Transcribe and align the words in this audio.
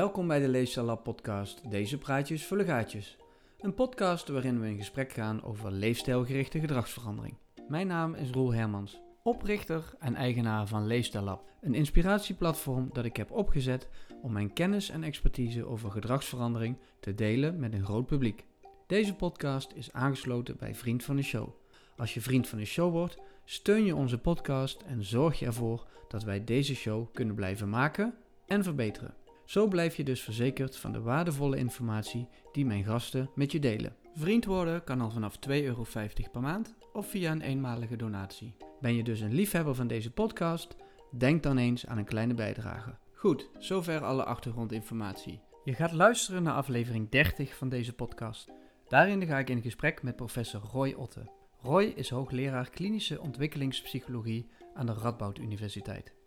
Welkom 0.00 0.26
bij 0.26 0.38
de 0.38 0.48
Leefstijl 0.48 0.96
podcast 0.96 1.70
Deze 1.70 1.98
praatjes 1.98 2.44
vullen 2.44 2.66
gaatjes. 2.66 3.16
Een 3.58 3.74
podcast 3.74 4.28
waarin 4.28 4.60
we 4.60 4.66
in 4.66 4.76
gesprek 4.76 5.12
gaan 5.12 5.42
over 5.42 5.72
leefstijlgerichte 5.72 6.60
gedragsverandering. 6.60 7.36
Mijn 7.68 7.86
naam 7.86 8.14
is 8.14 8.30
Roel 8.30 8.52
Hermans, 8.52 9.00
oprichter 9.22 9.94
en 9.98 10.14
eigenaar 10.14 10.66
van 10.66 10.86
Leefstijl 10.86 11.42
Een 11.60 11.74
inspiratieplatform 11.74 12.90
dat 12.92 13.04
ik 13.04 13.16
heb 13.16 13.30
opgezet 13.30 13.88
om 14.22 14.32
mijn 14.32 14.52
kennis 14.52 14.90
en 14.90 15.02
expertise 15.02 15.64
over 15.64 15.90
gedragsverandering 15.90 16.76
te 17.00 17.14
delen 17.14 17.58
met 17.58 17.72
een 17.72 17.84
groot 17.84 18.06
publiek. 18.06 18.44
Deze 18.86 19.14
podcast 19.14 19.72
is 19.74 19.92
aangesloten 19.92 20.56
bij 20.58 20.74
Vriend 20.74 21.04
van 21.04 21.16
de 21.16 21.22
Show. 21.22 21.48
Als 21.96 22.14
je 22.14 22.20
vriend 22.20 22.48
van 22.48 22.58
de 22.58 22.64
show 22.64 22.92
wordt, 22.92 23.18
steun 23.44 23.84
je 23.84 23.96
onze 23.96 24.18
podcast 24.18 24.82
en 24.82 25.04
zorg 25.04 25.38
je 25.38 25.46
ervoor 25.46 25.86
dat 26.08 26.22
wij 26.22 26.44
deze 26.44 26.74
show 26.74 27.06
kunnen 27.12 27.34
blijven 27.34 27.68
maken 27.68 28.14
en 28.46 28.62
verbeteren. 28.62 29.19
Zo 29.50 29.68
blijf 29.68 29.96
je 29.96 30.04
dus 30.04 30.20
verzekerd 30.20 30.76
van 30.76 30.92
de 30.92 31.00
waardevolle 31.00 31.56
informatie 31.56 32.28
die 32.52 32.66
mijn 32.66 32.84
gasten 32.84 33.30
met 33.34 33.52
je 33.52 33.58
delen. 33.58 33.96
Vriend 34.14 34.44
worden 34.44 34.84
kan 34.84 35.00
al 35.00 35.10
vanaf 35.10 35.38
2,50 35.48 35.50
euro 35.50 35.86
per 36.32 36.40
maand 36.40 36.74
of 36.92 37.10
via 37.10 37.32
een 37.32 37.40
eenmalige 37.40 37.96
donatie. 37.96 38.56
Ben 38.80 38.94
je 38.94 39.02
dus 39.02 39.20
een 39.20 39.34
liefhebber 39.34 39.74
van 39.74 39.86
deze 39.86 40.10
podcast? 40.10 40.76
Denk 41.18 41.42
dan 41.42 41.58
eens 41.58 41.86
aan 41.86 41.98
een 41.98 42.04
kleine 42.04 42.34
bijdrage. 42.34 42.98
Goed, 43.14 43.48
zover 43.58 44.04
alle 44.04 44.24
achtergrondinformatie. 44.24 45.40
Je 45.64 45.74
gaat 45.74 45.92
luisteren 45.92 46.42
naar 46.42 46.54
aflevering 46.54 47.08
30 47.08 47.56
van 47.56 47.68
deze 47.68 47.92
podcast. 47.92 48.50
Daarin 48.88 49.26
ga 49.26 49.38
ik 49.38 49.50
in 49.50 49.62
gesprek 49.62 50.02
met 50.02 50.16
professor 50.16 50.60
Roy 50.72 50.92
Otte. 50.92 51.30
Roy 51.62 51.84
is 51.84 52.10
hoogleraar 52.10 52.70
klinische 52.70 53.20
ontwikkelingspsychologie 53.20 54.48
aan 54.74 54.86
de 54.86 54.92
Radboud 54.92 55.38
Universiteit. 55.38 56.19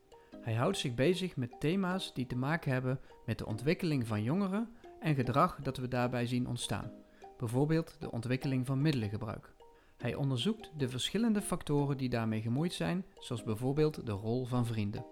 Hij 0.44 0.54
houdt 0.54 0.78
zich 0.78 0.94
bezig 0.94 1.36
met 1.36 1.60
thema's 1.60 2.14
die 2.14 2.26
te 2.26 2.36
maken 2.36 2.72
hebben 2.72 3.00
met 3.26 3.38
de 3.38 3.46
ontwikkeling 3.46 4.08
van 4.08 4.24
jongeren 4.24 4.70
en 5.00 5.16
gedrag 5.16 5.60
dat 5.62 5.78
we 5.78 5.88
daarbij 5.88 6.26
zien 6.26 6.48
ontstaan, 6.48 6.92
bijvoorbeeld 7.38 7.96
de 8.00 8.12
ontwikkeling 8.12 8.66
van 8.66 8.82
middelengebruik. 8.82 9.54
Hij 9.98 10.16
onderzoekt 10.16 10.72
de 10.78 10.90
verschillende 10.90 11.42
factoren 11.42 11.98
die 11.98 12.10
daarmee 12.10 12.42
gemoeid 12.42 12.74
zijn, 12.74 13.06
zoals 13.20 13.44
bijvoorbeeld 13.44 14.06
de 14.06 14.12
rol 14.12 14.46
van 14.46 14.66
vrienden. 14.66 15.06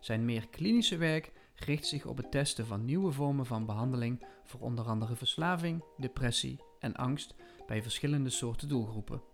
Zijn 0.00 0.24
meer 0.24 0.48
klinische 0.48 0.96
werk 0.96 1.32
richt 1.54 1.86
zich 1.86 2.06
op 2.06 2.16
het 2.16 2.30
testen 2.30 2.66
van 2.66 2.84
nieuwe 2.84 3.12
vormen 3.12 3.46
van 3.46 3.66
behandeling 3.66 4.26
voor 4.44 4.60
onder 4.60 4.84
andere 4.84 5.16
verslaving, 5.16 5.84
depressie 5.96 6.60
en 6.78 6.94
angst 6.94 7.34
bij 7.66 7.82
verschillende 7.82 8.30
soorten 8.30 8.68
doelgroepen. 8.68 9.33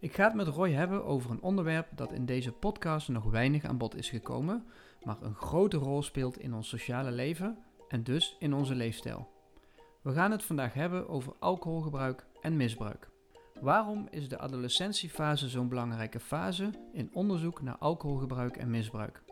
Ik 0.00 0.14
ga 0.14 0.24
het 0.24 0.34
met 0.34 0.46
Roy 0.46 0.70
hebben 0.70 1.04
over 1.04 1.30
een 1.30 1.42
onderwerp 1.42 1.86
dat 1.94 2.12
in 2.12 2.26
deze 2.26 2.52
podcast 2.52 3.08
nog 3.08 3.24
weinig 3.24 3.64
aan 3.64 3.78
bod 3.78 3.96
is 3.96 4.10
gekomen, 4.10 4.66
maar 5.02 5.16
een 5.22 5.34
grote 5.34 5.76
rol 5.76 6.02
speelt 6.02 6.38
in 6.38 6.54
ons 6.54 6.68
sociale 6.68 7.10
leven 7.10 7.58
en 7.88 8.02
dus 8.02 8.36
in 8.38 8.54
onze 8.54 8.74
leefstijl. 8.74 9.28
We 10.02 10.12
gaan 10.12 10.30
het 10.30 10.42
vandaag 10.42 10.74
hebben 10.74 11.08
over 11.08 11.32
alcoholgebruik 11.38 12.26
en 12.40 12.56
misbruik. 12.56 13.08
Waarom 13.60 14.06
is 14.10 14.28
de 14.28 14.38
adolescentiefase 14.38 15.48
zo'n 15.48 15.68
belangrijke 15.68 16.20
fase 16.20 16.70
in 16.92 17.10
onderzoek 17.12 17.62
naar 17.62 17.76
alcoholgebruik 17.78 18.56
en 18.56 18.70
misbruik? 18.70 19.22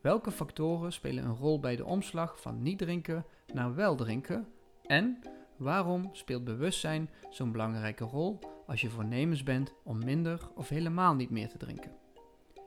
Welke 0.00 0.30
factoren 0.30 0.92
spelen 0.92 1.24
een 1.24 1.36
rol 1.36 1.60
bij 1.60 1.76
de 1.76 1.84
omslag 1.84 2.40
van 2.40 2.62
niet 2.62 2.78
drinken 2.78 3.24
naar 3.52 3.74
wel 3.74 3.94
drinken? 3.94 4.48
En 4.82 5.18
waarom 5.56 6.08
speelt 6.12 6.44
bewustzijn 6.44 7.10
zo'n 7.30 7.52
belangrijke 7.52 8.04
rol 8.04 8.38
als 8.70 8.80
je 8.80 8.90
voornemens 8.90 9.42
bent 9.42 9.74
om 9.84 10.04
minder 10.04 10.40
of 10.54 10.68
helemaal 10.68 11.14
niet 11.14 11.30
meer 11.30 11.48
te 11.48 11.58
drinken? 11.58 11.90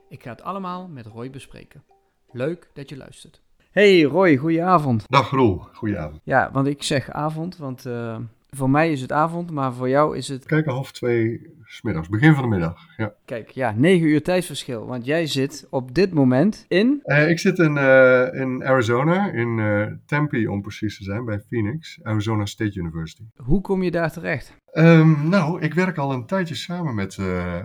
Ik 0.08 0.22
ga 0.22 0.30
het 0.30 0.42
allemaal 0.42 0.88
met 0.88 1.06
Roy 1.06 1.30
bespreken. 1.30 1.82
Leuk 2.30 2.70
dat 2.72 2.88
je 2.88 2.96
luistert. 2.96 3.42
Hey 3.70 4.02
Roy, 4.02 4.36
goedenavond. 4.36 5.04
Dag 5.08 5.30
Roel, 5.30 5.58
goedenavond. 5.72 6.20
Ja, 6.24 6.50
want 6.52 6.66
ik 6.66 6.82
zeg 6.82 7.10
avond, 7.10 7.56
want 7.56 7.86
uh, 7.86 8.18
voor 8.50 8.70
mij 8.70 8.92
is 8.92 9.00
het 9.00 9.12
avond, 9.12 9.50
maar 9.50 9.72
voor 9.72 9.88
jou 9.88 10.16
is 10.16 10.28
het... 10.28 10.44
Kijk, 10.44 10.66
half 10.66 10.92
twee 10.92 11.52
smiddags, 11.64 12.08
begin 12.08 12.34
van 12.34 12.42
de 12.42 12.48
middag. 12.48 12.86
Ja. 12.96 13.14
Kijk, 13.24 13.50
ja, 13.50 13.74
negen 13.76 14.06
uur 14.06 14.22
tijdsverschil. 14.22 14.86
Want 14.86 15.04
jij 15.04 15.26
zit 15.26 15.66
op 15.70 15.94
dit 15.94 16.12
moment 16.12 16.64
in. 16.68 17.00
Uh, 17.04 17.28
ik 17.28 17.38
zit 17.38 17.58
in, 17.58 17.76
uh, 17.76 18.34
in 18.34 18.64
Arizona, 18.64 19.32
in 19.32 19.58
uh, 19.58 19.86
Tempe 20.06 20.50
om 20.50 20.62
precies 20.62 20.96
te 20.96 21.04
zijn, 21.04 21.24
bij 21.24 21.40
Phoenix, 21.40 21.98
Arizona 22.02 22.46
State 22.46 22.78
University. 22.78 23.22
Hoe 23.36 23.60
kom 23.60 23.82
je 23.82 23.90
daar 23.90 24.12
terecht? 24.12 24.62
Um, 24.76 25.28
nou, 25.28 25.60
ik 25.60 25.74
werk 25.74 25.98
al 25.98 26.12
een 26.12 26.26
tijdje 26.26 26.54
samen 26.54 26.94
met 26.94 27.18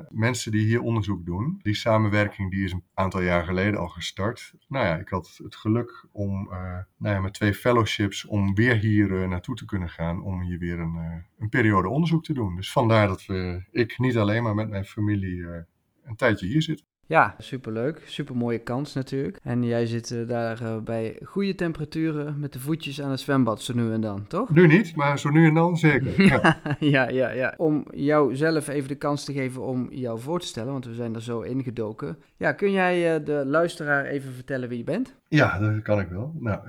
mensen 0.09 0.51
die 0.51 0.65
hier 0.65 0.81
onderzoek 0.81 1.25
doen. 1.25 1.59
Die 1.61 1.75
samenwerking 1.75 2.51
die 2.51 2.63
is 2.63 2.71
een 2.71 2.83
aantal 2.93 3.21
jaar 3.21 3.43
geleden 3.43 3.79
al 3.79 3.87
gestart. 3.87 4.53
Nou 4.67 4.85
ja, 4.85 4.97
ik 4.97 5.09
had 5.09 5.39
het 5.43 5.55
geluk 5.55 6.07
om 6.11 6.47
nou 6.97 7.15
ja, 7.15 7.19
met 7.19 7.33
twee 7.33 7.53
fellowships 7.53 8.25
om 8.25 8.55
weer 8.55 8.75
hier 8.75 9.27
naartoe 9.27 9.55
te 9.55 9.65
kunnen 9.65 9.89
gaan. 9.89 10.21
Om 10.21 10.41
hier 10.41 10.59
weer 10.59 10.79
een, 10.79 11.23
een 11.39 11.49
periode 11.49 11.89
onderzoek 11.89 12.23
te 12.23 12.33
doen. 12.33 12.55
Dus 12.55 12.71
vandaar 12.71 13.07
dat 13.07 13.25
we, 13.25 13.63
ik 13.71 13.99
niet 13.99 14.17
alleen, 14.17 14.43
maar 14.43 14.55
met 14.55 14.69
mijn 14.69 14.85
familie 14.85 15.45
een 16.03 16.15
tijdje 16.15 16.47
hier 16.47 16.61
zit. 16.61 16.83
Ja, 17.09 17.35
superleuk. 17.37 18.01
Super 18.05 18.35
mooie 18.35 18.59
kans 18.59 18.93
natuurlijk. 18.93 19.39
En 19.43 19.63
jij 19.63 19.85
zit 19.85 20.09
uh, 20.09 20.27
daar 20.27 20.61
uh, 20.61 20.77
bij 20.77 21.19
goede 21.23 21.55
temperaturen 21.55 22.39
met 22.39 22.53
de 22.53 22.59
voetjes 22.59 23.01
aan 23.01 23.11
het 23.11 23.19
zwembad 23.19 23.61
zo 23.61 23.73
nu 23.73 23.91
en 23.91 24.01
dan, 24.01 24.27
toch? 24.27 24.49
Nu 24.49 24.67
niet, 24.67 24.95
maar 24.95 25.19
zo 25.19 25.29
nu 25.29 25.47
en 25.47 25.53
dan 25.53 25.77
zeker. 25.77 26.21
Ja, 26.23 26.57
ja, 26.79 27.09
ja, 27.09 27.29
ja. 27.29 27.53
Om 27.57 27.85
jou 27.91 28.35
zelf 28.35 28.67
even 28.67 28.87
de 28.87 28.95
kans 28.95 29.25
te 29.25 29.33
geven 29.33 29.61
om 29.61 29.87
jou 29.91 30.19
voor 30.19 30.39
te 30.39 30.47
stellen, 30.47 30.71
want 30.71 30.85
we 30.85 30.93
zijn 30.93 31.15
er 31.15 31.21
zo 31.21 31.41
ingedoken. 31.41 32.17
Ja, 32.37 32.51
kun 32.51 32.71
jij 32.71 33.19
uh, 33.19 33.25
de 33.25 33.43
luisteraar 33.45 34.05
even 34.05 34.33
vertellen 34.33 34.69
wie 34.69 34.77
je 34.77 34.83
bent? 34.83 35.15
Ja, 35.27 35.59
dat 35.59 35.81
kan 35.81 35.99
ik 35.99 36.07
wel. 36.07 36.33
Nou, 36.39 36.59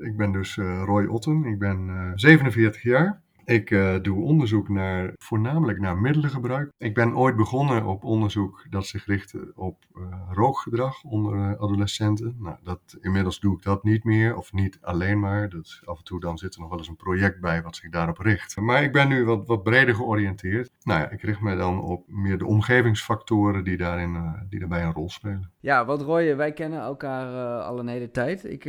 ik 0.00 0.16
ben 0.16 0.32
dus 0.32 0.56
Roy 0.84 1.06
Otten. 1.06 1.44
Ik 1.44 1.58
ben 1.58 2.12
47 2.14 2.82
jaar. 2.82 3.22
Ik 3.44 3.70
uh, 3.70 3.94
doe 4.02 4.22
onderzoek 4.22 4.68
naar, 4.68 5.12
voornamelijk 5.18 5.80
naar 5.80 5.98
middelengebruik. 5.98 6.72
Ik 6.78 6.94
ben 6.94 7.16
ooit 7.16 7.36
begonnen 7.36 7.84
op 7.84 8.04
onderzoek 8.04 8.66
dat 8.70 8.86
zich 8.86 9.06
richtte 9.06 9.52
op 9.54 9.84
uh, 9.96 10.04
rookgedrag 10.32 11.02
onder 11.02 11.34
uh, 11.34 11.50
adolescenten. 11.50 12.36
Nou, 12.38 12.56
dat, 12.62 12.96
inmiddels 13.00 13.40
doe 13.40 13.56
ik 13.56 13.62
dat 13.62 13.84
niet 13.84 14.04
meer, 14.04 14.36
of 14.36 14.52
niet 14.52 14.78
alleen 14.80 15.20
maar. 15.20 15.48
Dat, 15.48 15.80
af 15.84 15.98
en 15.98 16.04
toe 16.04 16.20
dan 16.20 16.38
zit 16.38 16.54
er 16.54 16.60
nog 16.60 16.68
wel 16.68 16.78
eens 16.78 16.88
een 16.88 16.96
project 16.96 17.40
bij 17.40 17.62
wat 17.62 17.76
zich 17.76 17.90
daarop 17.90 18.18
richt. 18.18 18.56
Maar 18.56 18.82
ik 18.82 18.92
ben 18.92 19.08
nu 19.08 19.24
wat, 19.24 19.46
wat 19.46 19.62
breder 19.62 19.94
georiënteerd. 19.94 20.70
Nou 20.82 21.00
ja, 21.00 21.10
ik 21.10 21.22
richt 21.22 21.40
me 21.40 21.56
dan 21.56 21.80
op 21.82 22.04
meer 22.06 22.38
de 22.38 22.46
omgevingsfactoren 22.46 23.64
die, 23.64 23.76
daarin, 23.76 24.46
die 24.48 24.58
daarbij 24.58 24.82
een 24.82 24.92
rol 24.92 25.10
spelen. 25.10 25.50
Ja, 25.60 25.84
wat 25.84 26.02
Roy, 26.02 26.36
wij 26.36 26.52
kennen 26.52 26.80
elkaar 26.80 27.60
al 27.62 27.78
een 27.78 27.88
hele 27.88 28.10
tijd. 28.10 28.44
Ik 28.44 28.62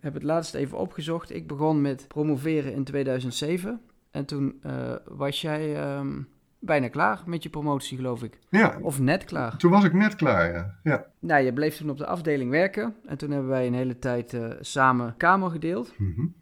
heb 0.00 0.14
het 0.14 0.22
laatst 0.22 0.54
even 0.54 0.78
opgezocht. 0.78 1.34
Ik 1.34 1.46
begon 1.46 1.80
met 1.80 2.04
promoveren 2.08 2.72
in 2.72 2.84
2007. 2.84 3.80
En 4.10 4.24
toen 4.24 4.60
uh, 4.66 4.94
was 5.04 5.40
jij 5.40 5.96
um, 5.98 6.28
bijna 6.58 6.88
klaar 6.88 7.22
met 7.26 7.42
je 7.42 7.48
promotie, 7.48 7.96
geloof 7.96 8.22
ik. 8.22 8.38
Ja. 8.50 8.78
Of 8.82 9.00
net 9.00 9.24
klaar. 9.24 9.56
Toen 9.56 9.70
was 9.70 9.84
ik 9.84 9.92
net 9.92 10.14
klaar, 10.14 10.52
ja. 10.52 10.78
ja. 10.82 11.06
Nou, 11.18 11.44
je 11.44 11.52
bleef 11.52 11.76
toen 11.76 11.90
op 11.90 11.98
de 11.98 12.06
afdeling 12.06 12.50
werken. 12.50 12.94
En 13.06 13.18
toen 13.18 13.30
hebben 13.30 13.50
wij 13.50 13.66
een 13.66 13.74
hele 13.74 13.98
tijd 13.98 14.32
uh, 14.32 14.50
samen 14.60 15.14
kamer 15.16 15.50
gedeeld. 15.50 15.94
Mm 15.98 16.12
-hmm. 16.16 16.34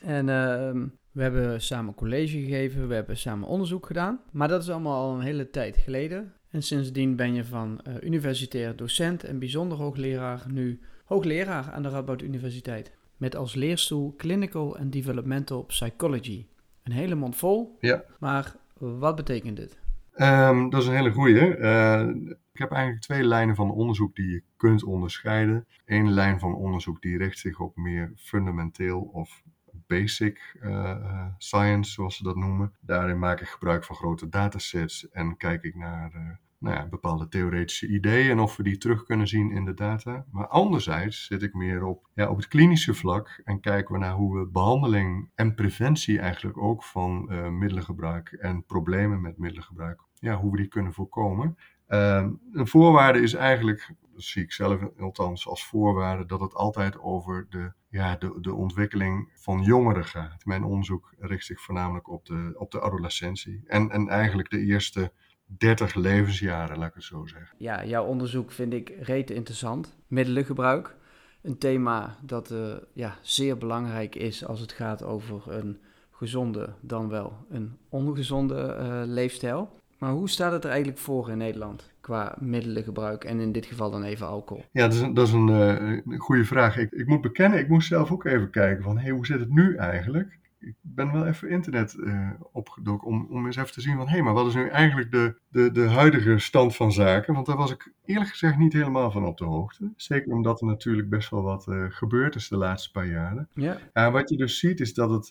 En 0.00 0.28
uh, 0.28 0.84
we 1.12 1.22
hebben 1.22 1.60
samen 1.60 1.94
college 1.94 2.38
gegeven, 2.38 2.88
we 2.88 2.94
hebben 2.94 3.16
samen 3.16 3.48
onderzoek 3.48 3.86
gedaan. 3.86 4.20
Maar 4.32 4.48
dat 4.48 4.62
is 4.62 4.70
allemaal 4.70 5.02
al 5.02 5.14
een 5.14 5.24
hele 5.24 5.50
tijd 5.50 5.76
geleden. 5.76 6.32
En 6.50 6.62
sindsdien 6.62 7.16
ben 7.16 7.34
je 7.34 7.44
van 7.44 7.80
uh, 7.88 7.94
universitair 8.02 8.76
docent 8.76 9.24
en 9.24 9.38
bijzonder 9.38 9.78
hoogleraar 9.78 10.44
nu 10.48 10.80
hoogleraar 11.04 11.70
aan 11.72 11.82
de 11.82 11.88
Radboud 11.88 12.22
Universiteit. 12.22 12.92
Met 13.16 13.36
als 13.36 13.54
leerstoel 13.54 14.14
Clinical 14.16 14.78
and 14.78 14.92
Developmental 14.92 15.62
Psychology. 15.62 16.46
Een 16.86 16.92
hele 16.92 17.14
mond 17.14 17.36
vol. 17.36 17.76
Ja. 17.80 18.04
Maar 18.18 18.54
wat 18.78 19.16
betekent 19.16 19.56
dit? 19.56 19.78
Um, 20.16 20.70
dat 20.70 20.82
is 20.82 20.88
een 20.88 20.94
hele 20.94 21.12
goeie. 21.12 21.56
Uh, 21.56 22.08
ik 22.52 22.58
heb 22.58 22.70
eigenlijk 22.70 23.02
twee 23.02 23.24
lijnen 23.24 23.54
van 23.54 23.70
onderzoek 23.70 24.14
die 24.16 24.30
je 24.30 24.42
kunt 24.56 24.84
onderscheiden. 24.84 25.66
Eén 25.84 26.10
lijn 26.10 26.38
van 26.38 26.54
onderzoek 26.54 27.02
die 27.02 27.18
richt 27.18 27.38
zich 27.38 27.60
op 27.60 27.76
meer 27.76 28.12
fundamenteel 28.16 29.00
of 29.00 29.42
basic 29.86 30.56
uh, 30.62 31.26
science, 31.38 31.90
zoals 31.90 32.16
ze 32.16 32.22
dat 32.22 32.36
noemen. 32.36 32.72
Daarin 32.80 33.18
maak 33.18 33.40
ik 33.40 33.48
gebruik 33.48 33.84
van 33.84 33.96
grote 33.96 34.28
datasets 34.28 35.10
en 35.10 35.36
kijk 35.36 35.62
ik 35.62 35.74
naar 35.74 36.12
uh, 36.14 36.30
nou 36.58 36.76
ja, 36.76 36.86
bepaalde 36.86 37.28
theoretische 37.28 37.86
ideeën 37.86 38.30
en 38.30 38.38
of 38.38 38.56
we 38.56 38.62
die 38.62 38.76
terug 38.76 39.04
kunnen 39.04 39.28
zien 39.28 39.50
in 39.50 39.64
de 39.64 39.74
data. 39.74 40.24
Maar 40.30 40.46
anderzijds 40.46 41.26
zit 41.26 41.42
ik 41.42 41.54
meer 41.54 41.84
op, 41.84 42.08
ja, 42.14 42.28
op 42.28 42.36
het 42.36 42.48
klinische 42.48 42.94
vlak 42.94 43.40
en 43.44 43.60
kijken 43.60 43.94
we 43.94 44.00
naar 44.00 44.14
hoe 44.14 44.38
we 44.38 44.46
behandeling 44.46 45.30
en 45.34 45.54
preventie 45.54 46.18
eigenlijk 46.18 46.58
ook 46.58 46.84
van 46.84 47.28
uh, 47.30 47.48
middelengebruik 47.48 48.32
en 48.32 48.64
problemen 48.64 49.20
met 49.20 49.38
middelengebruik, 49.38 50.00
ja, 50.14 50.36
hoe 50.36 50.50
we 50.50 50.56
die 50.56 50.68
kunnen 50.68 50.92
voorkomen. 50.92 51.56
Uh, 51.88 52.26
een 52.52 52.66
voorwaarde 52.66 53.20
is 53.20 53.34
eigenlijk, 53.34 53.92
zie 54.14 54.42
ik 54.42 54.52
zelf 54.52 54.80
althans 54.98 55.48
als 55.48 55.66
voorwaarde, 55.66 56.26
dat 56.26 56.40
het 56.40 56.54
altijd 56.54 56.98
over 56.98 57.46
de, 57.50 57.72
ja, 57.88 58.16
de, 58.16 58.38
de 58.40 58.54
ontwikkeling 58.54 59.30
van 59.34 59.62
jongeren 59.62 60.04
gaat. 60.04 60.44
Mijn 60.44 60.64
onderzoek 60.64 61.14
richt 61.18 61.44
zich 61.44 61.60
voornamelijk 61.60 62.08
op 62.08 62.24
de, 62.24 62.54
op 62.58 62.70
de 62.70 62.80
adolescentie 62.80 63.62
en, 63.66 63.90
en 63.90 64.08
eigenlijk 64.08 64.50
de 64.50 64.60
eerste 64.60 65.12
30 65.46 65.94
levensjaren, 65.94 66.78
laat 66.78 66.88
ik 66.88 66.94
het 66.94 67.04
zo 67.04 67.26
zeggen. 67.26 67.56
Ja, 67.58 67.84
jouw 67.84 68.04
onderzoek 68.04 68.50
vind 68.50 68.72
ik 68.72 68.92
rete 69.00 69.34
interessant. 69.34 69.96
Middelengebruik. 70.06 70.94
een 71.42 71.58
thema 71.58 72.16
dat 72.22 72.50
uh, 72.50 72.74
ja, 72.92 73.14
zeer 73.20 73.58
belangrijk 73.58 74.14
is 74.14 74.46
als 74.46 74.60
het 74.60 74.72
gaat 74.72 75.02
over 75.02 75.42
een 75.46 75.78
gezonde 76.10 76.68
dan 76.80 77.08
wel 77.08 77.46
een 77.50 77.76
ongezonde 77.88 78.76
uh, 78.80 79.02
leefstijl. 79.04 79.80
Maar 79.98 80.12
hoe 80.12 80.28
staat 80.28 80.52
het 80.52 80.64
er 80.64 80.70
eigenlijk 80.70 80.98
voor 80.98 81.30
in 81.30 81.38
Nederland 81.38 81.90
qua 82.00 82.36
middelengebruik 82.40 83.24
en 83.24 83.40
in 83.40 83.52
dit 83.52 83.66
geval 83.66 83.90
dan 83.90 84.02
even 84.02 84.26
alcohol? 84.26 84.64
Ja, 84.70 84.82
dat 84.82 84.92
is 84.92 85.00
een, 85.00 85.14
dat 85.14 85.26
is 85.26 85.32
een, 85.32 85.48
uh, 85.48 86.00
een 86.06 86.18
goede 86.18 86.44
vraag. 86.44 86.76
Ik, 86.76 86.92
ik, 86.92 87.06
moet 87.06 87.20
bekennen, 87.20 87.58
ik 87.58 87.68
moest 87.68 87.88
zelf 87.88 88.12
ook 88.12 88.24
even 88.24 88.50
kijken 88.50 88.82
van, 88.82 88.98
hey, 88.98 89.10
hoe 89.10 89.26
zit 89.26 89.40
het 89.40 89.50
nu 89.50 89.76
eigenlijk? 89.76 90.38
Ik 90.66 90.74
ben 90.80 91.12
wel 91.12 91.26
even 91.26 91.48
internet 91.48 91.94
uh, 91.98 92.30
opgedoken 92.52 93.06
om, 93.06 93.26
om 93.30 93.46
eens 93.46 93.56
even 93.56 93.72
te 93.72 93.80
zien 93.80 93.96
van, 93.96 94.06
hé, 94.06 94.12
hey, 94.12 94.22
maar 94.22 94.34
wat 94.34 94.46
is 94.46 94.54
nu 94.54 94.68
eigenlijk 94.68 95.10
de, 95.10 95.38
de, 95.48 95.72
de 95.72 95.88
huidige 95.88 96.38
stand 96.38 96.76
van 96.76 96.92
zaken? 96.92 97.34
Want 97.34 97.46
daar 97.46 97.56
was 97.56 97.70
ik 97.70 97.92
eerlijk 98.04 98.30
gezegd 98.30 98.56
niet 98.56 98.72
helemaal 98.72 99.10
van 99.10 99.24
op 99.24 99.38
de 99.38 99.44
hoogte. 99.44 99.92
Zeker 99.96 100.32
omdat 100.32 100.60
er 100.60 100.66
natuurlijk 100.66 101.08
best 101.08 101.30
wel 101.30 101.42
wat 101.42 101.66
uh, 101.68 101.84
gebeurd 101.88 102.34
is 102.34 102.48
de 102.48 102.56
laatste 102.56 102.90
paar 102.90 103.06
jaren. 103.06 103.48
Ja. 103.54 103.78
En 103.92 104.12
wat 104.12 104.28
je 104.28 104.36
dus 104.36 104.58
ziet 104.58 104.80
is 104.80 104.94
dat 104.94 105.10
het, 105.10 105.28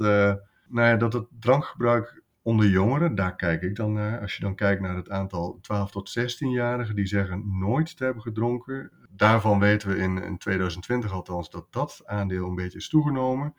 nou 0.67 0.87
ja, 0.87 0.95
dat 0.95 1.13
het 1.13 1.27
drankgebruik 1.39 2.23
onder 2.45 2.67
jongeren, 2.67 3.15
daar 3.15 3.35
kijk 3.35 3.61
ik 3.61 3.75
dan 3.75 3.93
naar. 3.93 4.21
Als 4.21 4.35
je 4.35 4.41
dan 4.41 4.55
kijkt 4.55 4.81
naar 4.81 4.95
het 4.95 5.09
aantal 5.09 5.57
12 5.61 5.91
tot 5.91 6.19
16-jarigen 6.19 6.95
die 6.95 7.05
zeggen 7.05 7.59
nooit 7.59 7.97
te 7.97 8.03
hebben 8.03 8.21
gedronken. 8.21 8.91
Daarvan 9.09 9.59
weten 9.59 9.89
we 9.89 9.97
in, 9.97 10.23
in 10.23 10.37
2020 10.37 11.11
althans 11.11 11.49
dat 11.49 11.67
dat 11.69 12.01
aandeel 12.05 12.47
een 12.47 12.55
beetje 12.55 12.77
is 12.77 12.89
toegenomen. 12.89 13.53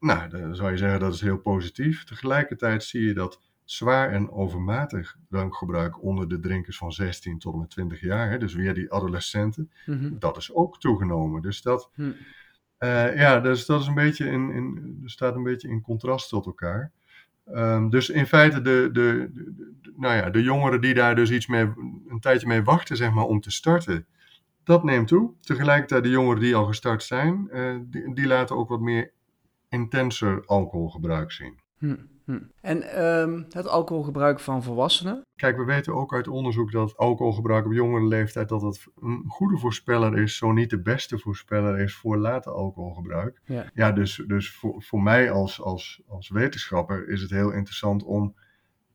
Nou, 0.00 0.28
dan 0.28 0.56
zou 0.56 0.70
je 0.70 0.76
zeggen 0.76 1.00
dat 1.00 1.14
is 1.14 1.20
heel 1.20 1.38
positief. 1.38 2.04
Tegelijkertijd 2.04 2.84
zie 2.84 3.02
je 3.02 3.14
dat 3.14 3.40
zwaar 3.64 4.10
en 4.10 4.30
overmatig 4.30 5.16
drankgebruik 5.28 6.02
onder 6.02 6.28
de 6.28 6.40
drinkers 6.40 6.76
van 6.76 6.92
16 6.92 7.38
tot 7.38 7.52
en 7.52 7.58
met 7.58 7.70
20 7.70 8.00
jaar, 8.00 8.38
dus 8.38 8.54
weer 8.54 8.74
die 8.74 8.92
adolescenten, 8.92 9.70
mm 9.86 10.18
dat 10.18 10.36
is 10.36 10.54
ook 10.54 10.80
toegenomen. 10.80 11.42
Dus 11.42 11.62
dat, 11.62 11.90
hm. 11.94 12.02
uh, 12.78 13.16
ja, 13.16 13.40
dus 13.40 13.66
dat 13.66 13.80
is 13.80 13.86
een 13.86 13.94
beetje 13.94 14.26
in, 14.26 14.50
in, 14.50 15.02
staat 15.04 15.34
een 15.34 15.42
beetje 15.42 15.68
in 15.68 15.80
contrast 15.80 16.28
tot 16.28 16.46
elkaar. 16.46 16.92
Um, 17.54 17.90
dus 17.90 18.08
in 18.08 18.26
feite 18.26 18.60
de, 18.60 18.88
de, 18.92 19.30
de, 19.32 19.92
nou 19.96 20.14
ja, 20.14 20.30
de 20.30 20.42
jongeren 20.42 20.80
die 20.80 20.94
daar 20.94 21.14
dus 21.14 21.30
iets 21.30 21.46
mee, 21.46 21.72
een 22.08 22.20
tijdje 22.20 22.46
mee 22.46 22.62
wachten 22.62 22.96
zeg 22.96 23.12
maar, 23.12 23.24
om 23.24 23.40
te 23.40 23.50
starten, 23.50 24.06
dat 24.64 24.84
neemt 24.84 25.08
toe. 25.08 25.32
Tegelijkertijd 25.40 26.02
de 26.02 26.10
jongeren 26.10 26.40
die 26.40 26.54
al 26.54 26.64
gestart 26.64 27.02
zijn, 27.02 27.48
uh, 27.52 27.76
die, 27.82 28.14
die, 28.14 28.26
laten 28.26 28.56
ook 28.56 28.68
wat 28.68 28.80
meer 28.80 29.12
intenser 29.68 30.42
alcoholgebruik 30.46 31.32
zien. 31.32 31.58
Hm. 31.78 31.96
Hm. 32.28 32.38
En 32.60 33.04
um, 33.04 33.46
het 33.48 33.68
alcoholgebruik 33.68 34.40
van 34.40 34.62
volwassenen? 34.62 35.22
Kijk, 35.34 35.56
we 35.56 35.64
weten 35.64 35.94
ook 35.94 36.14
uit 36.14 36.28
onderzoek 36.28 36.72
dat 36.72 36.96
alcoholgebruik 36.96 37.66
op 37.66 37.72
jongere 37.72 38.06
leeftijd 38.06 38.48
dat 38.48 38.62
het 38.62 38.86
een 39.00 39.24
goede 39.28 39.58
voorspeller 39.58 40.18
is, 40.18 40.36
zo 40.36 40.52
niet 40.52 40.70
de 40.70 40.82
beste 40.82 41.18
voorspeller 41.18 41.78
is 41.78 41.94
voor 41.94 42.16
later 42.16 42.52
alcoholgebruik. 42.52 43.40
Ja, 43.44 43.70
ja 43.74 43.92
dus, 43.92 44.22
dus 44.26 44.50
voor, 44.50 44.82
voor 44.82 45.02
mij 45.02 45.30
als, 45.30 45.60
als, 45.62 46.02
als 46.06 46.28
wetenschapper 46.28 47.08
is 47.08 47.20
het 47.20 47.30
heel 47.30 47.50
interessant 47.50 48.04
om 48.04 48.34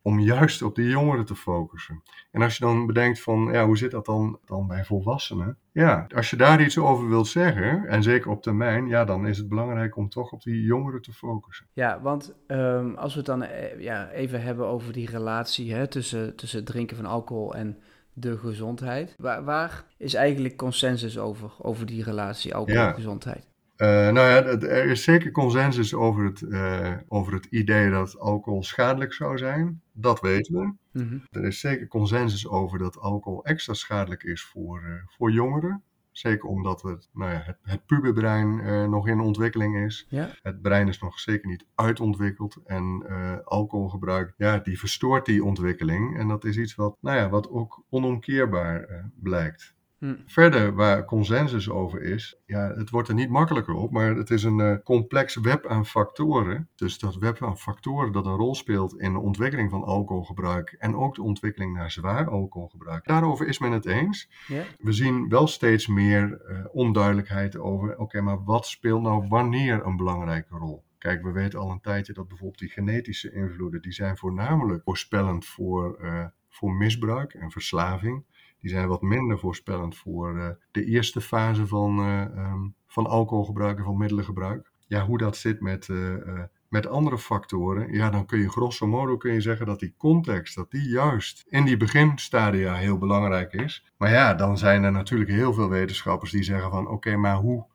om 0.03 0.19
juist 0.19 0.61
op 0.61 0.75
die 0.75 0.89
jongeren 0.89 1.25
te 1.25 1.35
focussen. 1.35 2.03
En 2.31 2.41
als 2.41 2.57
je 2.57 2.65
dan 2.65 2.85
bedenkt 2.85 3.21
van, 3.21 3.49
ja, 3.51 3.65
hoe 3.65 3.77
zit 3.77 3.91
dat 3.91 4.05
dan, 4.05 4.39
dan 4.45 4.67
bij 4.67 4.85
volwassenen? 4.85 5.57
Ja, 5.71 6.07
als 6.15 6.29
je 6.29 6.35
daar 6.35 6.61
iets 6.61 6.77
over 6.77 7.09
wilt 7.09 7.27
zeggen, 7.27 7.87
en 7.87 8.03
zeker 8.03 8.31
op 8.31 8.41
termijn, 8.41 8.87
ja, 8.87 9.05
dan 9.05 9.27
is 9.27 9.37
het 9.37 9.49
belangrijk 9.49 9.95
om 9.97 10.09
toch 10.09 10.31
op 10.31 10.43
die 10.43 10.61
jongeren 10.61 11.01
te 11.01 11.13
focussen. 11.13 11.67
Ja, 11.73 12.01
want 12.01 12.35
um, 12.47 12.95
als 12.95 13.11
we 13.11 13.17
het 13.17 13.27
dan 13.27 13.43
eh, 13.43 13.79
ja, 13.79 14.09
even 14.09 14.41
hebben 14.41 14.67
over 14.67 14.93
die 14.93 15.09
relatie 15.09 15.73
hè, 15.73 15.87
tussen, 15.87 16.35
tussen 16.35 16.59
het 16.59 16.67
drinken 16.67 16.97
van 16.97 17.05
alcohol 17.05 17.55
en 17.55 17.77
de 18.13 18.37
gezondheid. 18.37 19.15
Waar, 19.17 19.43
waar 19.43 19.85
is 19.97 20.13
eigenlijk 20.13 20.55
consensus 20.55 21.17
over, 21.17 21.51
over 21.61 21.85
die 21.85 22.03
relatie 22.03 22.55
alcohol-gezondheid? 22.55 23.52
Uh, 23.77 23.87
nou 23.87 24.29
ja, 24.29 24.43
er 24.45 24.85
is 24.85 25.03
zeker 25.03 25.31
consensus 25.31 25.93
over 25.93 26.23
het, 26.23 26.41
uh, 26.41 26.93
over 27.07 27.33
het 27.33 27.45
idee 27.45 27.89
dat 27.89 28.19
alcohol 28.19 28.63
schadelijk 28.63 29.13
zou 29.13 29.37
zijn. 29.37 29.81
Dat 29.91 30.21
weten 30.21 30.53
we. 30.53 30.73
Mm 31.01 31.09
-hmm. 31.09 31.27
Er 31.31 31.43
is 31.43 31.59
zeker 31.59 31.87
consensus 31.87 32.47
over 32.47 32.79
dat 32.79 32.99
alcohol 32.99 33.45
extra 33.45 33.73
schadelijk 33.73 34.23
is 34.23 34.43
voor, 34.43 34.83
uh, 34.83 34.93
voor 35.05 35.31
jongeren. 35.31 35.83
Zeker 36.11 36.49
omdat 36.49 36.81
het, 36.81 37.09
nou 37.13 37.31
ja, 37.31 37.41
het, 37.45 37.57
het 37.61 37.85
puberbrein 37.85 38.89
nog 38.89 39.07
in 39.07 39.19
ontwikkeling 39.19 39.85
is. 39.85 40.05
Ja. 40.09 40.29
Het 40.41 40.61
brein 40.61 40.87
is 40.87 40.99
nog 40.99 41.19
zeker 41.19 41.49
niet 41.49 41.65
uitontwikkeld. 41.75 42.57
En 42.65 43.05
alcoholgebruik, 43.43 44.33
ja, 44.37 44.57
die 44.57 44.79
verstoort 44.79 45.25
die 45.25 45.43
ontwikkeling. 45.43 46.17
En 46.17 46.27
dat 46.27 46.45
is 46.45 46.57
iets 46.57 46.75
wat, 46.75 46.97
nou 47.01 47.17
ja, 47.17 47.29
wat 47.29 47.49
ook 47.49 47.83
onomkeerbaar 47.89 49.09
blijkt. 49.15 49.72
Hm. 50.03 50.15
Verder, 50.25 50.73
waar 50.73 51.05
consensus 51.05 51.69
over 51.69 52.01
is, 52.01 52.39
ja, 52.45 52.73
het 52.75 52.89
wordt 52.89 53.07
er 53.07 53.13
niet 53.13 53.29
makkelijker 53.29 53.73
op, 53.73 53.91
maar 53.91 54.15
het 54.15 54.29
is 54.29 54.43
een 54.43 54.59
uh, 54.59 54.75
complex 54.83 55.35
web 55.35 55.67
aan 55.67 55.85
factoren. 55.85 56.69
Dus 56.75 56.99
dat 56.99 57.15
web 57.15 57.43
aan 57.43 57.57
factoren 57.57 58.11
dat 58.11 58.25
een 58.25 58.35
rol 58.35 58.55
speelt 58.55 58.99
in 58.99 59.13
de 59.13 59.19
ontwikkeling 59.19 59.69
van 59.69 59.83
alcoholgebruik 59.83 60.75
en 60.79 60.95
ook 60.95 61.15
de 61.15 61.21
ontwikkeling 61.21 61.73
naar 61.73 61.91
zwaar 61.91 62.29
alcoholgebruik. 62.29 63.05
Daarover 63.05 63.47
is 63.47 63.59
men 63.59 63.71
het 63.71 63.85
eens. 63.85 64.29
Ja. 64.47 64.63
We 64.79 64.91
zien 64.91 65.29
wel 65.29 65.47
steeds 65.47 65.87
meer 65.87 66.41
uh, 66.49 66.65
onduidelijkheid 66.71 67.57
over, 67.57 67.97
oké, 67.97 68.21
maar 68.21 68.43
wat 68.43 68.67
speelt 68.67 69.01
nou 69.01 69.27
wanneer 69.27 69.85
een 69.85 69.97
belangrijke 69.97 70.57
rol? 70.57 70.83
Kijk, 70.97 71.23
we 71.23 71.31
weten 71.31 71.59
al 71.59 71.71
een 71.71 71.81
tijdje 71.81 72.13
dat 72.13 72.27
bijvoorbeeld 72.27 72.59
die 72.59 72.69
genetische 72.69 73.33
invloeden, 73.33 73.81
die 73.81 73.91
zijn 73.91 74.17
voornamelijk 74.17 74.83
voorspellend 74.83 75.45
voor, 75.45 75.99
uh, 76.01 76.25
voor 76.49 76.73
misbruik 76.73 77.33
en 77.33 77.51
verslaving. 77.51 78.23
Die 78.63 78.71
zijn 78.71 78.87
wat 78.87 79.01
minder 79.01 79.39
voorspellend 79.39 79.95
voor 79.97 80.35
uh, 80.35 80.49
de 80.71 80.85
eerste 80.85 81.21
fase 81.21 81.67
van, 81.67 81.99
um, 81.99 82.75
van 82.87 83.05
alcoholgebruik 83.05 83.77
en 83.77 83.83
van 83.83 83.97
middelengebruik. 83.97 84.71
Ja, 84.87 85.05
hoe 85.05 85.17
dat 85.17 85.37
zit 85.37 85.61
met, 85.61 85.87
uh, 85.87 86.43
met 86.67 86.87
andere 86.87 87.17
factoren, 87.17 87.93
ja, 87.93 88.09
dan 88.09 88.25
kun 88.25 88.39
je 88.39 88.49
grosso 88.49 88.87
modo 88.87 89.17
kun 89.17 89.33
je 89.33 89.41
zeggen 89.41 89.65
dat 89.65 89.79
die 89.79 89.93
context, 89.97 90.55
dat 90.55 90.71
die 90.71 90.89
juist 90.89 91.45
in 91.49 91.65
die 91.65 91.77
beginstadia 91.77 92.75
heel 92.75 92.97
belangrijk 92.97 93.53
is. 93.53 93.91
Maar 93.97 94.09
ja, 94.09 94.33
dan 94.33 94.57
zijn 94.57 94.83
er 94.83 94.91
natuurlijk 94.91 95.29
heel 95.29 95.53
veel 95.53 95.69
wetenschappers 95.69 96.31
die 96.31 96.43
zeggen 96.43 96.71
van 96.71 96.87
oké, 96.87 97.15
maar 97.15 97.35
hoe, 97.35 97.65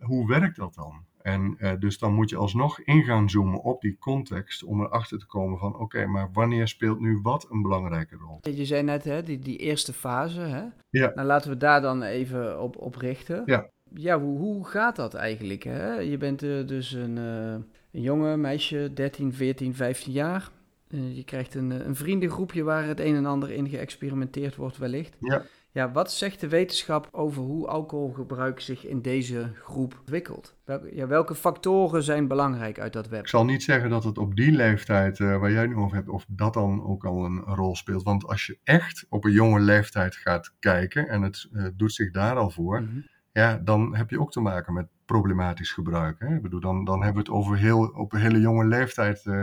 hoe 0.00 0.28
werkt 0.28 0.56
dat 0.56 0.74
dan? 0.74 1.06
En 1.22 1.56
uh, 1.58 1.72
dus 1.78 1.98
dan 1.98 2.12
moet 2.12 2.30
je 2.30 2.36
alsnog 2.36 2.80
in 2.80 3.02
gaan 3.02 3.30
zoomen 3.30 3.62
op 3.62 3.80
die 3.80 3.96
context 3.98 4.64
om 4.64 4.80
erachter 4.80 5.18
te 5.18 5.26
komen 5.26 5.58
van 5.58 5.76
oké, 5.78 6.06
maar 6.06 6.28
wanneer 6.32 6.68
speelt 6.68 7.00
nu 7.00 7.18
wat 7.22 7.46
een 7.50 7.62
belangrijke 7.62 8.16
rol? 8.16 8.54
Je 8.54 8.64
zei 8.64 8.82
net, 8.82 9.04
hè, 9.04 9.22
die, 9.22 9.38
die 9.38 9.56
eerste 9.56 9.92
fase, 9.92 10.40
hè? 10.40 10.64
Ja. 10.90 11.12
Nou, 11.14 11.26
laten 11.26 11.50
we 11.50 11.56
daar 11.56 11.80
dan 11.80 12.02
even 12.02 12.62
op, 12.62 12.76
op 12.76 12.94
richten. 12.94 13.42
Ja. 13.46 13.70
Ja, 13.94 14.20
hoe, 14.20 14.38
hoe 14.38 14.66
gaat 14.66 14.96
dat 14.96 15.14
eigenlijk? 15.14 15.62
Hè? 15.62 15.94
Je 15.94 16.16
bent 16.16 16.42
uh, 16.42 16.66
dus 16.66 16.92
een, 16.92 17.16
uh, 17.16 17.52
een 17.92 18.02
jonge 18.02 18.36
meisje, 18.36 18.90
13, 18.94 19.32
14, 19.32 19.74
15 19.74 20.12
jaar. 20.12 20.50
je 20.88 21.24
krijgt 21.24 21.54
een, 21.54 21.70
een 21.70 21.96
vriendengroepje 21.96 22.62
waar 22.62 22.86
het 22.86 23.00
een 23.00 23.14
en 23.14 23.26
ander 23.26 23.50
in 23.50 23.68
geëxperimenteerd 23.68 24.56
wordt 24.56 24.78
wellicht. 24.78 25.16
Ja. 25.20 25.42
Ja, 25.78 25.92
wat 25.92 26.12
zegt 26.12 26.40
de 26.40 26.48
wetenschap 26.48 27.08
over 27.10 27.42
hoe 27.42 27.66
alcoholgebruik 27.66 28.60
zich 28.60 28.86
in 28.86 29.02
deze 29.02 29.50
groep 29.54 29.96
ontwikkelt? 29.98 30.56
Welke, 30.64 30.94
ja, 30.94 31.06
welke 31.06 31.34
factoren 31.34 32.02
zijn 32.02 32.28
belangrijk 32.28 32.80
uit 32.80 32.92
dat 32.92 33.08
web? 33.08 33.20
Ik 33.20 33.28
zal 33.28 33.44
niet 33.44 33.62
zeggen 33.62 33.90
dat 33.90 34.04
het 34.04 34.18
op 34.18 34.36
die 34.36 34.52
leeftijd 34.52 35.18
uh, 35.18 35.38
waar 35.38 35.52
jij 35.52 35.66
nu 35.66 35.76
over 35.76 35.96
hebt, 35.96 36.08
of 36.08 36.24
dat 36.28 36.54
dan 36.54 36.84
ook 36.84 37.04
al 37.04 37.24
een 37.24 37.38
rol 37.40 37.76
speelt. 37.76 38.02
Want 38.02 38.26
als 38.26 38.46
je 38.46 38.58
echt 38.64 39.06
op 39.08 39.24
een 39.24 39.32
jonge 39.32 39.60
leeftijd 39.60 40.16
gaat 40.16 40.54
kijken 40.58 41.08
en 41.08 41.22
het 41.22 41.48
uh, 41.52 41.66
doet 41.76 41.92
zich 41.92 42.10
daar 42.10 42.36
al 42.36 42.50
voor, 42.50 42.80
mm 42.80 42.88
-hmm. 42.88 43.06
ja, 43.32 43.56
dan 43.56 43.96
heb 43.96 44.10
je 44.10 44.20
ook 44.20 44.32
te 44.32 44.40
maken 44.40 44.72
met 44.72 44.86
problematisch 45.04 45.72
gebruik. 45.72 46.16
Hè? 46.18 46.34
Ik 46.34 46.42
bedoel, 46.42 46.60
dan, 46.60 46.84
dan 46.84 47.02
hebben 47.02 47.24
we 47.24 47.30
het 47.30 47.38
over 47.38 47.56
heel, 47.56 47.80
op 47.80 48.12
een 48.12 48.20
hele 48.20 48.40
jonge 48.40 48.64
leeftijd. 48.64 49.24
Uh, 49.24 49.42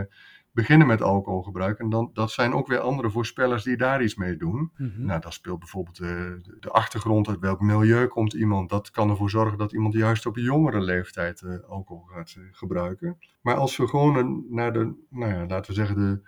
beginnen 0.56 0.86
met 0.86 1.02
alcoholgebruik. 1.02 1.78
En 1.78 1.88
dan, 1.88 2.10
dat 2.12 2.30
zijn 2.30 2.52
ook 2.52 2.66
weer 2.66 2.78
andere 2.78 3.10
voorspellers 3.10 3.62
die 3.62 3.76
daar 3.76 4.02
iets 4.02 4.14
mee 4.14 4.36
doen. 4.36 4.70
Mm 4.76 4.92
-hmm. 4.94 5.06
Nou, 5.06 5.20
dat 5.20 5.32
speelt 5.32 5.58
bijvoorbeeld 5.58 5.96
de, 5.96 6.40
de, 6.60 6.70
achtergrond, 6.70 7.28
uit 7.28 7.38
welk 7.38 7.60
milieu 7.60 8.06
komt 8.06 8.32
iemand. 8.32 8.68
Dat 8.70 8.90
kan 8.90 9.10
ervoor 9.10 9.30
zorgen 9.30 9.58
dat 9.58 9.72
iemand 9.72 9.94
juist 9.94 10.26
op 10.26 10.36
een 10.36 10.42
jongere 10.42 10.80
leeftijd 10.80 11.42
uh, 11.42 11.54
alcohol 11.68 12.04
gaat 12.04 12.34
uh, 12.38 12.44
gebruiken. 12.52 13.18
Maar 13.40 13.54
als 13.54 13.76
we 13.76 13.88
gewoon 13.88 14.44
naar 14.50 14.72
de, 14.72 14.92
nou 15.10 15.32
ja, 15.32 15.46
laten 15.46 15.70
we 15.70 15.76
zeggen, 15.76 15.96
de, 15.96 16.20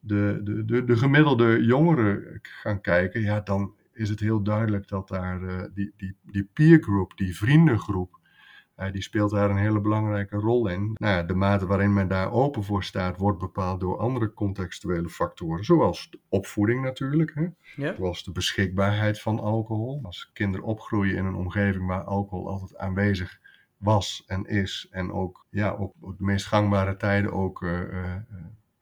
de, 0.00 0.40
de, 0.42 0.64
de, 0.64 0.84
de 0.84 0.96
gemiddelde 0.96 1.64
jongeren 1.64 2.38
gaan 2.40 2.80
kijken, 2.80 3.20
ja, 3.20 3.40
dan 3.40 3.74
is 3.92 4.08
het 4.08 4.20
heel 4.20 4.42
duidelijk 4.42 4.88
dat 4.88 5.08
daar 5.08 5.42
uh, 5.42 5.62
die, 5.74 5.92
die, 5.96 6.16
die 6.22 6.48
peer 6.52 6.82
group, 6.82 7.16
die 7.16 7.36
vriendengroep, 7.36 8.18
die 8.92 9.02
speelt 9.02 9.30
daar 9.30 9.50
een 9.50 9.56
hele 9.56 9.80
belangrijke 9.80 10.36
rol 10.36 10.68
in. 10.68 10.92
Nou 10.94 11.16
ja, 11.16 11.22
de 11.22 11.34
mate 11.34 11.66
waarin 11.66 11.92
men 11.92 12.08
daar 12.08 12.32
open 12.32 12.64
voor 12.64 12.84
staat, 12.84 13.16
wordt 13.16 13.38
bepaald 13.38 13.80
door 13.80 13.98
andere 13.98 14.32
contextuele 14.32 15.08
factoren, 15.08 15.64
zoals 15.64 16.10
de 16.10 16.18
opvoeding 16.28 16.82
natuurlijk, 16.82 17.32
hè? 17.34 17.46
Ja. 17.76 17.94
zoals 17.94 18.24
de 18.24 18.32
beschikbaarheid 18.32 19.20
van 19.20 19.40
alcohol. 19.40 20.00
Als 20.02 20.30
kinderen 20.32 20.66
opgroeien 20.66 21.16
in 21.16 21.24
een 21.24 21.34
omgeving 21.34 21.86
waar 21.86 22.04
alcohol 22.04 22.48
altijd 22.48 22.76
aanwezig 22.76 23.40
was 23.76 24.24
en 24.26 24.44
is, 24.44 24.88
en 24.90 25.12
ook 25.12 25.46
ja, 25.50 25.74
op, 25.74 25.94
op 26.00 26.18
de 26.18 26.24
meest 26.24 26.46
gangbare 26.46 26.96
tijden 26.96 27.32
ook 27.32 27.62
uh, 27.62 27.80
uh, 27.80 28.14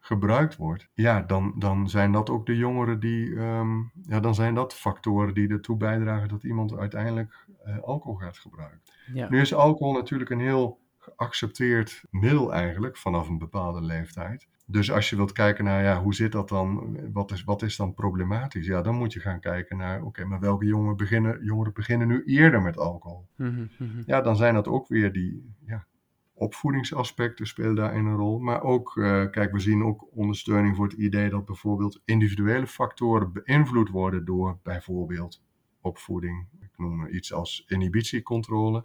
gebruikt 0.04 0.56
wordt, 0.56 0.88
ja, 0.94 1.21
dan, 1.21 1.54
dan 1.59 1.88
zijn 1.88 2.12
dat 2.12 2.30
ook 2.30 2.47
de 2.47 2.56
jongeren 2.56 3.00
die, 3.00 3.28
um, 3.30 3.90
ja, 4.02 4.21
dan 4.21 4.35
zijn 4.35 4.54
dat 4.54 4.75
factoren 4.75 5.35
die 5.35 5.49
ertoe 5.49 5.76
bijdragen 5.76 6.28
dat 6.28 6.44
iemand 6.44 6.76
uiteindelijk 6.76 7.47
eh, 7.64 7.78
alcohol 7.78 8.16
gaat 8.16 8.38
gebruiken. 8.38 8.80
Ja. 9.12 9.28
Nu 9.28 9.40
is 9.40 9.54
alcohol 9.54 9.92
natuurlijk 9.92 10.30
een 10.30 10.40
heel 10.40 10.80
geaccepteerd 10.99 12.04
middel 12.11 12.52
eigenlijk 12.52 12.97
vanaf 12.97 13.28
een 13.28 13.38
bepaalde 13.38 13.82
leeftijd. 13.82 14.49
Dus 14.66 14.92
als 14.92 15.11
je 15.11 15.16
wilt 15.16 15.32
kijken 15.32 15.64
naar 15.64 15.82
ja, 15.82 16.02
hoe 16.02 16.14
zit 16.14 16.32
dat 16.32 16.49
dan, 16.49 16.99
wat 17.12 17.30
is, 17.30 17.44
wat 17.44 17.62
is 17.62 17.76
dan 17.76 17.94
problematisch? 17.94 18.66
Ja, 18.66 18.82
dan 18.82 18.94
moet 18.94 19.12
je 19.12 19.21
gaan 19.21 19.40
kijken 19.40 19.76
naar 19.76 20.02
oké, 20.02 20.25
maar 20.25 20.40
welke 20.40 20.66
jongeren 20.66 20.97
beginnen, 20.97 21.44
jongeren 21.44 21.73
beginnen 21.73 22.09
nu 22.09 22.23
eerder 22.25 22.62
met 22.62 22.78
alcohol? 22.78 23.26
Mhm, 23.37 23.66
mhm. 23.78 24.02
Ja, 24.06 24.21
dan 24.21 24.37
zijn 24.37 24.54
dat 24.54 24.68
ook 24.68 24.88
weer 24.88 25.12
die 25.12 25.54
ja, 25.66 25.87
opvoedingsaspecten 26.34 27.46
spelen 27.46 27.74
daarin 27.74 28.06
een 28.06 28.16
rol. 28.16 28.38
Maar 28.38 28.62
ook, 28.62 28.96
eh, 28.96 29.30
kijk, 29.30 29.52
we 29.52 29.58
zien 29.58 29.84
ook 29.84 30.08
ondersteuning 30.16 30.76
voor 30.76 30.84
het 30.84 30.98
idee 30.98 31.30
dat 31.30 31.44
bijvoorbeeld 31.44 32.00
individuele 32.04 32.66
factoren 32.66 33.32
beïnvloed 33.32 33.88
worden 33.88 34.24
door 34.24 34.58
bijvoorbeeld 34.62 35.42
opvoeding. 35.80 36.48
Ik 36.60 36.70
noem 36.76 37.06
iets 37.06 37.32
als 37.32 37.64
inhibitiecontrole. 37.66 38.84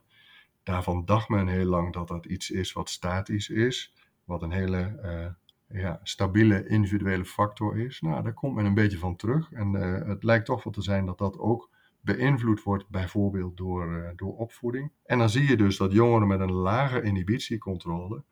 Daarvan 0.63 1.05
dacht 1.05 1.29
men 1.29 1.47
heel 1.47 1.65
lang 1.65 1.93
dat 1.93 2.07
dat 2.07 2.25
iets 2.25 2.51
is 2.51 2.73
wat 2.73 2.89
statisch 2.89 3.49
is, 3.49 3.93
wat 4.23 4.41
een 4.41 4.51
hele 4.51 4.79
eh, 5.01 5.79
ja, 5.81 5.99
stabiele 6.03 6.67
individuele 6.67 7.25
factor 7.25 7.77
is. 7.79 8.01
Nou, 8.01 8.23
daar 8.23 8.33
komt 8.33 8.55
men 8.55 8.65
een 8.65 8.73
beetje 8.73 8.97
van 8.97 9.15
terug. 9.15 9.51
En 9.51 9.75
eh, 9.75 10.07
het 10.07 10.23
lijkt 10.23 10.45
toch 10.45 10.63
wel 10.63 10.73
te 10.73 10.81
zijn 10.81 11.05
dat 11.05 11.17
dat 11.17 11.37
ook 11.37 11.69
beïnvloed 12.15 12.63
wordt, 12.63 12.89
bijvoorbeeld 12.89 13.57
door, 13.57 13.95
eh, 13.95 14.09
door 14.15 14.37
opvoeding. 14.37 14.91
En 15.05 15.17
dan 15.17 15.29
zie 15.29 15.47
je 15.47 15.57
dus 15.57 15.77
dat 15.77 15.91
jongeren 15.91 16.27
met 16.27 16.39
een 16.39 16.51
lage 16.51 17.01
inhibitiecontrole, 17.01 18.23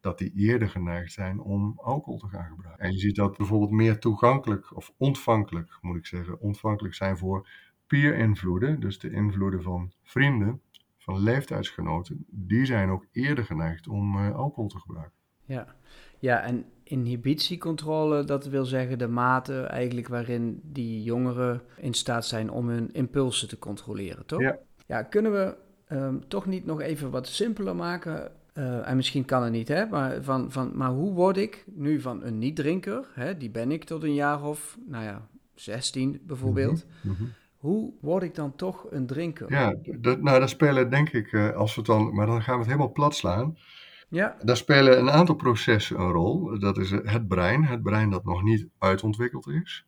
dat 0.00 0.18
die 0.18 0.32
eerder 0.34 0.68
geneigd 0.68 1.12
zijn 1.12 1.40
om 1.40 1.72
alcohol 1.76 2.18
te 2.18 2.28
gaan 2.28 2.48
gebruiken. 2.48 2.84
En 2.84 2.92
je 2.92 2.98
ziet 2.98 3.16
dat 3.16 3.36
bijvoorbeeld 3.36 3.70
meer 3.70 3.98
toegankelijk, 3.98 4.76
of 4.76 4.92
ontvankelijk 4.96 5.78
moet 5.80 5.96
ik 5.96 6.06
zeggen, 6.06 6.40
ontvankelijk 6.40 6.94
zijn 6.94 7.18
voor 7.18 7.48
peer-invloeden, 7.86 8.80
dus 8.80 8.98
de 8.98 9.10
invloeden 9.10 9.62
van 9.62 9.92
vrienden, 10.02 10.60
van 10.98 11.18
leeftijdsgenoten, 11.18 12.26
die 12.28 12.64
zijn 12.64 12.90
ook 12.90 13.06
eerder 13.12 13.44
geneigd 13.44 13.88
om 13.88 14.16
eh, 14.18 14.34
alcohol 14.34 14.68
te 14.68 14.78
gebruiken. 14.78 15.19
Ja. 15.54 15.66
ja, 16.18 16.42
en 16.42 16.64
inhibitiecontrole, 16.82 18.24
dat 18.24 18.46
wil 18.46 18.64
zeggen 18.64 18.98
de 18.98 19.08
mate 19.08 19.62
eigenlijk 19.62 20.08
waarin 20.08 20.60
die 20.64 21.02
jongeren 21.02 21.62
in 21.76 21.94
staat 21.94 22.26
zijn 22.26 22.50
om 22.50 22.68
hun 22.68 22.92
impulsen 22.92 23.48
te 23.48 23.58
controleren, 23.58 24.26
toch? 24.26 24.40
Ja. 24.40 24.58
Ja, 24.86 25.02
kunnen 25.02 25.32
we 25.32 25.54
ehm, 25.86 26.14
toch 26.28 26.46
niet 26.46 26.66
nog 26.66 26.80
even 26.80 27.10
wat 27.10 27.26
simpeler 27.26 27.76
maken? 27.76 28.32
Eh, 28.52 28.88
en 28.88 28.96
misschien 28.96 29.24
kan 29.24 29.42
het 29.42 29.52
niet, 29.52 29.68
hè? 29.68 29.86
Maar, 29.86 30.22
van, 30.22 30.52
van, 30.52 30.70
maar 30.74 30.90
hoe 30.90 31.12
word 31.12 31.36
ik 31.36 31.64
nu 31.66 32.00
van 32.00 32.24
een 32.24 32.38
niet-drinker, 32.38 33.06
hè? 33.14 33.36
die 33.36 33.50
ben 33.50 33.70
ik 33.70 33.84
tot 33.84 34.02
een 34.02 34.14
jaar 34.14 34.44
of, 34.44 34.78
nou 34.86 35.04
ja, 35.04 35.28
16 35.54 36.20
bijvoorbeeld. 36.26 36.86
Mhm. 37.00 37.24
Hoe 37.56 37.92
word 38.00 38.22
ik 38.22 38.34
dan 38.34 38.56
toch 38.56 38.86
een 38.90 39.06
drinker? 39.06 39.52
Ja, 39.52 39.74
dat, 39.98 40.22
nou, 40.22 40.38
daar 40.38 40.48
spelen 40.48 40.90
denk 40.90 41.08
ik, 41.08 41.32
eh, 41.32 41.50
als 41.50 41.74
we 41.74 41.80
het 41.80 41.90
dan, 41.90 42.14
maar 42.14 42.26
dan 42.26 42.42
gaan 42.42 42.54
we 42.54 42.60
het 42.60 42.70
helemaal 42.70 42.92
plat 42.92 43.14
slaan. 43.14 43.56
Ja, 44.10 44.36
Daar 44.42 44.56
spelen 44.56 44.98
een 44.98 45.10
aantal 45.10 45.34
processen 45.34 46.00
een 46.00 46.10
rol. 46.10 46.58
Dat 46.58 46.78
is 46.78 46.90
het 46.90 47.28
brein, 47.28 47.64
het 47.64 47.82
brein 47.82 48.10
dat 48.10 48.24
nog 48.24 48.42
niet 48.42 48.68
uitontwikkeld 48.78 49.46
is. 49.48 49.86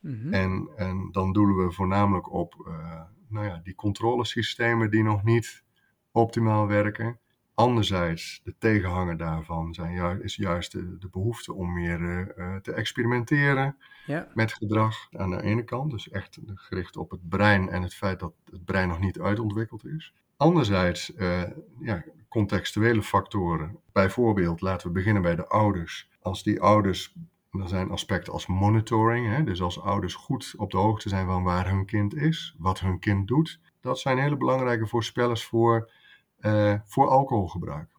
mhm. 0.00 0.32
En, 0.34 0.68
en 0.76 1.08
dan 1.12 1.32
doelen 1.32 1.56
we 1.66 1.72
voornamelijk 1.72 2.32
op 2.32 2.54
eh, 2.66 3.00
nou 3.28 3.46
ja, 3.46 3.60
die 3.62 3.74
controlesystemen 3.74 4.90
die 4.90 5.02
nog 5.02 5.22
niet 5.24 5.64
optimaal 6.12 6.66
werken. 6.66 7.18
Anderzijds, 7.54 8.40
de 8.44 8.54
tegenhanger 8.58 9.16
daarvan 9.16 9.74
zijn 9.74 9.92
ju- 9.94 10.22
is 10.22 10.36
juist 10.36 10.72
de, 10.72 10.98
de 10.98 11.08
behoefte 11.08 11.52
om 11.52 11.72
meer 11.72 12.00
eh, 12.04 12.20
eh, 12.54 12.60
te 12.60 12.72
experimenteren 12.72 13.76
ja. 14.06 14.28
met 14.34 14.52
gedrag 14.52 14.94
aan 15.12 15.30
de 15.30 15.42
ene 15.42 15.64
kant. 15.64 15.90
Dus 15.90 16.08
echt 16.10 16.38
gericht 16.54 16.96
op 16.96 17.10
het 17.10 17.28
brein 17.28 17.68
en 17.68 17.82
het 17.82 17.94
feit 17.94 18.20
dat 18.20 18.32
het 18.50 18.64
brein 18.64 18.88
nog 18.88 19.00
niet 19.00 19.20
uitontwikkeld 19.20 19.84
is. 19.86 20.14
Anderzijds, 20.36 21.14
eh, 21.14 21.42
ja, 21.80 22.04
contextuele 22.28 23.02
factoren. 23.02 23.78
Bijvoorbeeld, 23.92 24.60
laten 24.60 24.86
we 24.86 24.92
beginnen 24.92 25.22
bij 25.22 25.34
de 25.36 25.46
ouders. 25.46 26.08
Als 26.20 26.42
die 26.42 26.60
ouders, 26.60 27.14
er 27.50 27.68
zijn 27.68 27.90
aspecten 27.90 28.32
als 28.32 28.46
monitoring, 28.46 29.36
hè, 29.36 29.44
dus 29.44 29.62
als 29.62 29.80
ouders 29.80 30.14
goed 30.14 30.54
op 30.56 30.70
de 30.70 30.76
hoogte 30.76 31.08
zijn 31.08 31.26
van 31.26 31.42
waar 31.42 31.68
hun 31.70 31.86
kind 31.86 32.14
is, 32.14 32.54
wat 32.58 32.80
hun 32.80 32.98
kind 32.98 33.28
doet, 33.28 33.60
dat 33.80 33.98
zijn 33.98 34.18
hele 34.18 34.36
belangrijke 34.36 34.86
voorspellers 34.86 35.44
voor, 35.44 35.90
eh, 36.38 36.74
voor 36.84 37.08
alcoholgebruik. 37.08 37.92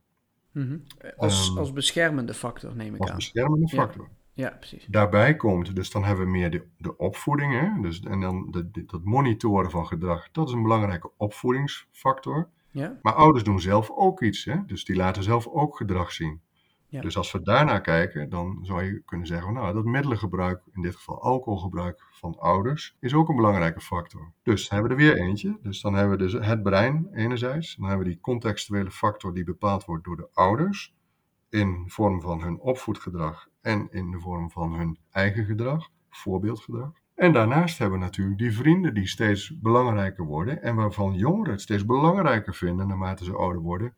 Mhm. 0.51 0.77
Als, 1.17 1.49
Ehm, 1.49 1.57
als 1.57 1.73
beschermende 1.73 2.33
factor 2.33 2.75
neem 2.75 2.93
ik 2.95 3.01
Als 3.01 3.09
aan. 3.09 3.15
beschermende 3.15 3.67
Ja. 3.75 3.81
factor. 3.83 4.03
Ja, 4.03 4.24
precies. 4.35 4.85
Daarbij 4.85 5.35
komt, 5.35 5.75
dus 5.75 5.91
dan 5.91 6.03
hebben 6.03 6.25
we 6.25 6.31
meer 6.31 6.51
de, 6.51 6.67
de 6.77 6.97
opvoeding, 6.97 7.59
hè? 7.59 7.81
Dus, 7.81 7.99
en 7.99 8.19
dan 8.19 8.47
de, 8.51 8.71
de- 8.71 8.85
dat 8.85 9.03
monitoren 9.03 9.71
van 9.71 9.87
gedrag, 9.87 10.31
dat 10.31 10.47
is 10.47 10.53
een 10.53 10.61
belangrijke 10.61 11.11
opvoedingsfactor. 11.17 12.49
Ja, 12.71 12.99
Maar 13.01 13.13
ouders 13.13 13.43
doen 13.43 13.59
zelf 13.59 13.91
ook 13.91 14.21
iets, 14.21 14.45
hè? 14.45 14.65
dus 14.65 14.85
die 14.85 14.95
laten 14.95 15.23
zelf 15.23 15.47
ook 15.47 15.77
gedrag 15.77 16.11
zien. 16.11 16.41
Ja. 16.87 17.01
Dus 17.01 17.17
als 17.17 17.31
we 17.31 17.41
daarnaar 17.41 17.81
kijken, 17.81 18.29
dan 18.29 18.59
zou 18.61 18.83
je 18.83 19.01
kunnen 19.05 19.27
zeggen, 19.27 19.53
nou, 19.53 19.73
dat 19.73 19.83
middelengebruik, 19.85 20.61
in 20.73 20.81
dit 20.81 20.95
geval 20.95 21.21
alcoholgebruik 21.21 22.07
van 22.11 22.37
ouders, 22.39 22.95
is 22.99 23.13
ook 23.13 23.29
een 23.29 23.35
belangrijke 23.35 23.81
factor. 23.81 24.31
Dus 24.43 24.69
hebben 24.69 24.89
we 24.97 25.03
er 25.03 25.09
weer 25.09 25.21
eentje. 25.25 25.57
Dus 25.61 25.81
dan 25.81 25.93
hebben 25.93 26.17
we 26.17 26.23
dus 26.23 26.33
het 26.47 26.63
brein 26.63 27.07
enerzijds, 27.13 27.75
dan 27.75 27.87
hebben 27.87 28.05
we 28.05 28.11
die 28.11 28.21
contextuele 28.21 28.91
factor 28.91 29.33
die 29.33 29.43
bepaald 29.43 29.85
wordt 29.85 30.03
door 30.03 30.15
de 30.17 30.29
ouders, 30.33 30.93
in 31.49 31.83
vorm 31.87 32.21
van 32.21 32.41
hun 32.41 32.59
opvoedgedrag 32.59 33.47
en 33.65 33.87
in 33.91 34.11
de 34.11 34.19
vorm 34.19 34.51
van 34.51 34.73
hun 34.73 34.97
eigen 35.11 35.45
gedrag, 35.45 35.89
voorbeeldgedrag. 36.09 36.91
En 37.15 37.33
daarnaast 37.33 37.77
hebben 37.77 37.99
we 37.99 38.05
natuurlijk 38.05 38.37
die 38.37 38.53
vrienden 38.53 38.93
die 38.93 39.07
steeds 39.07 39.59
belangrijker 39.59 40.25
worden 40.25 40.61
en 40.61 40.75
waarvan 40.75 41.13
jongeren 41.13 41.51
het 41.51 41.61
steeds 41.61 41.85
belangrijker 41.85 42.53
vinden 42.55 42.87
naarmate 42.87 43.23
ze 43.23 43.33
ouder 43.33 43.61
worden, 43.61 43.95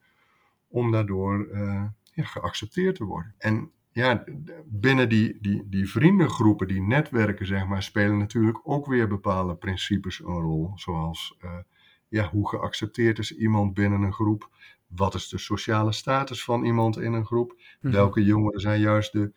om 0.67 0.91
daardoor 0.91 1.47
eh, 1.47 1.83
ja, 2.03 2.24
geaccepteerd 2.24 2.95
te 2.95 3.03
worden. 3.03 3.33
En 3.38 3.71
ja, 3.91 4.24
binnen 4.65 5.09
die, 5.09 5.38
die, 5.41 5.63
die 5.69 5.89
vriendengroepen, 5.89 6.67
die 6.67 6.81
netwerken, 6.81 7.45
zeg 7.45 7.67
maar, 7.67 7.83
spelen 7.83 8.17
natuurlijk 8.17 8.59
ook 8.63 8.86
weer 8.86 9.07
bepaalde 9.07 9.55
principes 9.55 10.19
een 10.19 10.41
rol. 10.41 10.71
Zoals 10.75 11.38
eh, 11.39 11.57
ja, 12.07 12.29
hoe 12.29 12.50
geaccepteerd 12.50 13.19
is 13.19 13.38
iemand 13.38 13.74
binnen 13.74 14.01
een 14.01 14.13
groep? 14.13 14.50
Wat 14.88 15.13
is 15.13 15.27
de 15.29 15.38
sociale 15.38 15.91
status 15.91 16.43
van 16.43 16.63
iemand 16.63 16.97
in 17.00 17.13
een 17.13 17.25
groep? 17.25 17.62
Mhm. 17.81 17.93
Welke 17.93 18.24
jongeren 18.24 18.59
zijn 18.59 18.79
juist 18.79 19.12
de, 19.12 19.33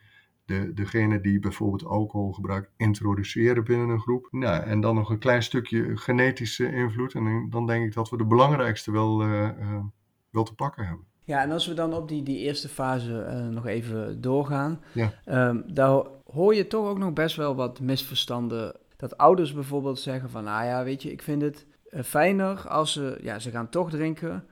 de, 0.50 0.75
degene 0.75 1.21
die 1.21 1.40
bijvoorbeeld 1.40 1.85
alcoholgebruik 1.85 2.71
introduceren 2.76 3.64
binnen 3.64 3.88
een 3.88 4.00
groep? 4.00 4.28
Nou, 4.30 4.62
en 4.62 4.80
dan 4.80 4.95
nog 4.95 5.11
een 5.11 5.19
klein 5.19 5.42
stukje 5.42 5.97
genetische 5.97 6.73
invloed. 6.73 7.14
En 7.14 7.47
dan 7.50 7.66
denk 7.66 7.85
ik 7.85 7.95
dat 7.95 8.11
we 8.11 8.16
de 8.16 8.25
belangrijkste 8.25 8.92
wel, 8.92 9.21
eh, 9.23 9.49
eh, 9.49 9.85
wel 10.30 10.42
te 10.45 10.54
pakken 10.54 10.87
hebben. 10.87 11.04
Ja, 11.25 11.42
en 11.42 11.50
als 11.50 11.66
we 11.66 11.75
dan 11.75 11.95
op 11.95 12.09
die, 12.09 12.23
die 12.23 12.38
eerste 12.38 12.69
fase 12.69 13.23
eh, 13.23 13.49
nog 13.49 13.66
even 13.66 14.21
doorgaan, 14.21 14.80
Ja. 14.92 15.12
ehm, 15.25 15.61
daar 15.66 16.02
hoor 16.33 16.54
je 16.54 16.66
toch 16.66 16.87
ook 16.87 16.99
nog 16.99 17.12
best 17.12 17.37
wel 17.37 17.54
wat 17.54 17.80
misverstanden. 17.80 18.76
Dat 18.97 19.16
ouders 19.16 19.52
bijvoorbeeld 19.54 19.99
zeggen 19.99 20.30
van, 20.30 20.45
nou 20.45 20.64
ja, 20.64 20.85
weet 20.85 21.02
je, 21.02 21.12
ik 21.12 21.23
vind 21.23 21.42
het 21.42 21.66
fijner 22.04 22.69
als 22.69 22.92
ze, 22.92 23.19
ja, 23.23 23.38
ze 23.38 23.50
gaan 23.50 23.69
toch 23.69 23.90
drinken, 23.90 24.45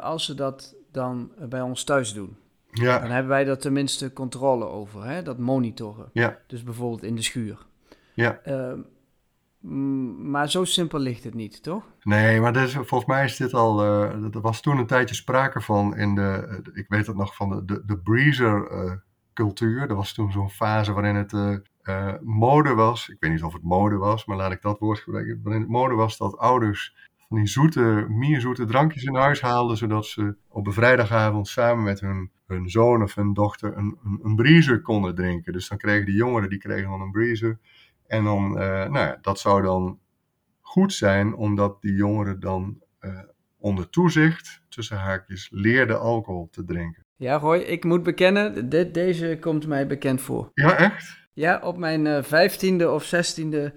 als 0.00 0.24
ze 0.24 0.34
dat 0.34 0.74
dan 0.92 1.30
bij 1.48 1.60
ons 1.60 1.84
thuis 1.84 2.12
doen. 2.14 2.36
Dan 2.84 2.86
Ja, 2.88 3.06
hebben 3.06 3.28
wij 3.28 3.46
er 3.46 3.58
tenminste 3.58 4.12
controle 4.12 4.64
over, 4.64 5.04
hè? 5.04 5.22
dat 5.22 5.38
monitoren. 5.38 6.10
ja, 6.12 6.38
Dus 6.46 6.62
bijvoorbeeld 6.62 7.02
in 7.02 7.14
de 7.14 7.22
schuur. 7.22 7.66
ja. 8.14 8.38
Ehm, 8.42 8.80
maar 10.30 10.50
zo 10.50 10.64
simpel 10.64 10.98
ligt 10.98 11.24
het 11.24 11.34
niet, 11.34 11.62
toch? 11.62 11.84
Nee, 12.02 12.40
maar 12.40 12.56
is, 12.56 12.72
volgens 12.72 13.04
mij 13.06 13.24
is 13.24 13.36
dit 13.36 13.54
al. 13.54 13.80
eh, 13.82 14.34
er 14.34 14.40
was 14.40 14.60
toen 14.60 14.78
een 14.78 14.86
tijdje 14.86 15.14
sprake 15.14 15.60
van 15.60 15.96
in 15.96 16.14
de. 16.14 16.46
eh, 16.64 16.76
ik 16.80 16.86
weet 16.88 17.06
het 17.06 17.16
nog 17.16 17.34
van 17.36 17.48
de, 17.50 17.64
de, 17.64 17.82
de 17.86 17.98
breezer-cultuur. 17.98 19.88
er 19.88 19.94
was 19.94 20.12
toen 20.12 20.32
zo'n 20.32 20.50
fase 20.50 20.92
waarin 20.92 21.14
het 21.16 21.32
eh, 21.32 21.54
eh, 21.82 22.14
mode 22.22 22.74
was. 22.74 23.08
Ik 23.08 23.16
weet 23.20 23.30
niet 23.30 23.42
of 23.42 23.52
het 23.52 23.62
mode 23.62 23.96
was, 23.96 24.24
maar 24.24 24.36
laat 24.36 24.52
ik 24.52 24.62
dat 24.62 24.78
woord 24.78 24.98
gebruiken. 24.98 25.40
Waarin 25.42 25.62
het 25.62 25.70
mode 25.70 25.94
was 25.94 26.16
dat 26.16 26.36
ouders 26.38 26.94
van 27.28 27.36
die 27.36 27.46
zoete, 27.46 28.06
mierzoete 28.08 28.64
drankjes 28.64 29.02
in 29.04 29.14
huis 29.14 29.40
haalden. 29.40 29.76
zodat 29.76 30.06
ze 30.06 30.36
op 30.48 30.66
een 30.66 30.72
vrijdagavond 30.72 31.48
samen 31.48 31.84
met 31.84 32.00
hun, 32.00 32.30
hun 32.48 32.70
zoon 32.70 33.02
of 33.02 33.14
hun 33.14 33.34
dochter 33.34 33.76
een, 33.76 33.98
een, 34.04 34.20
een 34.22 34.36
breezer 34.36 34.80
konden 34.80 35.14
drinken. 35.14 35.52
Dus 35.52 35.68
dan 35.68 35.78
kregen 35.78 36.06
die 36.06 36.14
jongeren 36.14 36.50
die 36.50 36.58
kregen 36.58 36.90
dan 36.90 37.00
een 37.00 37.10
breezer. 37.10 37.58
En 38.06 38.24
dan, 38.24 38.58
eh, 38.58 38.66
nou 38.68 38.98
ja, 38.98 39.18
dat 39.22 39.38
zou 39.38 39.62
dan 39.62 39.98
goed 40.60 40.92
zijn, 40.92 41.34
omdat 41.34 41.82
die 41.82 41.94
jongeren 41.94 42.40
dan 42.40 42.82
eh, 42.98 43.18
onder 43.58 43.90
toezicht, 43.90 44.62
tussen 44.68 44.96
haakjes, 44.96 45.48
leerden 45.52 46.00
alcohol 46.00 46.48
te 46.50 46.64
drinken. 46.64 47.04
Ja, 47.16 47.36
Roy, 47.36 47.58
ik 47.58 47.84
moet 47.84 48.02
bekennen, 48.02 48.68
dit, 48.68 48.94
deze 48.94 49.36
komt 49.40 49.66
mij 49.66 49.86
bekend 49.86 50.20
voor. 50.20 50.50
Ja, 50.54 50.76
echt? 50.76 51.26
Ja, 51.32 51.60
op 51.62 51.76
mijn 51.76 52.24
vijftiende 52.24 52.90
of 52.90 53.04
zestiende 53.04 53.72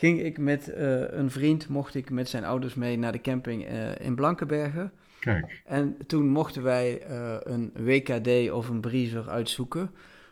ging 0.00 0.22
ik 0.22 0.38
met 0.38 0.68
eh, 0.68 1.00
een 1.10 1.30
vriend, 1.30 1.68
mocht 1.68 1.94
ik 1.94 2.10
met 2.10 2.28
zijn 2.28 2.44
ouders 2.44 2.74
mee 2.74 2.98
naar 2.98 3.12
de 3.12 3.20
camping 3.20 3.66
eh, 3.66 4.06
in 4.06 4.14
Blankenbergen. 4.14 4.92
Kijk, 5.20 5.62
En 5.64 5.96
toen 6.06 6.28
mochten 6.28 6.62
wij 6.62 7.02
eh, 7.02 7.36
een 7.40 7.72
WKD 7.74 8.50
of 8.50 8.68
een 8.68 8.80
Breezer 8.80 9.28
uitzoeken 9.28 9.90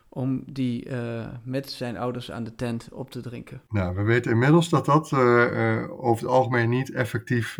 om 0.09 0.43
die 0.45 0.85
eh, 0.85 1.27
met 1.43 1.71
zijn 1.71 1.97
ouders 1.97 2.31
aan 2.31 2.43
de 2.43 2.55
tent 2.55 2.89
op 2.91 3.11
te 3.11 3.21
drinken. 3.21 3.61
nou, 3.69 3.95
we 3.95 4.01
weten 4.01 4.31
inmiddels 4.31 4.69
dat 4.69 4.85
dat 4.85 5.11
eh, 5.11 5.83
over 5.89 6.25
het 6.25 6.33
algemeen 6.33 6.69
niet 6.69 6.91
effectief 6.91 7.57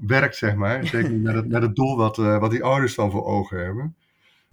werkt, 0.00 0.36
zeg 0.36 0.54
maar. 0.54 0.86
Zeker 0.86 1.12
met 1.12 1.34
het, 1.34 1.48
met 1.48 1.62
het 1.62 1.76
doel 1.76 1.96
wat, 1.96 2.16
wat 2.16 2.50
die 2.50 2.64
ouders 2.64 2.94
dan 2.94 3.10
voor 3.10 3.24
ogen 3.24 3.64
hebben. 3.64 3.96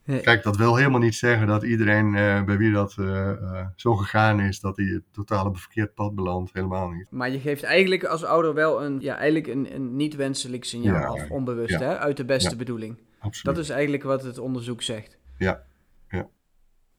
Nee. 0.05 0.19
Kijk, 0.21 0.43
dat 0.43 0.57
wil 0.57 0.75
helemaal 0.75 0.99
niet 0.99 1.15
zeggen 1.15 1.47
dat 1.47 1.63
iedereen 1.63 2.15
eh, 2.15 2.43
bij 2.43 2.57
wie 2.57 2.71
dat 2.71 2.95
eh, 2.99 3.29
eh, 3.31 3.67
zo 3.75 3.95
gegaan 3.95 4.39
is, 4.39 4.59
dat 4.59 4.77
hij 4.77 4.85
het 4.85 5.03
totaal 5.11 5.45
op 5.45 5.53
een 5.53 5.59
verkeerd 5.59 5.93
pad 5.93 6.15
belandt. 6.15 6.53
Helemaal 6.53 6.89
niet. 6.89 7.07
Maar 7.11 7.29
je 7.31 7.39
geeft 7.39 7.63
eigenlijk 7.63 8.03
als 8.03 8.23
ouder 8.23 8.53
wel 8.53 8.83
een, 8.83 8.99
ja, 8.99 9.15
eigenlijk 9.15 9.47
een, 9.47 9.75
een 9.75 9.95
niet 9.95 10.15
wenselijk 10.15 10.63
signaal 10.63 11.15
Ja, 11.15 11.23
af, 11.23 11.29
onbewust, 11.29 11.79
ja. 11.79 11.79
hè, 11.79 11.97
uit 11.97 12.17
de 12.17 12.25
beste 12.25 12.49
Ja. 12.49 12.55
bedoeling. 12.55 12.97
Absoluut. 13.19 13.55
Dat 13.55 13.63
is 13.65 13.69
eigenlijk 13.69 14.03
wat 14.03 14.23
het 14.23 14.37
onderzoek 14.37 14.81
zegt. 14.81 15.17
Ja, 15.37 15.63
ja. 16.09 16.27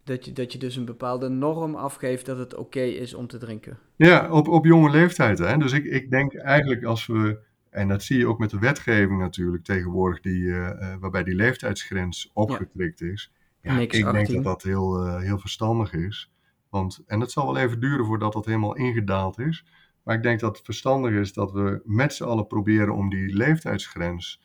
Dat 0.04 0.25
je, 0.25 0.32
dat 0.32 0.52
je 0.52 0.58
dus 0.58 0.76
een 0.76 0.84
bepaalde 0.84 1.28
norm 1.28 1.75
afgeeft 1.75 2.26
dat 2.26 2.38
het 2.38 2.54
oké 2.54 2.80
is 2.80 3.14
om 3.14 3.26
te 3.26 3.38
drinken. 3.38 3.78
Ja, 3.96 4.30
op, 4.30 4.49
op 4.49 4.64
jonge 4.64 4.90
leeftijd. 4.90 5.38
Hè? 5.38 5.56
Dus 5.56 5.73
ik, 5.73 5.84
ik 5.84 6.11
denk 6.11 6.34
eigenlijk 6.34 6.84
als 6.84 7.06
we, 7.06 7.38
en 7.75 7.88
dat 7.88 8.02
zie 8.02 8.19
je 8.19 8.26
ook 8.26 8.38
met 8.38 8.50
de 8.50 8.59
wetgeving 8.59 9.21
natuurlijk 9.21 9.64
tegenwoordig, 9.64 10.21
die, 10.21 10.52
eh, 10.52 10.93
eh, 10.93 11.00
waarbij 11.00 11.23
die 11.23 11.35
leeftijdsgrens 11.35 12.31
opgetrikt 12.33 13.00
is. 13.00 13.33
Ja, 13.61 13.78
ik 13.78 13.90
denk 13.90 14.04
18. 14.04 14.35
dat 14.35 14.45
dat 14.45 14.62
heel, 14.62 15.07
eh, 15.07 15.21
heel 15.21 15.38
verstandig 15.38 15.93
is. 15.93 16.33
Want, 16.69 17.02
en 17.07 17.21
het 17.21 17.31
zal 17.31 17.52
wel 17.52 17.62
even 17.62 17.81
duren 17.81 18.07
voordat 18.07 18.33
dat 18.33 18.45
helemaal 18.45 18.76
ingedaald 18.76 19.38
is. 19.38 19.66
Maar 20.02 20.16
ik 20.16 20.23
denk 20.23 20.40
dat 20.40 20.57
het 20.57 20.64
verstandig 20.64 21.12
is 21.12 21.33
dat 21.33 21.52
we 21.52 21.81
met 21.85 22.14
z'n 22.14 22.25
allen 22.25 22.47
proberen 22.47 22.95
om 22.95 23.11
die 23.11 23.37
leeftijdsgrens 23.37 24.43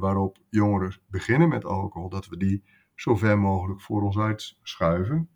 waarop 0.00 0.38
jongeren 0.50 0.96
beginnen 1.06 1.48
met 1.48 1.64
alcohol, 1.64 2.08
dat 2.08 2.28
we 2.28 2.36
die 2.36 2.64
zo 2.94 3.16
ver 3.16 3.38
mogelijk 3.38 3.80
voor 3.80 4.02
ons 4.02 4.18
uitschuiven. 4.18 5.28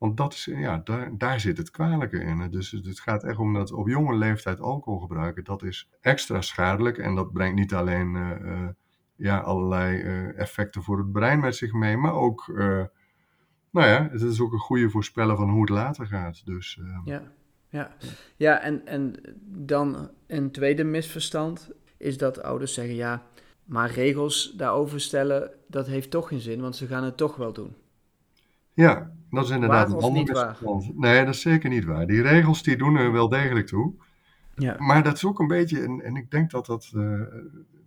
Want 0.00 0.16
dat 0.16 0.32
is, 0.32 0.44
ja, 0.44 0.80
daar, 0.84 1.18
daar 1.18 1.40
zit 1.40 1.56
het 1.56 1.70
kwalijke 1.70 2.18
in. 2.18 2.38
hè. 2.38 2.48
Dus 2.48 2.70
het 2.70 3.00
gaat 3.00 3.24
echt 3.24 3.38
om 3.38 3.54
dat 3.54 3.72
op 3.72 3.88
jonge 3.88 4.16
leeftijd 4.16 4.60
alcohol 4.60 5.00
gebruiken. 5.00 5.44
Dat 5.44 5.62
is 5.62 5.90
extra 6.00 6.40
schadelijk 6.40 6.98
en 6.98 7.14
dat 7.14 7.32
brengt 7.32 7.58
niet 7.58 7.74
alleen 7.74 8.16
eh, 8.16 8.30
eh, 8.30 8.68
ja, 9.16 9.38
allerlei 9.38 10.00
eh, 10.00 10.38
effecten 10.38 10.82
voor 10.82 10.98
het 10.98 11.12
brein 11.12 11.40
met 11.40 11.56
zich 11.56 11.72
mee, 11.72 11.96
maar 11.96 12.14
ook, 12.14 12.52
nou 13.70 13.86
ja, 13.86 14.08
het 14.10 14.22
is 14.22 14.40
ook 14.40 14.52
een 14.52 14.58
goede 14.58 14.90
voorspeller 14.90 15.36
van 15.36 15.50
hoe 15.50 15.60
het 15.60 15.70
later 15.70 16.06
gaat. 16.06 16.46
Dus 16.46 16.80
Ja, 17.04 17.22
ja. 17.68 17.96
ja 18.36 18.60
en, 18.60 18.86
en 18.86 19.14
dan 19.44 20.10
een 20.26 20.50
tweede 20.50 20.84
misverstand 20.84 21.70
is 21.96 22.18
dat 22.18 22.42
ouders 22.42 22.74
zeggen, 22.74 22.94
ja, 22.94 23.22
maar 23.64 23.90
regels 23.90 24.52
daarover 24.56 25.00
stellen, 25.00 25.50
dat 25.66 25.86
heeft 25.86 26.10
toch 26.10 26.28
geen 26.28 26.40
zin, 26.40 26.60
want 26.60 26.76
ze 26.76 26.86
gaan 26.86 27.04
het 27.04 27.16
toch 27.16 27.36
wel 27.36 27.52
doen. 27.52 27.74
ja, 28.72 29.18
dat 29.30 29.44
is 29.44 29.50
inderdaad 29.50 29.88
Waar 29.88 29.96
een 29.96 30.02
ander. 30.02 30.92
Nee, 30.94 31.24
dat 31.24 31.34
is 31.34 31.40
zeker 31.40 31.70
niet 31.70 31.84
waar. 31.84 32.06
Die 32.06 32.22
regels 32.22 32.62
die 32.62 32.76
doen 32.76 32.96
er 32.96 33.12
wel 33.12 33.28
degelijk 33.28 33.66
toe. 33.66 33.94
Ja, 34.54 34.76
Maar 34.78 35.02
dat 35.02 35.16
is 35.16 35.24
ook 35.24 35.38
een 35.40 35.46
beetje, 35.46 35.82
en, 35.82 36.00
en 36.04 36.16
ik 36.16 36.30
denk 36.30 36.50
dat 36.50 36.66
dat. 36.66 36.90
eh, 36.94 37.20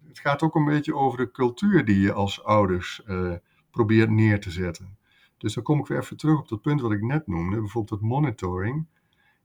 het 0.07 0.19
gaat 0.19 0.41
ook 0.41 0.55
een 0.55 0.65
beetje 0.65 0.95
over 0.95 1.17
de 1.17 1.31
cultuur 1.31 1.85
die 1.85 2.00
je 2.00 2.13
als 2.13 2.43
ouders 2.43 3.03
eh, 3.05 3.33
probeert 3.71 4.09
neer 4.09 4.39
te 4.39 4.51
zetten. 4.51 4.97
Dus 5.38 5.53
dan 5.53 5.63
kom 5.63 5.79
ik 5.79 5.85
weer 5.88 6.00
even 6.00 6.17
terug 6.17 6.39
op 6.39 6.47
dat 6.50 6.62
punt 6.62 6.81
wat 6.81 6.91
ik 6.91 7.01
net 7.01 7.27
noemde, 7.27 7.59
bijvoorbeeld 7.59 8.00
het 8.01 8.09
monitoring. 8.09 8.85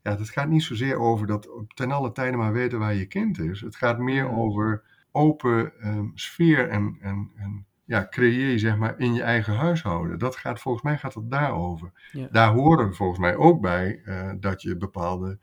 Ja, 0.03 0.17
het 0.17 0.31
gaat 0.31 0.49
niet 0.49 0.63
zozeer 0.63 0.97
over 0.99 1.27
dat 1.27 1.49
ten 1.75 1.91
alle 1.91 2.13
tijde 2.13 2.37
maar 2.37 2.53
weten 2.53 2.79
waar 2.79 2.95
je 2.95 3.07
kind 3.07 3.39
is. 3.39 3.61
Het 3.61 3.77
gaat 3.77 3.99
meer 3.99 4.25
Ja. 4.25 4.31
over 4.37 4.83
open 5.13 5.81
ehm, 5.81 6.07
sfeer 6.15 6.69
en, 6.69 6.97
en, 7.01 7.31
en 7.37 7.67
ja, 7.89 8.07
creëer 8.11 8.51
je 8.51 8.59
zeg 8.59 8.77
maar 8.77 8.99
in 8.99 9.15
je 9.15 9.23
eigen 9.23 9.55
huishouden. 9.55 10.19
Dat 10.19 10.37
gaat, 10.37 10.61
volgens 10.61 10.85
mij 10.85 10.99
gaat 10.99 11.15
het 11.15 11.31
daarover. 11.31 11.93
Ja. 12.13 12.29
Daar 12.31 12.53
horen 12.53 12.95
volgens 12.95 13.19
mij 13.19 13.37
ook 13.37 13.61
bij 13.61 14.01
eh, 14.05 14.31
dat 14.41 14.63
je 14.63 14.77
bepaalde 14.77 15.39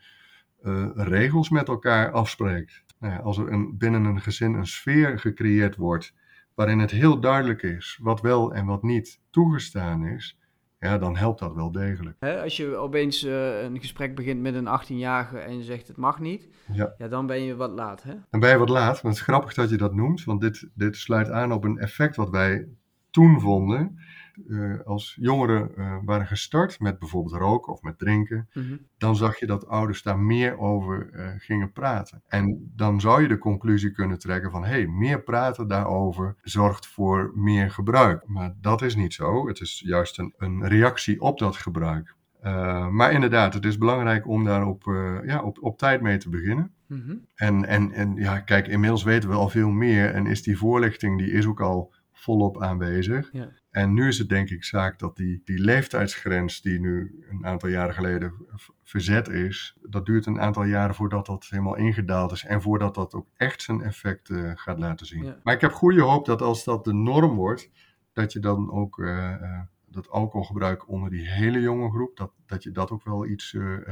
eh, 0.61 0.89
regels 0.95 1.49
met 1.49 1.67
elkaar 1.67 2.11
afspreekt. 2.11 2.83
Nou 2.99 3.13
ja, 3.13 3.19
als 3.19 3.37
er 3.37 3.51
een, 3.51 3.77
binnen 3.77 4.03
een 4.03 4.21
gezin 4.21 4.53
een 4.53 4.67
sfeer 4.67 5.19
gecreëerd 5.19 5.75
wordt 5.75 6.13
waarin 6.53 6.79
het 6.79 6.91
heel 6.91 7.19
duidelijk 7.19 7.61
is 7.61 7.99
wat 8.01 8.21
wel 8.21 8.53
en 8.53 8.65
wat 8.65 8.83
niet 8.83 9.19
toegestaan 9.29 10.07
is, 10.07 10.39
ja, 10.85 10.97
dan 10.97 11.15
helpt 11.17 11.39
dat 11.39 11.53
wel 11.53 11.71
degelijk. 11.71 12.23
Als 12.43 12.57
je 12.57 12.75
opeens 12.75 13.23
eh, 13.23 13.61
een 13.63 13.79
gesprek 13.79 14.15
begint 14.15 14.41
met 14.41 14.55
een 14.55 14.67
18-jarige 14.81 15.37
en 15.37 15.57
je 15.57 15.63
zegt 15.63 15.87
het 15.87 15.97
mag 15.97 16.19
niet, 16.19 16.49
Ja. 16.73 16.93
ja, 16.97 17.07
dan 17.07 17.25
ben 17.25 17.43
je 17.43 17.55
wat 17.55 17.71
laat. 17.71 18.03
Hè? 18.03 18.13
Dan 18.29 18.39
ben 18.39 18.49
je 18.49 18.57
wat 18.57 18.69
laat, 18.69 18.93
maar 19.03 19.11
het 19.11 19.21
is 19.21 19.27
grappig 19.27 19.53
dat 19.53 19.69
je 19.69 19.77
dat 19.77 19.93
noemt, 19.95 20.23
want 20.23 20.41
dit, 20.41 20.67
dit 20.73 20.95
sluit 20.95 21.29
aan 21.29 21.51
op 21.51 21.63
een 21.63 21.77
effect 21.79 22.15
wat 22.15 22.29
wij 22.29 22.67
toen 23.11 23.39
vonden. 23.39 23.99
Eh, 24.49 24.79
als 24.85 25.17
jongeren 25.19 25.75
eh, 25.75 25.97
waren 26.05 26.27
gestart 26.27 26.79
met 26.79 26.99
bijvoorbeeld 26.99 27.35
roken 27.35 27.73
of 27.73 27.81
met 27.81 27.97
drinken, 27.97 28.49
Mhm. 28.53 28.75
dan 28.97 29.15
zag 29.15 29.39
je 29.39 29.45
dat 29.45 29.67
ouders 29.67 30.01
daar 30.03 30.19
meer 30.19 30.57
over 30.57 31.09
eh, 31.11 31.27
gingen 31.37 31.71
praten. 31.71 32.21
En 32.27 32.71
dan 32.75 33.01
zou 33.01 33.21
je 33.21 33.27
de 33.27 33.37
conclusie 33.37 33.91
kunnen 33.91 34.19
trekken 34.19 34.51
van, 34.51 34.63
hé, 34.63 34.69
hey, 34.69 34.87
meer 34.87 35.23
praten 35.23 35.67
daarover 35.67 36.35
zorgt 36.41 36.87
voor 36.87 37.31
meer 37.35 37.71
gebruik. 37.71 38.27
Maar 38.27 38.53
dat 38.61 38.81
is 38.81 38.95
niet 38.95 39.13
zo. 39.13 39.47
Het 39.47 39.59
is 39.59 39.83
juist 39.85 40.19
een, 40.19 40.33
een 40.37 40.67
reactie 40.67 41.21
op 41.21 41.39
dat 41.39 41.55
gebruik. 41.55 42.15
Maar 42.91 43.11
inderdaad, 43.11 43.53
het 43.53 43.65
is 43.65 43.77
belangrijk 43.77 44.27
om 44.27 44.43
daar 44.43 44.65
op, 44.67 44.83
ja, 45.25 45.41
op, 45.41 45.57
op 45.63 45.77
tijd 45.77 46.01
mee 46.01 46.17
te 46.17 46.29
beginnen. 46.29 46.71
Mhm. 46.87 47.15
En, 47.35 47.65
en, 47.65 47.91
en 47.91 48.15
ja, 48.15 48.39
kijk, 48.39 48.67
inmiddels 48.67 49.03
weten 49.03 49.29
we 49.29 49.35
al 49.35 49.49
veel 49.49 49.69
meer 49.69 50.13
en 50.13 50.25
is 50.25 50.43
die 50.43 50.57
voorlichting 50.57 51.17
die 51.17 51.31
is 51.31 51.45
ook 51.45 51.61
al 51.61 51.93
volop 52.15 52.61
aanwezig. 52.61 53.29
Ja. 53.31 53.49
En 53.69 53.93
nu 53.93 54.07
is 54.07 54.17
het 54.17 54.29
denk 54.29 54.49
ik 54.49 54.63
zaak 54.63 54.99
dat 54.99 55.15
die, 55.15 55.41
die 55.45 55.59
leeftijdsgrens 55.59 56.61
die 56.61 56.79
nu 56.79 57.25
een 57.29 57.45
aantal 57.45 57.69
jaren 57.69 57.93
geleden 57.93 58.33
verzet 58.83 59.27
is, 59.27 59.77
dat 59.81 60.05
duurt 60.05 60.25
een 60.25 60.41
aantal 60.41 60.63
jaren 60.63 60.95
voordat 60.95 61.25
dat 61.25 61.47
helemaal 61.49 61.75
ingedaald 61.75 62.31
is 62.31 62.43
en 62.45 62.61
voordat 62.61 62.95
dat 62.95 63.13
ook 63.13 63.27
echt 63.35 63.61
zijn 63.61 63.81
effect 63.81 64.29
eh, 64.29 64.51
gaat 64.55 64.79
laten 64.79 65.05
zien. 65.05 65.23
Ja. 65.23 65.39
Maar 65.43 65.53
ik 65.53 65.61
heb 65.61 65.71
goede 65.71 66.01
hoop 66.01 66.25
dat 66.25 66.41
als 66.41 66.63
dat 66.63 66.83
de 66.83 66.93
norm 66.93 67.35
wordt, 67.35 67.69
dat 68.13 68.33
je 68.33 68.39
dan 68.39 68.71
ook 68.71 68.99
eh, 68.99 69.33
eh, 69.33 69.61
dat 69.85 70.09
alcoholgebruik 70.09 70.89
onder 70.89 71.09
die 71.09 71.29
hele 71.29 71.59
jonge 71.59 71.89
groep, 71.89 72.17
dat, 72.17 72.31
dat 72.45 72.63
je 72.63 72.71
dat 72.71 72.91
ook 72.91 73.03
wel 73.03 73.25
iets 73.25 73.49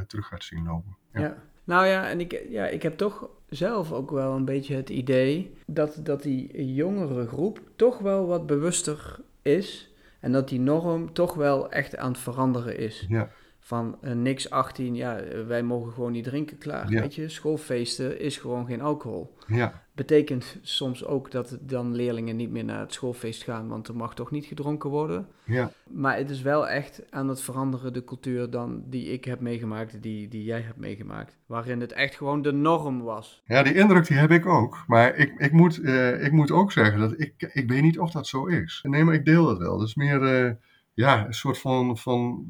terug 0.07 0.27
gaat 0.27 0.43
zien 0.43 0.63
lopen. 0.63 0.97
Ja. 1.11 1.21
Ja. 1.21 1.51
Nou 1.63 1.85
ja, 1.87 2.09
en 2.09 2.19
ik, 2.19 2.45
ja, 2.49 2.65
ik 2.65 2.83
heb 2.83 2.97
toch 2.97 3.29
zelf 3.49 3.91
ook 3.91 4.11
wel 4.11 4.35
een 4.35 4.45
beetje 4.45 4.75
het 4.75 4.89
idee 4.89 5.53
dat, 5.65 5.99
dat 6.03 6.23
die 6.23 6.73
jongere 6.73 7.27
groep 7.27 7.61
toch 7.75 7.97
wel 7.97 8.27
wat 8.27 8.45
bewuster 8.45 9.19
is. 9.41 9.93
En 10.19 10.31
dat 10.31 10.49
die 10.49 10.59
norm 10.59 11.13
toch 11.13 11.33
wel 11.33 11.71
echt 11.71 11.97
aan 11.97 12.11
het 12.11 12.21
veranderen 12.21 12.77
is. 12.77 13.05
Ja. 13.09 13.29
Van 13.59 13.97
eh, 14.01 14.13
niks 14.13 14.49
18, 14.49 14.95
ja, 14.95 15.17
eh, 15.17 15.45
wij 15.45 15.63
mogen 15.63 15.91
gewoon 15.91 16.11
niet 16.11 16.23
drinken, 16.23 16.57
klaar. 16.57 16.91
Ja. 16.91 17.01
Weet 17.01 17.15
je, 17.15 17.29
schoolfeesten 17.29 18.19
is 18.19 18.37
gewoon 18.37 18.65
geen 18.65 18.81
alcohol. 18.81 19.35
Ja. 19.47 19.82
Betekent 19.95 20.57
soms 20.61 21.05
ook 21.05 21.31
dat 21.31 21.57
dan 21.61 21.95
leerlingen 21.95 22.35
niet 22.35 22.49
meer 22.49 22.63
naar 22.63 22.79
het 22.79 22.93
schoolfeest 22.93 23.43
gaan, 23.43 23.67
want 23.67 23.87
er 23.87 23.95
mag 23.95 24.15
toch 24.15 24.31
niet 24.31 24.45
gedronken 24.45 24.89
worden. 24.89 25.27
Ja. 25.43 25.71
Maar 25.89 26.17
het 26.17 26.29
is 26.29 26.41
wel 26.41 26.67
echt 26.67 27.01
aan 27.09 27.27
het 27.27 27.41
veranderen, 27.41 27.93
de 27.93 28.03
cultuur 28.03 28.49
dan 28.49 28.83
die 28.85 29.05
ik 29.05 29.25
heb 29.25 29.39
meegemaakt, 29.39 30.01
die, 30.01 30.27
die 30.27 30.43
jij 30.43 30.61
hebt 30.61 30.77
meegemaakt. 30.77 31.37
Waarin 31.45 31.81
het 31.81 31.91
echt 31.91 32.15
gewoon 32.15 32.41
de 32.41 32.51
norm 32.51 33.01
was. 33.01 33.41
Ja, 33.45 33.63
die 33.63 33.73
indruk 33.73 34.07
die 34.07 34.17
heb 34.17 34.31
ik 34.31 34.45
ook. 34.45 34.83
Maar 34.87 35.15
ik, 35.15 35.33
ik, 35.37 35.51
moet, 35.51 35.81
eh, 35.81 36.23
ik 36.23 36.31
moet 36.31 36.51
ook 36.51 36.71
zeggen 36.71 36.99
dat 36.99 37.19
ik, 37.19 37.49
ik 37.53 37.69
weet 37.69 37.81
niet 37.81 37.99
of 37.99 38.11
dat 38.11 38.27
zo 38.27 38.45
is. 38.45 38.79
Nee, 38.87 39.03
maar 39.03 39.13
ik 39.13 39.25
deel 39.25 39.45
dat 39.45 39.57
wel. 39.57 39.77
Dat 39.77 39.87
is 39.87 39.95
meer 39.95 40.23
eh, 40.23 40.51
ja, 40.93 41.25
een 41.25 41.33
soort 41.33 41.59
van, 41.59 41.97
van 41.97 42.45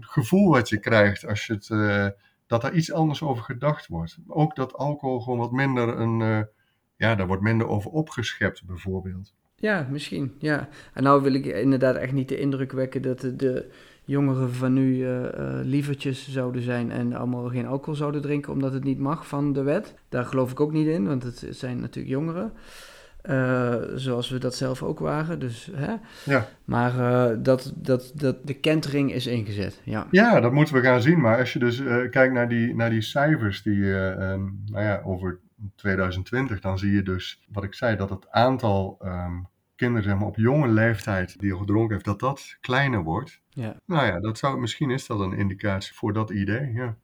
gevoel 0.00 0.50
wat 0.50 0.68
je 0.68 0.78
krijgt 0.78 1.26
als 1.26 1.46
je 1.46 1.52
het, 1.52 1.70
eh, 1.70 2.08
dat 2.46 2.64
er 2.64 2.74
iets 2.74 2.92
anders 2.92 3.22
over 3.22 3.44
gedacht 3.44 3.86
wordt. 3.86 4.18
Ook 4.26 4.56
dat 4.56 4.74
alcohol 4.74 5.20
gewoon 5.20 5.38
wat 5.38 5.52
minder 5.52 5.88
een, 5.98 6.48
ja, 6.96 7.14
daar 7.14 7.26
wordt 7.26 7.42
minder 7.42 7.68
over 7.68 7.90
opgeschept 7.90 8.66
bijvoorbeeld. 8.66 9.34
Ja, 9.56 9.86
misschien, 9.90 10.34
ja. 10.38 10.68
En 10.92 11.02
nou 11.02 11.22
wil 11.22 11.34
ik 11.34 11.44
inderdaad 11.44 11.96
echt 11.96 12.12
niet 12.12 12.28
de 12.28 12.38
indruk 12.38 12.72
wekken 12.72 13.02
dat 13.02 13.20
de, 13.20 13.36
de 13.36 13.70
jongeren 14.04 14.52
van 14.52 14.72
nu 14.72 15.06
eh, 15.06 15.22
lievertjes 15.62 16.30
zouden 16.30 16.62
zijn 16.62 16.90
en 16.90 17.12
allemaal 17.12 17.48
geen 17.48 17.66
alcohol 17.66 17.94
zouden 17.94 18.22
drinken 18.22 18.52
omdat 18.52 18.72
het 18.72 18.84
niet 18.84 18.98
mag 18.98 19.26
van 19.28 19.52
de 19.52 19.62
wet. 19.62 19.94
Daar 20.08 20.24
geloof 20.24 20.50
ik 20.50 20.60
ook 20.60 20.72
niet 20.72 20.86
in, 20.86 21.06
want 21.06 21.22
het 21.22 21.46
zijn 21.50 21.80
natuurlijk 21.80 22.14
jongeren. 22.14 22.52
Eh, 23.22 23.74
zoals 23.94 24.30
we 24.30 24.38
dat 24.38 24.54
zelf 24.54 24.82
ook 24.82 24.98
waren. 24.98 25.38
Dus, 25.38 25.70
hè? 25.74 25.94
Ja. 26.24 26.48
Maar 26.64 26.92
dat, 27.42 27.72
dat, 27.76 28.12
dat 28.14 28.36
de 28.46 28.54
kentering 28.54 29.12
is 29.12 29.26
ingezet. 29.26 29.80
Ja. 29.84 30.06
Ja, 30.10 30.40
dat 30.40 30.52
moeten 30.52 30.74
we 30.74 30.80
gaan 30.80 31.02
zien. 31.02 31.20
Maar 31.20 31.38
als 31.38 31.52
je 31.52 31.58
dus 31.58 31.82
kijkt 32.10 32.32
naar 32.32 32.48
die, 32.48 32.74
naar 32.74 32.90
die 32.90 33.00
cijfers 33.00 33.62
die, 33.62 33.82
eh, 33.82 34.10
ehm, 34.10 34.42
nou 34.66 34.84
ja, 34.84 35.00
over 35.04 35.40
2020, 35.74 36.60
dan 36.60 36.78
zie 36.78 36.92
je 36.92 37.02
dus, 37.02 37.44
wat 37.52 37.64
ik 37.64 37.74
zei, 37.74 37.96
dat 37.96 38.10
het 38.10 38.30
aantal 38.30 38.96
ehm, 39.00 39.40
kinderen 39.76 40.04
zeg 40.04 40.18
maar, 40.18 40.26
op 40.28 40.36
jonge 40.36 40.68
leeftijd 40.68 41.40
die 41.40 41.52
al 41.52 41.58
gedronken 41.58 41.92
heeft, 41.92 42.04
dat 42.04 42.20
dat 42.20 42.56
kleiner 42.60 43.02
wordt. 43.02 43.40
Ja. 43.48 43.76
Nou 43.84 44.06
ja, 44.06 44.20
dat 44.20 44.38
zou, 44.38 44.58
misschien 44.60 44.90
is 44.90 45.06
dat 45.06 45.20
een 45.20 45.32
indicatie 45.32 45.94
voor 45.94 46.12
dat 46.12 46.30
idee, 46.30 46.72
ja. 46.72 46.96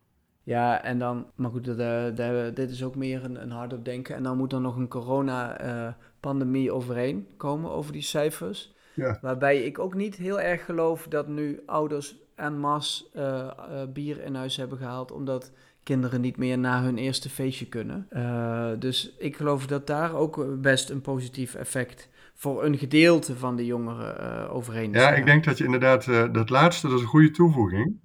Ja, 0.43 0.83
en 0.83 0.99
dan, 0.99 1.27
maar 1.35 1.51
goed, 1.51 1.65
dat, 1.65 1.79
eh, 1.79 2.15
daar- 2.15 2.55
dit 2.55 2.71
is 2.71 2.85
ook 2.85 2.95
meer 2.97 3.25
een, 3.25 3.43
een 3.43 3.51
hardop 3.51 3.85
denken. 3.85 4.15
En 4.15 4.23
dan 4.23 4.37
moet 4.37 4.53
er 4.53 4.61
nog 4.61 4.77
een 4.77 4.89
corona-pandemie 4.89 6.73
overheen 6.73 7.27
komen 7.37 7.71
over 7.71 7.93
die 7.93 8.03
cijfers. 8.03 8.75
Ja. 8.95 9.19
Waarbij 9.21 9.63
ik 9.63 9.79
ook 9.79 9.95
niet 9.95 10.17
heel 10.17 10.41
erg 10.41 10.65
geloof 10.65 11.07
dat 11.09 11.29
nu 11.29 11.63
ouders 11.67 12.17
en 12.35 12.59
masse 12.59 13.05
eh, 13.13 13.49
eh, 13.83 13.89
bier 13.89 14.23
in 14.23 14.35
huis 14.35 14.57
hebben 14.57 14.79
gehaald, 14.79 15.13
omdat 15.13 15.53
kinderen 15.83 16.21
niet 16.21 16.37
meer 16.37 16.59
na 16.59 16.83
hun 16.83 16.99
eerste 16.99 17.31
feestje 17.31 17.67
kunnen. 17.67 18.07
Uh, 18.13 18.71
dus 18.79 19.15
ik 19.19 19.37
geloof 19.37 19.67
dat 19.67 19.87
daar 19.87 20.15
ook 20.15 20.61
best 20.61 20.91
een 20.91 21.01
positief 21.01 21.55
effect 21.55 22.09
voor 22.35 22.65
een 22.65 22.79
gedeelte 22.79 23.37
van 23.37 23.57
de 23.57 23.67
jongeren 23.67 24.17
uh, 24.21 24.55
overheen 24.55 24.95
is. 24.95 25.01
Ja, 25.01 25.11
ik 25.11 25.25
denk 25.25 25.45
dat 25.45 25.59
je 25.59 25.65
inderdaad, 25.65 26.07
uh, 26.07 26.33
dat 26.33 26.51
laatste, 26.51 26.89
dat 26.89 26.97
is 26.97 27.03
een 27.03 27.09
goede 27.09 27.31
toevoeging. 27.31 27.99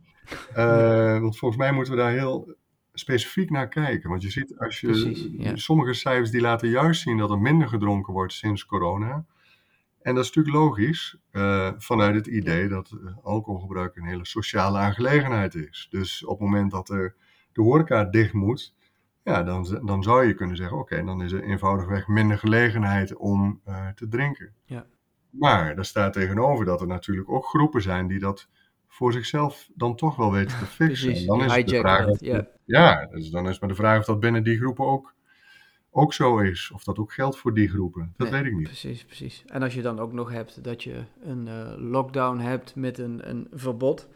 want 1.22 1.38
volgens 1.38 1.60
mij 1.62 1.72
moeten 1.72 1.94
we 1.94 2.00
daar 2.00 2.12
heel 2.12 2.56
specifiek 2.94 3.50
naar 3.50 3.68
kijken. 3.68 4.10
Want 4.10 4.22
je 4.22 4.30
ziet, 4.30 4.58
als 4.58 4.80
je 4.80 4.88
Precies, 4.88 5.28
ja. 5.38 5.56
sommige 5.56 5.94
cijfers 5.94 6.32
die 6.32 6.42
laten 6.42 6.70
juist 6.70 7.02
zien 7.02 7.18
dat 7.18 7.30
er 7.30 7.40
minder 7.40 7.68
gedronken 7.68 8.14
wordt 8.14 8.34
sinds 8.34 8.66
corona. 8.66 9.26
En 10.02 10.16
dat 10.16 10.24
is 10.24 10.32
natuurlijk 10.32 10.56
logisch 10.56 11.18
uh, 11.32 11.72
vanuit 11.78 12.16
het 12.16 12.28
idee 12.28 12.68
dat 12.68 12.98
alcoholgebruik 13.24 13.96
een 13.96 14.06
hele 14.06 14.26
sociale 14.26 14.78
aangelegenheid 14.78 15.56
is. 15.56 15.88
Dus 15.90 16.26
op 16.26 16.40
het 16.40 16.48
moment 16.50 16.72
dat 16.72 16.90
er 16.90 17.16
de 17.56 17.62
horeca 17.62 18.04
dicht 18.04 18.34
moet, 18.34 18.74
ja, 19.24 19.44
dan, 19.44 19.82
dan 19.86 20.04
zou 20.04 20.26
je 20.26 20.34
kunnen 20.34 20.58
zeggen: 20.58 20.78
oké, 20.78 21.04
dan 21.04 21.22
is 21.22 21.32
er 21.32 21.44
eenvoudigweg 21.44 22.08
minder 22.08 22.38
gelegenheid 22.38 23.16
om 23.16 23.62
uh, 23.68 23.88
te 23.88 24.08
drinken. 24.08 24.54
Ja. 24.66 24.86
Maar 25.30 25.76
daar 25.76 25.86
staat 25.86 26.14
tegenover 26.14 26.66
dat 26.66 26.82
er 26.82 26.88
natuurlijk 26.88 27.30
ook 27.30 27.46
groepen 27.46 27.82
zijn 27.82 28.08
die 28.08 28.20
dat 28.20 28.48
voor 28.88 29.14
zichzelf 29.14 29.70
dan 29.76 29.96
toch 29.96 30.16
wel 30.16 30.32
weten 30.32 30.58
te 30.58 30.66
fixen. 30.80 31.08
Precies, 31.08 31.28
dan 31.28 31.44
is 31.44 31.56
het 31.56 31.68
de 31.68 31.80
vraag 31.80 32.08
of, 32.08 32.20
ja. 32.20 32.48
ja, 32.66 33.06
dus 33.06 33.30
dan 33.30 33.50
is 33.50 33.60
maar 33.60 33.70
de 33.70 33.76
vraag 33.76 34.00
of 34.00 34.06
dat 34.06 34.20
binnen 34.20 34.44
die 34.44 34.58
groepen 34.58 34.86
ook, 34.86 35.14
ook 35.90 36.14
zo 36.14 36.38
is. 36.38 36.72
Of 36.74 36.84
dat 36.84 36.98
ook 36.98 37.14
geldt 37.14 37.38
voor 37.38 37.54
die 37.54 37.70
groepen. 37.70 38.14
Dat 38.18 38.30
weet 38.30 38.46
ik 38.46 38.56
niet. 38.56 38.68
Precies, 38.68 39.06
precies. 39.06 39.44
En 39.48 39.62
als 39.62 39.74
je 39.74 39.82
dan 39.82 40.00
ook 40.00 40.14
nog 40.14 40.32
hebt 40.32 40.64
dat 40.64 40.84
je 40.84 41.04
een 41.22 41.48
uh, 41.48 41.74
lockdown 41.78 42.38
hebt 42.38 42.76
met 42.76 42.98
een, 42.98 43.30
een 43.30 43.48
verbod. 43.52 44.08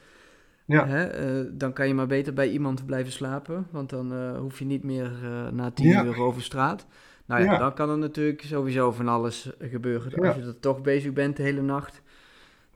Ja. 0.70 0.88
Hè, 0.88 1.40
uh, 1.42 1.50
dan 1.52 1.74
kan 1.74 1.88
je 1.88 1.94
maar 1.94 2.08
beter 2.08 2.34
bij 2.34 2.50
iemand 2.50 2.86
blijven 2.86 3.12
slapen. 3.12 3.68
Want 3.72 3.90
dan 3.90 4.14
uh, 4.14 4.38
hoef 4.38 4.60
je 4.60 4.66
niet 4.66 4.84
meer 4.84 5.12
na 5.52 5.72
tien 5.72 5.88
ja. 5.88 6.04
uur 6.04 6.20
over 6.20 6.42
straat. 6.42 6.86
Nou 7.26 7.44
ja, 7.44 7.52
ja, 7.52 7.58
dan 7.58 7.74
kan 7.74 7.90
er 7.90 7.98
natuurlijk 7.98 8.42
sowieso 8.42 8.92
van 8.92 9.08
alles 9.08 9.52
gebeuren. 9.60 10.28
Als 10.28 10.36
je 10.36 10.42
er 10.42 10.60
toch 10.60 10.82
bezig 10.82 11.14
bent 11.14 11.38
de 11.38 11.44
hele 11.44 11.62
nacht 11.62 12.02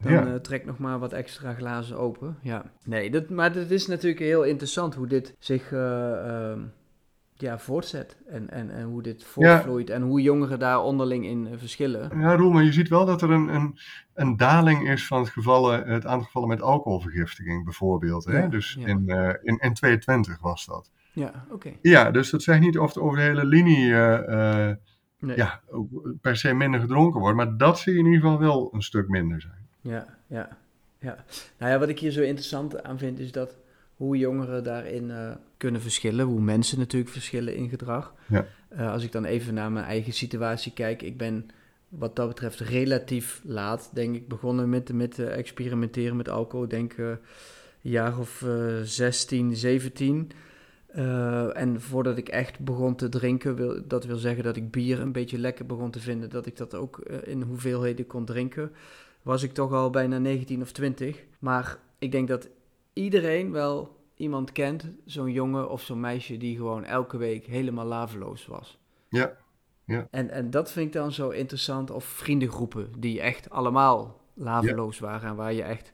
dan 0.03 0.41
trek 0.41 0.65
nog 0.65 0.77
maar 0.77 0.99
wat 0.99 1.13
extra 1.13 1.53
glazen 1.53 1.97
open. 1.97 2.37
Ja. 2.41 2.63
Nee, 2.83 3.11
dat, 3.11 3.29
maar 3.29 3.53
het 3.53 3.71
is 3.71 3.87
natuurlijk 3.87 4.21
heel 4.21 4.43
interessant 4.43 4.95
hoe 4.95 5.07
dit 5.07 5.35
zich 5.39 5.71
uh, 5.71 6.53
ja, 7.43 7.59
voortzet. 7.59 8.17
En, 8.27 8.49
en, 8.49 8.69
en 8.69 8.83
hoe 8.83 9.01
dit 9.01 9.23
voortvloeit. 9.23 9.89
En 9.89 10.01
hoe 10.01 10.21
jongeren 10.21 10.59
daar 10.59 10.81
onderling 10.81 11.25
in 11.25 11.47
verschillen. 11.57 12.19
Ja, 12.19 12.35
Roel, 12.35 12.51
maar 12.51 12.63
je 12.63 12.71
ziet 12.73 12.89
wel 12.89 13.05
dat 13.05 13.21
er 13.21 13.31
een, 13.31 13.47
een, 13.47 13.77
een 14.13 14.37
daling 14.37 14.89
is 14.89 15.07
van 15.07 15.19
het, 15.19 15.29
gevallen, 15.29 15.87
het 15.87 16.05
aantal 16.05 16.25
gevallen 16.25 16.47
met 16.47 16.61
alcoholvergiftiging 16.61 17.63
bijvoorbeeld. 17.63 18.25
Hè? 18.25 18.49
dus 18.49 18.75
in, 18.75 19.03
uh, 19.05 19.29
in, 19.41 19.57
in 19.57 19.73
22 19.73 20.39
was 20.39 20.65
dat. 20.65 20.91
Ja, 21.13 21.45
oké. 21.49 21.71
Ja, 21.81 22.11
dus 22.11 22.29
dat 22.29 22.43
zegt 22.43 22.59
niet 22.59 22.77
of 22.77 22.93
het 22.93 23.03
over 23.03 23.17
de 23.17 23.23
hele 23.23 23.45
linie 23.45 23.93
nee. 25.19 25.37
ja, 25.37 25.61
per 26.21 26.37
se 26.37 26.53
minder 26.53 26.79
gedronken 26.79 27.19
wordt. 27.19 27.37
Maar 27.37 27.57
dat 27.57 27.79
zie 27.79 27.93
je 27.93 27.99
in 27.99 28.05
ieder 28.05 28.21
geval 28.21 28.39
wel 28.39 28.69
een 28.73 28.81
stuk 28.81 29.07
minder 29.07 29.41
zijn. 29.41 29.67
Ja, 29.81 30.17
ja, 30.27 30.57
ja. 30.99 31.23
Nou 31.57 31.71
ja, 31.71 31.79
wat 31.79 31.89
ik 31.89 31.99
hier 31.99 32.11
zo 32.11 32.21
interessant 32.21 32.83
aan 32.83 32.97
vind 32.97 33.19
is 33.19 33.31
dat 33.31 33.55
hoe 34.03 34.17
jongeren 34.17 34.63
daarin 34.63 35.09
uh, 35.09 35.31
kunnen 35.57 35.81
verschillen, 35.81 36.25
hoe 36.25 36.41
mensen 36.41 36.79
natuurlijk 36.79 37.11
verschillen 37.11 37.55
in 37.55 37.69
gedrag. 37.69 38.13
Ja. 38.27 38.45
Uh, 38.77 38.91
als 38.91 39.03
ik 39.03 39.11
dan 39.11 39.25
even 39.25 39.53
naar 39.53 39.71
mijn 39.71 39.85
eigen 39.85 40.13
situatie 40.13 40.73
kijk, 40.73 41.01
ik 41.01 41.17
ben 41.17 41.49
wat 41.89 42.15
dat 42.15 42.27
betreft 42.27 42.59
relatief 42.59 43.41
laat, 43.43 43.89
denk 43.93 44.15
ik, 44.15 44.27
begonnen 44.27 44.69
met, 44.69 44.93
met 44.93 45.19
uh, 45.19 45.37
experimenteren 45.37 46.15
met 46.15 46.29
alcohol. 46.29 46.67
Denk 46.67 46.97
een 46.97 47.17
jaar 47.81 48.19
of 48.19 48.45
16, 48.83 49.55
17. 49.55 50.31
en 51.53 51.81
voordat 51.81 52.17
ik 52.17 52.29
echt 52.29 52.59
begon 52.59 52.95
te 52.95 53.09
drinken, 53.09 53.55
wil, 53.55 53.87
dat 53.87 54.05
wil 54.05 54.17
zeggen 54.17 54.43
dat 54.43 54.55
ik 54.55 54.71
bier 54.71 54.99
een 54.99 55.11
beetje 55.11 55.37
lekker 55.37 55.65
begon 55.65 55.91
te 55.91 55.99
vinden, 55.99 56.29
dat 56.29 56.45
ik 56.45 56.57
dat 56.57 56.75
ook 56.75 56.97
in 57.23 57.41
hoeveelheden 57.41 58.07
kon 58.07 58.25
drinken 58.25 58.71
was 59.21 59.43
ik 59.43 59.53
toch 59.53 59.71
al 59.71 59.89
bijna 59.89 60.17
19 60.17 60.61
of 60.61 60.71
20. 60.71 61.23
Maar 61.39 61.77
ik 61.99 62.11
denk 62.11 62.27
dat 62.27 62.47
iedereen 62.93 63.51
wel 63.51 64.01
iemand 64.15 64.51
kent, 64.51 64.89
zo'n 65.05 65.31
jongen 65.31 65.69
of 65.69 65.81
zo'n 65.81 65.99
meisje 65.99 66.37
die 66.37 66.55
gewoon 66.55 66.85
elke 66.85 67.17
week 67.17 67.45
helemaal 67.45 67.85
laveloos 67.85 68.45
was. 68.45 68.79
Ja, 69.09 69.33
ja. 69.85 70.07
En, 70.11 70.29
en 70.29 70.49
dat 70.49 70.71
vind 70.71 70.85
ik 70.85 70.93
dan 70.93 71.11
zo 71.11 71.29
interessant. 71.29 71.91
Of 71.91 72.03
vriendengroepen 72.03 72.89
die 72.99 73.21
echt 73.21 73.49
allemaal 73.49 74.21
laveloos 74.33 74.99
waren 74.99 75.29
en 75.29 75.35
waar 75.35 75.53
je 75.53 75.63
echt 75.63 75.93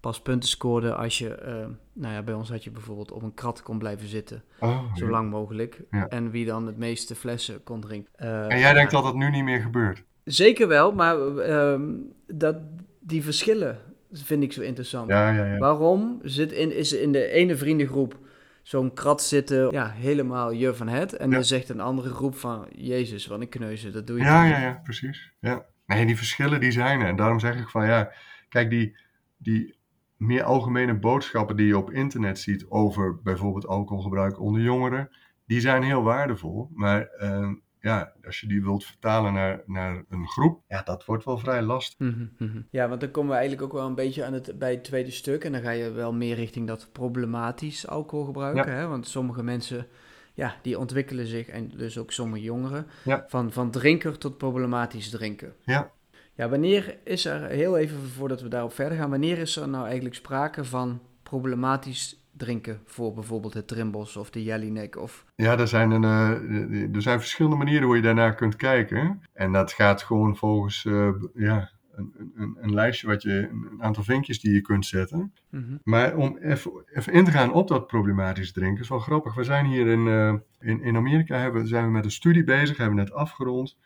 pas 0.00 0.20
punten 0.20 0.48
scoorde 0.48 0.94
als 0.94 1.18
je, 1.18 1.42
uh, 1.46 1.74
nou 1.92 2.14
ja, 2.14 2.22
bij 2.22 2.34
ons 2.34 2.50
had 2.50 2.64
je 2.64 2.70
bijvoorbeeld 2.70 3.12
op 3.12 3.22
een 3.22 3.34
krat 3.34 3.62
kon 3.62 3.78
blijven 3.78 4.08
zitten, 4.08 4.44
oh, 4.60 4.94
zo 4.94 5.08
lang 5.08 5.30
mogelijk. 5.30 5.82
Ja. 5.90 6.08
En 6.08 6.30
wie 6.30 6.46
dan 6.46 6.66
het 6.66 6.76
meeste 6.76 7.14
flessen 7.14 7.62
kon 7.62 7.80
drinken. 7.80 8.12
Uh, 8.22 8.52
en 8.52 8.58
jij 8.58 8.72
denkt 8.72 8.92
dat 8.92 9.02
dat 9.02 9.14
nu 9.14 9.30
niet 9.30 9.44
meer 9.44 9.60
gebeurt? 9.60 10.02
Zeker 10.24 10.68
wel, 10.68 10.92
maar 10.92 11.18
uh, 11.18 11.80
dat, 12.26 12.56
die 13.00 13.22
verschillen 13.22 13.78
vind 14.14 14.42
ik 14.42 14.52
zo 14.52 14.62
interessant. 14.62 15.08
Ja, 15.08 15.30
ja, 15.30 15.44
ja. 15.44 15.58
Waarom 15.58 16.20
zit 16.22 16.52
in, 16.52 16.76
is 16.76 16.92
in 16.92 17.12
de 17.12 17.28
ene 17.28 17.56
vriendengroep 17.56 18.18
zo'n 18.62 18.92
krat 18.92 19.22
zitten, 19.22 19.70
ja, 19.70 19.90
helemaal 19.90 20.50
je 20.52 20.74
van 20.74 20.88
het. 20.88 21.12
En 21.12 21.30
dan 21.30 21.44
zegt 21.44 21.68
een 21.68 21.80
andere 21.80 22.10
groep 22.10 22.36
van, 22.36 22.66
jezus, 22.70 23.26
wat 23.26 23.40
een 23.40 23.48
kneuzen, 23.48 23.92
dat 23.92 24.06
doe 24.06 24.18
je 24.18 24.24
Ja, 24.24 24.44
ja, 24.44 24.60
ja, 24.60 24.80
precies. 24.82 25.32
Ja. 25.40 25.66
Nee, 25.86 26.06
die 26.06 26.16
verschillen 26.16 26.60
die 26.60 26.70
zijn 26.70 27.00
er. 27.00 27.06
En 27.06 27.16
daarom 27.16 27.40
zeg 27.40 27.60
ik 27.60 27.68
van, 27.68 27.86
ja, 27.86 28.12
kijk, 28.48 28.70
die, 28.70 28.96
die 29.36 29.76
meer 30.16 30.42
algemene 30.42 30.98
boodschappen 30.98 31.56
die 31.56 31.66
je 31.66 31.78
op 31.78 31.90
internet 31.90 32.38
ziet 32.38 32.66
over 32.68 33.22
bijvoorbeeld 33.22 33.66
alcoholgebruik 33.66 34.40
onder 34.40 34.62
jongeren, 34.62 35.10
die 35.46 35.60
zijn 35.60 35.82
heel 35.82 36.02
waardevol. 36.02 36.70
Maar 36.74 37.08
uh, 37.20 37.48
ja, 37.84 38.12
als 38.26 38.40
je 38.40 38.46
die 38.46 38.62
wilt 38.62 38.84
vertalen 38.84 39.32
naar, 39.32 39.62
naar 39.66 40.04
een 40.08 40.28
groep, 40.28 40.62
ja, 40.68 40.82
dat 40.82 41.04
wordt 41.04 41.24
wel 41.24 41.38
vrij 41.38 41.62
lastig. 41.62 41.98
Mhm, 41.98 42.26
mhm. 42.38 42.60
Ja, 42.70 42.88
want 42.88 43.00
dan 43.00 43.10
komen 43.10 43.30
we 43.30 43.36
eigenlijk 43.36 43.66
ook 43.66 43.78
wel 43.78 43.86
een 43.86 43.94
beetje 43.94 44.24
aan 44.24 44.32
het, 44.32 44.58
bij 44.58 44.70
het 44.70 44.84
tweede 44.84 45.10
stuk. 45.10 45.44
En 45.44 45.52
dan 45.52 45.60
ga 45.60 45.70
je 45.70 45.90
wel 45.90 46.12
meer 46.12 46.34
richting 46.34 46.66
dat 46.66 46.88
problematisch 46.92 47.86
alcoholgebruik. 47.86 48.56
Ja. 48.56 48.66
Hè? 48.66 48.86
Want 48.86 49.06
sommige 49.06 49.42
mensen, 49.42 49.86
ja, 50.34 50.54
die 50.62 50.78
ontwikkelen 50.78 51.26
zich, 51.26 51.48
en 51.48 51.68
dus 51.68 51.98
ook 51.98 52.12
sommige 52.12 52.42
jongeren, 52.42 52.86
ja. 53.04 53.24
van, 53.28 53.52
van 53.52 53.70
drinker 53.70 54.18
tot 54.18 54.38
problematisch 54.38 55.10
drinken. 55.10 55.54
Ja. 55.62 55.90
Ja, 56.34 56.48
wanneer 56.48 56.98
is 57.04 57.24
er, 57.24 57.48
heel 57.48 57.76
even 57.76 57.98
voordat 57.98 58.40
we 58.40 58.48
daarop 58.48 58.72
verder 58.72 58.98
gaan, 58.98 59.10
wanneer 59.10 59.38
is 59.38 59.56
er 59.56 59.68
nou 59.68 59.84
eigenlijk 59.84 60.14
sprake 60.14 60.64
van 60.64 61.00
problematisch 61.22 62.23
drinken 62.36 62.80
voor 62.84 63.14
bijvoorbeeld 63.14 63.54
het 63.54 63.68
trimbos 63.68 64.16
of 64.16 64.30
de 64.30 64.42
jellyneck? 64.42 64.96
Of... 64.96 65.24
Ja, 65.34 65.58
er 65.58 65.68
zijn, 65.68 65.90
een, 65.90 66.02
uh, 66.02 66.94
er 66.94 67.02
zijn 67.02 67.20
verschillende 67.20 67.56
manieren 67.56 67.86
hoe 67.86 67.96
je 67.96 68.02
daarnaar 68.02 68.34
kunt 68.34 68.56
kijken. 68.56 69.22
En 69.32 69.52
dat 69.52 69.72
gaat 69.72 70.02
gewoon 70.02 70.36
volgens 70.36 70.84
uh, 70.84 71.14
ja, 71.34 71.70
een, 71.92 72.32
een, 72.34 72.56
een, 72.60 72.74
lijstje 72.74 73.06
wat 73.06 73.22
je, 73.22 73.48
een 73.48 73.82
aantal 73.82 74.02
vinkjes 74.02 74.40
die 74.40 74.54
je 74.54 74.60
kunt 74.60 74.86
zetten. 74.86 75.34
Mm 75.50 75.64
-hmm. 75.64 75.80
Maar 75.82 76.16
om 76.16 76.36
even, 76.36 76.84
even 76.92 77.12
in 77.12 77.24
te 77.24 77.30
gaan 77.30 77.52
op 77.52 77.68
dat 77.68 77.86
problematisch 77.86 78.52
drinken, 78.52 78.82
is 78.82 78.88
wel 78.88 78.98
grappig. 78.98 79.34
We 79.34 79.44
zijn 79.44 79.66
hier 79.66 79.86
in, 79.86 80.06
uh, 80.06 80.34
in, 80.58 80.82
in 80.82 80.96
Amerika, 80.96 81.38
hebben, 81.38 81.66
zijn 81.66 81.84
we 81.84 81.90
met 81.90 82.04
een 82.04 82.10
studie 82.10 82.44
bezig, 82.44 82.76
hebben 82.76 82.96
we 82.96 83.02
net 83.02 83.12
afgerond. 83.12 83.76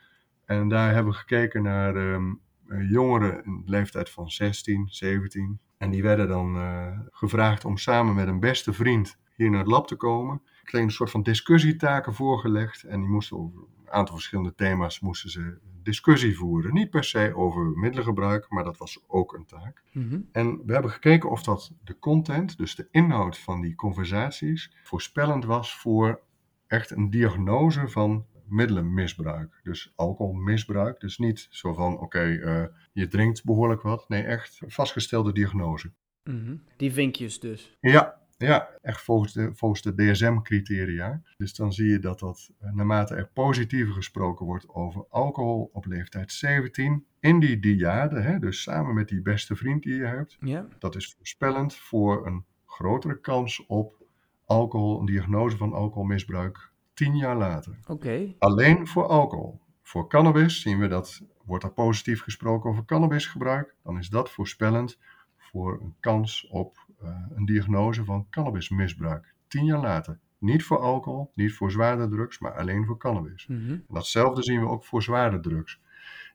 En 0.44 0.68
daar 0.68 0.94
hebben 0.94 1.12
we 1.12 1.18
gekeken 1.18 1.62
naar 1.62 1.96
um, 1.96 2.40
jongeren 2.88 3.44
in 3.44 3.62
de 3.64 3.70
leeftijd 3.70 4.10
van 4.10 4.30
16, 4.30 4.86
17, 4.90 5.60
en 5.78 5.90
die 5.90 6.02
werden 6.02 6.28
dan 6.28 6.56
uh, 6.56 6.98
gevraagd 7.10 7.64
om 7.64 7.76
samen 7.76 8.14
met 8.14 8.28
een 8.28 8.40
beste 8.40 8.72
vriend 8.72 9.18
hier 9.34 9.50
naar 9.50 9.60
het 9.60 9.68
lab 9.68 9.86
te 9.86 9.96
komen. 9.96 10.42
Ik 10.44 10.64
kreeg 10.64 10.82
een 10.82 10.90
soort 10.90 11.10
van 11.10 11.22
discussietaken 11.22 12.14
voorgelegd. 12.14 12.82
En 12.82 13.00
die 13.00 13.08
moesten 13.08 13.36
over 13.36 13.58
een 13.58 13.90
aantal 13.92 14.14
verschillende 14.14 14.54
thema's 14.54 15.00
moesten 15.00 15.30
ze 15.30 15.58
discussie 15.82 16.36
voeren. 16.36 16.74
Niet 16.74 16.90
per 16.90 17.04
se 17.04 17.32
over 17.36 17.66
middelengebruik, 17.66 18.46
maar 18.48 18.64
dat 18.64 18.78
was 18.78 19.04
ook 19.06 19.34
een 19.34 19.46
taak. 19.46 19.82
Mm-hmm. 19.92 20.28
En 20.32 20.62
we 20.66 20.72
hebben 20.72 20.90
gekeken 20.90 21.30
of 21.30 21.42
dat 21.42 21.72
de 21.84 21.98
content, 21.98 22.56
dus 22.56 22.74
de 22.74 22.88
inhoud 22.90 23.38
van 23.38 23.60
die 23.60 23.74
conversaties, 23.74 24.72
voorspellend 24.82 25.44
was 25.44 25.76
voor 25.76 26.20
echt 26.66 26.90
een 26.90 27.10
diagnose 27.10 27.88
van 27.88 28.26
middelenmisbruik. 28.50 29.60
Dus 29.62 29.92
alcoholmisbruik. 29.94 31.00
Dus 31.00 31.18
niet 31.18 31.46
zo 31.50 31.74
van, 31.74 31.92
oké, 31.92 32.02
okay, 32.02 32.32
uh, 32.36 32.64
je 32.92 33.08
drinkt 33.08 33.44
behoorlijk 33.44 33.82
wat. 33.82 34.08
Nee, 34.08 34.22
echt 34.22 34.60
vastgestelde 34.66 35.32
diagnose. 35.32 35.92
Mm-hmm. 36.24 36.62
Die 36.76 36.92
vinkjes 36.92 37.40
dus? 37.40 37.76
Ja, 37.80 38.18
ja, 38.38 38.68
echt 38.82 39.00
volgens 39.00 39.32
de, 39.32 39.50
volgens 39.54 39.82
de 39.82 39.94
DSM-criteria. 39.94 41.22
Dus 41.36 41.54
dan 41.54 41.72
zie 41.72 41.88
je 41.88 41.98
dat 41.98 42.18
dat, 42.18 42.50
eh, 42.58 42.72
naarmate 42.72 43.14
er 43.14 43.30
positiever 43.32 43.94
gesproken 43.94 44.46
wordt 44.46 44.68
over 44.68 45.06
alcohol 45.08 45.70
op 45.72 45.86
leeftijd 45.86 46.32
17, 46.32 47.06
in 47.20 47.40
die 47.40 47.58
diade, 47.60 48.20
hè, 48.20 48.38
dus 48.38 48.62
samen 48.62 48.94
met 48.94 49.08
die 49.08 49.22
beste 49.22 49.56
vriend 49.56 49.82
die 49.82 49.94
je 49.94 50.04
hebt, 50.04 50.36
ja. 50.40 50.68
dat 50.78 50.96
is 50.96 51.14
voorspellend 51.16 51.74
voor 51.74 52.26
een 52.26 52.44
grotere 52.66 53.20
kans 53.20 53.66
op 53.66 54.02
alcohol, 54.44 55.00
een 55.00 55.06
diagnose 55.06 55.56
van 55.56 55.72
alcoholmisbruik 55.72 56.72
tien 56.98 57.16
jaar 57.16 57.36
later. 57.36 57.78
Oké. 57.86 58.34
Alleen 58.38 58.86
voor 58.86 59.06
alcohol. 59.06 59.60
Voor 59.82 60.08
cannabis 60.08 60.60
zien 60.60 60.78
we 60.78 60.88
dat, 60.88 61.22
wordt 61.44 61.64
er 61.64 61.72
positief 61.72 62.22
gesproken 62.22 62.70
over 62.70 62.84
cannabisgebruik, 62.84 63.74
dan 63.82 63.98
is 63.98 64.08
dat 64.08 64.30
voorspellend 64.30 64.98
voor 65.36 65.80
een 65.80 65.94
kans 66.00 66.46
op 66.50 66.86
eh, 67.00 67.08
een 67.34 67.44
diagnose 67.44 68.04
van 68.04 68.26
cannabismisbruik. 68.30 69.34
Tien 69.48 69.64
jaar 69.64 69.80
later. 69.80 70.18
Niet 70.38 70.64
voor 70.64 70.78
alcohol, 70.78 71.30
niet 71.34 71.52
voor 71.52 71.70
zwaarder 71.70 72.08
drugs, 72.08 72.38
maar 72.38 72.52
alleen 72.52 72.86
voor 72.86 72.98
cannabis. 72.98 73.46
Mhm. 73.46 73.70
En 73.70 73.84
datzelfde 73.88 74.42
zien 74.42 74.60
we 74.60 74.66
ook 74.66 74.84
voor 74.84 75.02
zware 75.02 75.40
drugs. 75.40 75.80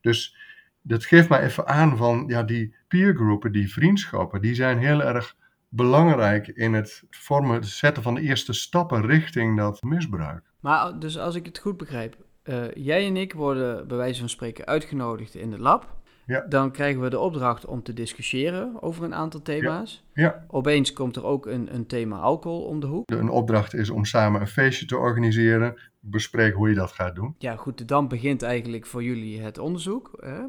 Dus 0.01 0.37
dat 0.81 1.05
geeft 1.05 1.29
mij 1.29 1.43
even 1.43 1.67
aan 1.67 1.97
van, 1.97 2.23
ja, 2.27 2.43
die 2.43 2.75
peergroepen, 2.87 3.51
die 3.51 3.71
vriendschappen, 3.71 4.41
die 4.41 4.55
zijn 4.55 4.77
heel 4.77 5.03
erg 5.03 5.35
belangrijk 5.69 6.47
in 6.47 6.73
het 6.73 7.03
vormen, 7.09 7.55
het 7.55 7.67
zetten 7.67 8.03
van 8.03 8.13
de 8.13 8.21
eerste 8.21 8.53
stappen 8.53 9.05
richting 9.05 9.57
dat 9.57 9.83
misbruik. 9.83 10.52
Maar 10.63 10.99
dus 10.99 11.17
als 11.19 11.35
ik 11.35 11.45
het 11.45 11.57
goed 11.59 11.77
begrijp, 11.77 12.15
eh, 12.43 12.71
jij 12.73 13.07
en 13.07 13.17
ik 13.17 13.33
worden 13.33 13.87
bij 13.87 13.97
wijze 13.97 14.19
van 14.19 14.29
spreken 14.29 14.65
uitgenodigd 14.65 15.35
in 15.35 15.51
het 15.51 15.61
lab. 15.61 16.01
Ja. 16.25 16.45
Dan 16.49 16.71
krijgen 16.71 17.01
we 17.01 17.09
de 17.09 17.19
opdracht 17.19 17.65
om 17.65 17.83
te 17.83 17.93
discussiëren 17.93 18.81
over 18.81 19.03
een 19.03 19.13
aantal 19.15 19.41
thema's. 19.41 20.03
Ja, 20.13 20.45
Opeens 20.47 20.93
komt 20.93 21.15
er 21.15 21.25
ook 21.25 21.45
een, 21.45 21.73
een 21.75 21.85
thema 21.87 22.17
alcohol 22.19 22.63
om 22.63 22.79
de 22.79 22.87
hoek. 22.87 23.07
de- 23.07 23.15
een 23.15 23.29
opdracht 23.29 23.73
is 23.73 23.89
om 23.89 24.05
samen 24.05 24.41
een 24.41 24.47
feestje 24.47 24.85
te 24.85 24.97
organiseren. 24.97 25.75
Bespreek 25.99 26.53
hoe 26.53 26.69
je 26.69 26.75
dat 26.75 26.91
gaat 26.91 27.15
doen. 27.15 27.35
Ja, 27.37 27.55
goed, 27.55 27.87
dan 27.87 28.07
begint 28.07 28.41
eigenlijk 28.41 28.85
voor 28.85 29.03
jullie 29.03 29.41
het 29.41 29.57
onderzoek. 29.57 30.11
Hè? 30.19 30.41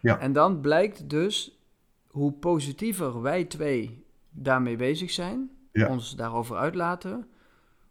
Ja. 0.00 0.18
En 0.18 0.32
dan 0.32 0.60
blijkt 0.60 1.08
dus 1.10 1.58
hoe 2.06 2.32
positiever 2.32 3.22
wij 3.22 3.44
twee 3.44 4.04
daarmee 4.30 4.76
bezig 4.76 5.10
zijn, 5.10 5.50
Ja. 5.72 5.88
ons 5.88 6.16
daarover 6.16 6.56
uitlaten, 6.56 7.26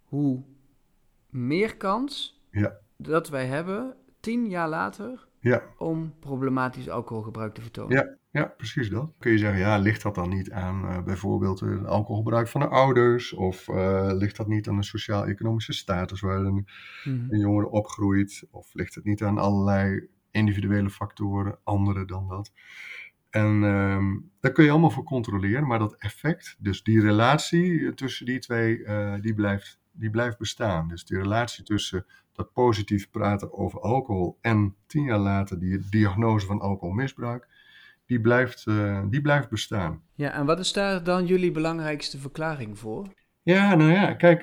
hoe 0.04 0.44
meer 1.34 1.78
kans 1.78 2.42
Ja. 2.52 2.78
dat 2.98 3.30
wij 3.30 3.46
hebben 3.46 3.96
tien 4.20 4.50
jaar 4.50 4.70
later 4.70 5.28
Ja, 5.40 5.64
om 5.78 6.14
problematisch 6.20 6.90
alcoholgebruik 6.90 7.54
te 7.54 7.62
vertonen. 7.62 7.98
Ja. 7.98 8.16
ja, 8.42 8.54
precies 8.58 8.90
dat. 8.90 9.12
Kun 9.20 9.32
je 9.32 9.38
zeggen, 9.38 9.60
ja, 9.60 9.78
ligt 9.78 10.02
dat 10.04 10.16
dan 10.16 10.30
niet 10.30 10.52
aan 10.52 10.88
eh, 10.88 11.04
bijvoorbeeld 11.04 11.60
het 11.60 11.86
alcoholgebruik 11.86 12.48
van 12.48 12.62
de 12.62 12.68
ouders? 12.68 13.34
Of 13.34 13.68
eh, 13.68 14.10
ligt 14.14 14.38
dat 14.38 14.48
niet 14.48 14.68
aan 14.68 14.78
de 14.78 14.84
sociaal-economische 14.84 15.74
status 15.74 16.22
waar 16.22 16.40
een, 16.40 16.68
Mhm. 17.04 17.34
een 17.34 17.40
jongere 17.40 17.70
opgroeit? 17.70 18.44
Of 18.52 18.74
ligt 18.74 18.96
het 18.96 19.04
niet 19.04 19.24
aan 19.24 19.38
allerlei 19.38 20.08
individuele 20.32 20.90
factoren, 20.90 21.58
andere 21.64 22.06
dan 22.06 22.28
dat? 22.28 22.52
En 23.30 23.64
ehm, 23.64 24.20
daar 24.40 24.52
kun 24.52 24.64
je 24.64 24.72
allemaal 24.72 24.90
voor 24.90 25.04
controleren, 25.04 25.68
maar 25.68 25.80
dat 25.80 25.96
effect, 25.98 26.56
dus 26.60 26.84
die 26.84 27.02
relatie 27.02 27.94
tussen 27.94 28.26
die 28.26 28.40
twee, 28.40 28.84
eh, 28.84 29.14
die, 29.22 29.34
blijft, 29.34 29.80
die 29.94 30.10
blijft 30.10 30.38
bestaan. 30.38 30.88
Dus 30.88 31.06
die 31.06 31.18
relatie 31.18 31.64
tussen 31.64 32.06
dat 32.34 32.54
positief 32.54 33.10
praten 33.10 33.54
over 33.54 33.82
alcohol 33.82 34.38
en 34.42 34.76
tien 34.86 35.04
jaar 35.04 35.20
later 35.20 35.60
die 35.60 35.90
diagnose 35.90 36.46
van 36.46 36.62
alcoholmisbruik, 36.62 37.48
die 38.06 38.22
blijft, 38.22 38.68
eh, 38.68 39.02
die 39.10 39.22
blijft 39.22 39.50
bestaan. 39.50 40.02
Ja, 40.16 40.32
en 40.32 40.46
wat 40.46 40.60
is 40.60 40.74
daar 40.74 41.04
dan 41.04 41.26
jullie 41.26 41.52
belangrijkste 41.52 42.18
verklaring 42.18 42.80
voor? 42.80 43.08
Ja, 43.42 43.76
nou 43.76 43.92
ja, 43.92 44.14
kijk, 44.14 44.42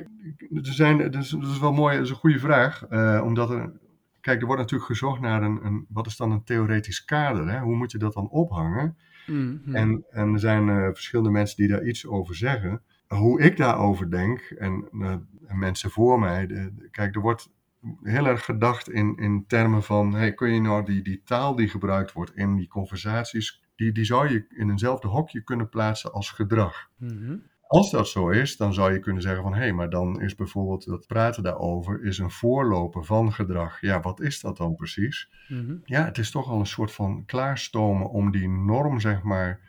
er 0.51 0.65
zijn, 0.65 0.99
dat, 0.99 1.15
is, 1.15 1.29
dat 1.29 1.51
is 1.51 1.59
wel 1.59 1.73
mooi, 1.73 1.95
dat 1.97 2.05
is 2.05 2.11
een 2.11 2.17
goede 2.17 2.39
vraag. 2.39 2.83
eh, 2.83 3.21
omdat 3.25 3.51
er, 3.51 3.73
kijk, 4.21 4.41
er 4.41 4.47
wordt 4.47 4.61
natuurlijk 4.61 4.91
gezocht 4.91 5.21
naar 5.21 5.43
een, 5.43 5.65
een 5.65 5.87
wat 5.89 6.07
is 6.07 6.17
dan 6.17 6.31
een 6.31 6.45
theoretisch 6.45 7.05
kader? 7.05 7.49
Hè? 7.49 7.59
Hoe 7.61 7.77
moet 7.77 7.93
je 7.93 7.99
dat 7.99 8.13
dan 8.13 8.29
ophangen? 8.29 8.97
Mhm. 9.27 9.75
En, 9.75 10.05
en 10.11 10.33
er 10.33 10.39
zijn 10.41 10.69
eh, 10.69 10.85
verschillende 10.85 11.31
mensen 11.31 11.57
die 11.57 11.69
daar 11.69 11.85
iets 11.87 12.07
over 12.07 12.35
zeggen. 12.35 12.83
Hoe 13.15 13.41
ik 13.41 13.57
daarover 13.57 14.11
denk, 14.11 14.41
en, 14.41 14.89
eh, 14.93 15.11
en 15.47 15.59
mensen 15.59 15.91
voor 15.91 16.19
mij, 16.19 16.47
de- 16.47 16.75
de- 16.75 16.89
kijk, 16.91 17.15
er 17.15 17.21
wordt 17.21 17.51
heel 18.03 18.27
erg 18.27 18.45
gedacht 18.45 18.91
in, 18.91 19.17
in 19.17 19.45
termen 19.47 19.83
van, 19.83 20.15
hey, 20.15 20.35
kun 20.35 20.53
je 20.53 20.61
nou 20.61 20.85
die, 20.85 21.03
die 21.03 21.23
taal 21.25 21.57
die 21.57 21.69
gebruikt 21.69 22.13
wordt 22.13 22.37
in 22.37 22.57
die 22.57 22.69
conversaties, 22.69 23.63
die, 23.77 23.93
die 23.93 24.05
zou 24.05 24.29
je 24.29 24.47
in 24.49 24.71
eenzelfde 24.71 25.09
hokje 25.09 25.43
kunnen 25.43 25.69
plaatsen 25.69 26.13
als 26.13 26.31
gedrag. 26.31 26.91
Mhm. 26.97 27.37
Als 27.67 27.91
dat 27.91 28.09
zo 28.09 28.29
is, 28.29 28.57
dan 28.57 28.75
zou 28.75 28.93
je 28.93 28.99
kunnen 28.99 29.23
zeggen 29.23 29.43
van 29.43 29.53
hé, 29.55 29.59
hey, 29.59 29.73
maar 29.73 29.91
dan 29.91 30.21
is 30.21 30.35
bijvoorbeeld 30.35 30.85
dat 30.87 31.07
praten 31.07 31.43
daarover 31.43 32.03
is 32.03 32.19
een 32.19 32.31
voorloper 32.31 33.05
van 33.05 33.33
gedrag. 33.33 33.81
Ja, 33.81 34.01
wat 34.01 34.21
is 34.21 34.41
dat 34.41 34.57
dan 34.57 34.75
precies? 34.75 35.31
Mhm. 35.49 35.77
Ja, 35.85 36.05
het 36.05 36.19
is 36.19 36.31
toch 36.31 36.49
al 36.49 36.61
een 36.61 36.67
soort 36.67 36.93
van 36.93 37.25
klaarstomen 37.27 38.11
om 38.11 38.31
die 38.31 38.49
norm, 38.49 39.01
zeg 39.01 39.23
maar, 39.23 39.61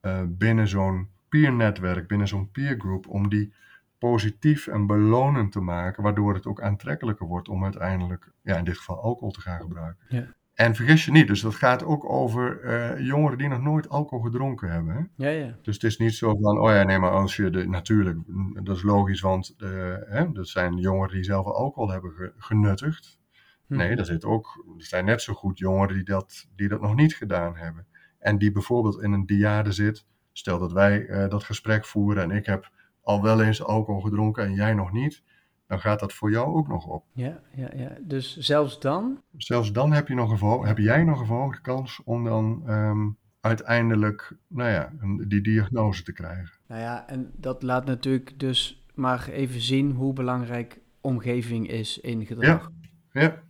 eh, 0.00 0.22
binnen 0.28 0.68
zo'n 0.68 1.08
peernetwerk, 1.40 2.08
binnen 2.08 2.28
zo'n 2.28 2.50
peergroep, 2.50 3.08
om 3.08 3.28
die 3.28 3.52
positief 3.98 4.66
en 4.66 4.86
belonend 4.86 5.52
te 5.52 5.60
maken, 5.60 6.02
waardoor 6.02 6.34
het 6.34 6.46
ook 6.46 6.60
aantrekkelijker 6.62 7.26
wordt 7.26 7.48
om 7.48 7.64
uiteindelijk, 7.64 8.32
ja, 8.42 8.56
in 8.56 8.64
dit 8.64 8.78
geval 8.78 9.02
alcohol 9.02 9.30
te 9.30 9.40
gaan 9.40 9.60
gebruiken. 9.60 10.06
Ja. 10.08 10.26
En 10.54 10.74
vergis 10.74 11.04
je 11.04 11.10
niet, 11.10 11.26
dus 11.26 11.40
dat 11.40 11.54
gaat 11.54 11.84
ook 11.84 12.10
over 12.10 12.60
eh, 12.60 13.06
jongeren 13.06 13.38
die 13.38 13.48
nog 13.48 13.62
nooit 13.62 13.88
alcohol 13.88 14.24
gedronken 14.24 14.70
hebben. 14.70 14.94
Hè? 14.94 15.24
Ja, 15.24 15.30
ja. 15.46 15.58
Dus 15.62 15.74
het 15.74 15.84
is 15.84 15.96
niet 15.98 16.14
zo 16.14 16.36
van, 16.40 16.58
oh 16.60 16.70
ja, 16.70 16.82
nee, 16.82 16.98
maar 16.98 17.10
als 17.10 17.36
je 17.36 17.50
de, 17.50 17.68
natuurlijk, 17.68 18.18
mm, 18.26 18.64
dat 18.64 18.76
is 18.76 18.82
logisch, 18.82 19.20
want 19.20 19.54
eh, 19.58 19.68
hè, 20.06 20.32
dat 20.32 20.48
zijn 20.48 20.76
jongeren 20.76 21.14
die 21.14 21.24
zelf 21.24 21.46
alcohol 21.46 21.90
hebben 21.90 22.10
ge- 22.10 22.32
genuttigd. 22.36 23.18
Mhm. 23.66 23.78
Nee, 23.78 23.96
er, 23.96 24.04
zit 24.04 24.24
ook, 24.24 24.64
er 24.78 24.84
zijn 24.84 25.04
net 25.04 25.22
zo 25.22 25.32
goed 25.34 25.58
jongeren 25.58 25.94
die 25.94 26.04
dat, 26.04 26.48
die 26.56 26.68
dat 26.68 26.80
nog 26.80 26.94
niet 26.94 27.14
gedaan 27.14 27.56
hebben. 27.56 27.86
En 28.18 28.38
die 28.38 28.52
bijvoorbeeld 28.52 29.02
in 29.02 29.12
een 29.12 29.26
diade 29.26 29.72
zit. 29.72 30.06
Stel 30.34 30.58
dat 30.58 30.72
wij 30.72 31.06
eh, 31.06 31.28
dat 31.28 31.44
gesprek 31.44 31.84
voeren 31.86 32.22
en 32.22 32.30
ik 32.30 32.46
heb 32.46 32.70
al 33.02 33.22
wel 33.22 33.42
eens 33.42 33.62
alcohol 33.62 34.00
gedronken 34.00 34.44
en 34.44 34.52
jij 34.54 34.74
nog 34.74 34.92
niet. 34.92 35.22
Dan 35.66 35.80
gaat 35.80 36.00
dat 36.00 36.12
voor 36.12 36.30
jou 36.30 36.54
ook 36.56 36.68
nog 36.68 36.86
op. 36.86 37.04
Ja, 37.12 37.40
ja, 37.54 37.70
ja. 37.76 37.92
Dus 38.00 38.36
zelfs 38.36 38.80
dan, 38.80 39.22
Zelfs 39.36 39.72
dan 39.72 39.92
heb, 39.92 40.08
je 40.08 40.14
nog 40.14 40.40
een 40.40 40.66
heb 40.66 40.78
jij 40.78 41.04
nog 41.04 41.20
een 41.20 41.26
verhoogde 41.26 41.60
kans 41.60 42.00
om 42.04 42.24
dan 42.24 42.62
ehm, 42.66 43.08
uiteindelijk 43.40 44.36
nou 44.48 44.70
ja, 44.70 44.92
een- 45.00 45.24
die 45.28 45.40
diagnose 45.40 46.02
te 46.02 46.12
krijgen. 46.12 46.50
nou 46.66 46.80
ja, 46.80 47.08
en 47.08 47.30
dat 47.36 47.62
laat 47.62 47.84
natuurlijk 47.84 48.38
dus 48.38 48.84
maar 48.94 49.28
even 49.28 49.60
zien 49.60 49.90
hoe 49.92 50.12
belangrijk 50.12 50.80
omgeving 51.00 51.68
is 51.68 51.98
in 52.00 52.26
gedrag. 52.26 52.70
Ja, 53.12 53.42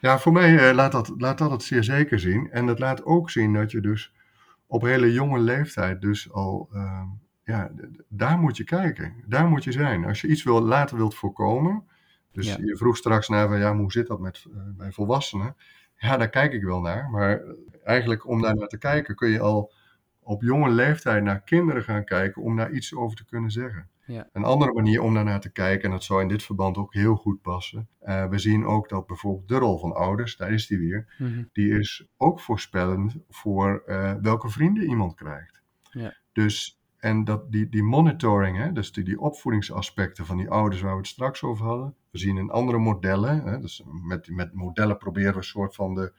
ja 0.00 0.18
voor 0.18 0.32
mij 0.32 0.68
eh, 0.68 0.74
laat, 0.74 0.92
dat, 0.92 1.12
laat 1.18 1.38
dat 1.38 1.50
het 1.50 1.62
zeer 1.62 1.84
zeker 1.84 2.18
zien. 2.20 2.50
En 2.50 2.66
het 2.66 2.78
laat 2.78 3.04
ook 3.04 3.30
zien 3.30 3.52
dat 3.52 3.70
je 3.70 3.80
dus 3.80 4.12
op 4.68 4.82
hele 4.82 5.12
jonge 5.12 5.38
leeftijd 5.38 6.00
dus 6.00 6.32
al, 6.32 6.68
ehm, 6.72 7.06
ja, 7.44 7.70
daar 8.08 8.38
moet 8.38 8.56
je 8.56 8.64
kijken. 8.64 9.14
Daar 9.26 9.48
moet 9.48 9.64
je 9.64 9.72
zijn. 9.72 10.04
Als 10.04 10.20
je 10.20 10.28
iets 10.28 10.42
wil, 10.42 10.60
later 10.62 10.96
wilt 10.96 11.14
voorkomen. 11.14 11.84
Dus 12.32 12.46
Ja. 12.46 12.56
je 12.60 12.76
vroeg 12.76 12.96
straks 12.96 13.28
naar, 13.28 13.48
van, 13.48 13.58
ja, 13.58 13.76
hoe 13.76 13.92
zit 13.92 14.06
dat 14.06 14.20
met, 14.20 14.44
eh, 14.50 14.56
bij 14.76 14.92
volwassenen? 14.92 15.56
Ja, 15.96 16.16
daar 16.16 16.28
kijk 16.28 16.52
ik 16.52 16.62
wel 16.62 16.80
naar. 16.80 17.10
Maar 17.10 17.42
eigenlijk 17.84 18.26
om 18.26 18.40
daar 18.42 18.54
naar 18.56 18.68
te 18.68 18.78
kijken 18.78 19.14
kun 19.14 19.28
je 19.28 19.40
al 19.40 19.72
op 20.20 20.42
jonge 20.42 20.70
leeftijd 20.70 21.22
naar 21.22 21.40
kinderen 21.42 21.82
gaan 21.82 22.04
kijken 22.04 22.42
om 22.42 22.56
daar 22.56 22.70
iets 22.70 22.94
over 22.94 23.16
te 23.16 23.24
kunnen 23.24 23.50
zeggen. 23.50 23.88
Ja. 24.08 24.28
Een 24.32 24.44
andere 24.44 24.72
manier 24.72 25.02
om 25.02 25.14
daarnaar 25.14 25.40
te 25.40 25.52
kijken, 25.52 25.84
en 25.84 25.90
dat 25.90 26.04
zou 26.04 26.22
in 26.22 26.28
dit 26.28 26.42
verband 26.42 26.76
ook 26.76 26.94
heel 26.94 27.14
goed 27.16 27.40
passen. 27.42 27.88
eh, 27.98 28.28
we 28.28 28.38
zien 28.38 28.64
ook 28.66 28.88
dat 28.88 29.06
bijvoorbeeld 29.06 29.48
de 29.48 29.56
rol 29.58 29.78
van 29.78 29.94
ouders, 29.94 30.36
daar 30.36 30.52
is 30.52 30.66
die 30.66 30.78
weer, 30.78 31.14
Mhm. 31.18 31.42
die 31.52 31.78
is 31.78 32.06
ook 32.16 32.40
voorspellend 32.40 33.16
voor 33.28 33.82
eh, 33.86 34.14
welke 34.20 34.48
vrienden 34.48 34.84
iemand 34.88 35.14
krijgt. 35.14 35.62
Ja. 35.90 36.14
Dus, 36.32 36.80
en 36.98 37.24
dat, 37.24 37.52
die, 37.52 37.68
die 37.68 37.82
monitoring, 37.82 38.56
hè, 38.56 38.72
dus 38.72 38.92
die, 38.92 39.04
die 39.04 39.20
opvoedingsaspecten 39.20 40.26
van 40.26 40.36
die 40.36 40.50
ouders 40.50 40.82
waar 40.82 40.92
we 40.92 40.98
het 40.98 41.06
straks 41.06 41.42
over 41.42 41.66
hadden. 41.66 41.94
We 42.10 42.18
zien 42.18 42.36
in 42.36 42.50
andere 42.50 42.78
modellen, 42.78 43.42
hè, 43.42 43.58
dus 43.58 43.82
met, 44.02 44.28
met 44.30 44.52
modellen 44.54 44.98
proberen 44.98 45.30
we 45.32 45.36
een 45.38 45.44
soort 45.44 45.74
van 45.74 45.94
de, 45.94 46.12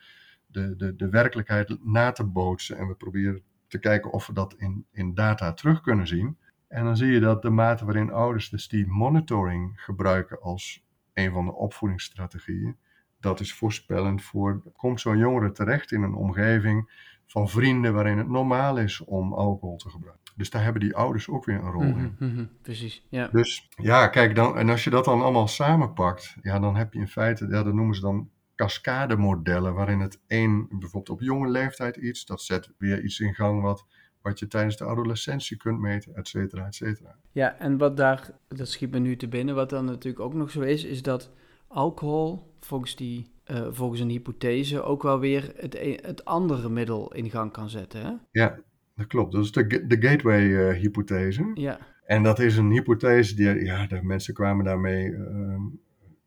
de, 0.47 0.75
de, 0.75 0.95
de 0.95 1.09
werkelijkheid 1.09 1.77
na 1.83 2.11
te 2.11 2.23
bootsen. 2.23 2.77
En 2.77 2.87
we 2.87 2.93
proberen 2.95 3.41
te 3.67 3.79
kijken 3.79 4.11
of 4.11 4.27
we 4.27 4.33
dat 4.33 4.53
in, 4.57 4.85
in 4.91 5.13
data 5.13 5.53
terug 5.53 5.81
kunnen 5.81 6.07
zien. 6.07 6.37
En 6.69 6.83
dan 6.83 6.97
zie 6.97 7.11
je 7.11 7.19
dat 7.19 7.41
de 7.41 7.49
mate 7.49 7.85
waarin 7.85 8.11
ouders 8.11 8.49
dus 8.49 8.67
die 8.67 8.87
monitoring 8.87 9.81
gebruiken 9.81 10.41
als 10.41 10.85
een 11.13 11.31
van 11.31 11.45
de 11.45 11.53
opvoedingsstrategieën, 11.53 12.77
dat 13.19 13.39
is 13.39 13.53
voorspellend 13.53 14.23
voor, 14.23 14.61
komt 14.75 15.01
zo'n 15.01 15.17
jongere 15.17 15.51
terecht 15.51 15.91
in 15.91 16.01
een 16.01 16.13
omgeving 16.13 16.91
van 17.25 17.49
vrienden 17.49 17.93
waarin 17.93 18.17
het 18.17 18.29
normaal 18.29 18.77
is 18.77 19.03
om 19.05 19.33
alcohol 19.33 19.77
te 19.77 19.89
gebruiken. 19.89 20.33
Dus 20.35 20.49
daar 20.49 20.63
hebben 20.63 20.81
die 20.81 20.95
ouders 20.95 21.29
ook 21.29 21.45
weer 21.45 21.55
een 21.55 21.71
rol 21.71 21.81
in. 21.81 22.15
Mhm, 22.19 22.33
mhm, 22.33 22.45
Precies, 22.61 23.05
ja. 23.09 23.27
Dus 23.27 23.69
ja, 23.75 24.07
kijk, 24.07 24.35
dan, 24.35 24.57
en 24.57 24.69
als 24.69 24.83
je 24.83 24.89
dat 24.89 25.05
dan 25.05 25.21
allemaal 25.21 25.47
samenpakt, 25.47 26.35
ja, 26.41 26.59
dan 26.59 26.75
heb 26.75 26.93
je 26.93 26.99
in 26.99 27.07
feite, 27.07 27.47
ja, 27.47 27.63
dat 27.63 27.73
noemen 27.73 27.95
ze 27.95 28.01
dan 28.01 28.29
cascademodellen, 28.55 29.73
waarin 29.73 29.99
het 29.99 30.21
één, 30.27 30.67
bijvoorbeeld 30.69 31.09
op 31.09 31.21
jonge 31.21 31.49
leeftijd 31.49 31.95
iets, 31.95 32.25
dat 32.25 32.41
zet 32.41 32.71
weer 32.77 33.03
iets 33.03 33.19
in 33.19 33.33
gang 33.33 33.61
wat, 33.61 33.85
wat 34.21 34.39
je 34.39 34.47
tijdens 34.47 34.77
de 34.77 34.83
adolescentie 34.85 35.57
kunt 35.57 35.79
meten, 35.79 36.15
et 36.15 36.27
cetera, 36.27 36.65
et 36.65 36.75
cetera. 36.75 37.15
Ja, 37.31 37.57
en 37.57 37.77
wat 37.77 37.97
daar, 37.97 38.29
dat 38.47 38.67
schiet 38.67 38.91
me 38.91 38.99
nu 38.99 39.15
te 39.15 39.27
binnen, 39.27 39.55
wat 39.55 39.69
dan 39.69 39.85
natuurlijk 39.85 40.23
ook 40.23 40.33
nog 40.33 40.51
zo 40.51 40.61
is, 40.61 40.83
is 40.83 41.01
dat 41.01 41.31
alcohol, 41.67 42.53
volgens, 42.59 42.95
die, 42.95 43.31
eh, 43.43 43.67
volgens 43.69 43.99
een 43.99 44.09
hypothese, 44.09 44.81
ook 44.81 45.03
wel 45.03 45.19
weer 45.19 45.53
het, 45.55 45.73
e- 45.75 45.99
het 46.01 46.25
andere 46.25 46.69
middel 46.69 47.13
in 47.13 47.29
gang 47.29 47.51
kan 47.51 47.69
zetten. 47.69 48.01
Hè? 48.05 48.13
Ja, 48.31 48.59
dat 48.95 49.07
klopt. 49.07 49.31
Dat 49.31 49.43
is 49.43 49.51
de, 49.51 49.85
de 49.87 50.07
gateway-hypothese. 50.07 51.51
Ja, 51.53 51.79
En 52.05 52.23
dat 52.23 52.39
is 52.39 52.57
een 52.57 52.71
hypothese 52.71 53.35
die, 53.35 53.63
ja, 53.63 53.87
de 53.87 54.03
mensen 54.03 54.33
kwamen 54.33 54.65
daarmee 54.65 55.15
ehm, 55.15 55.61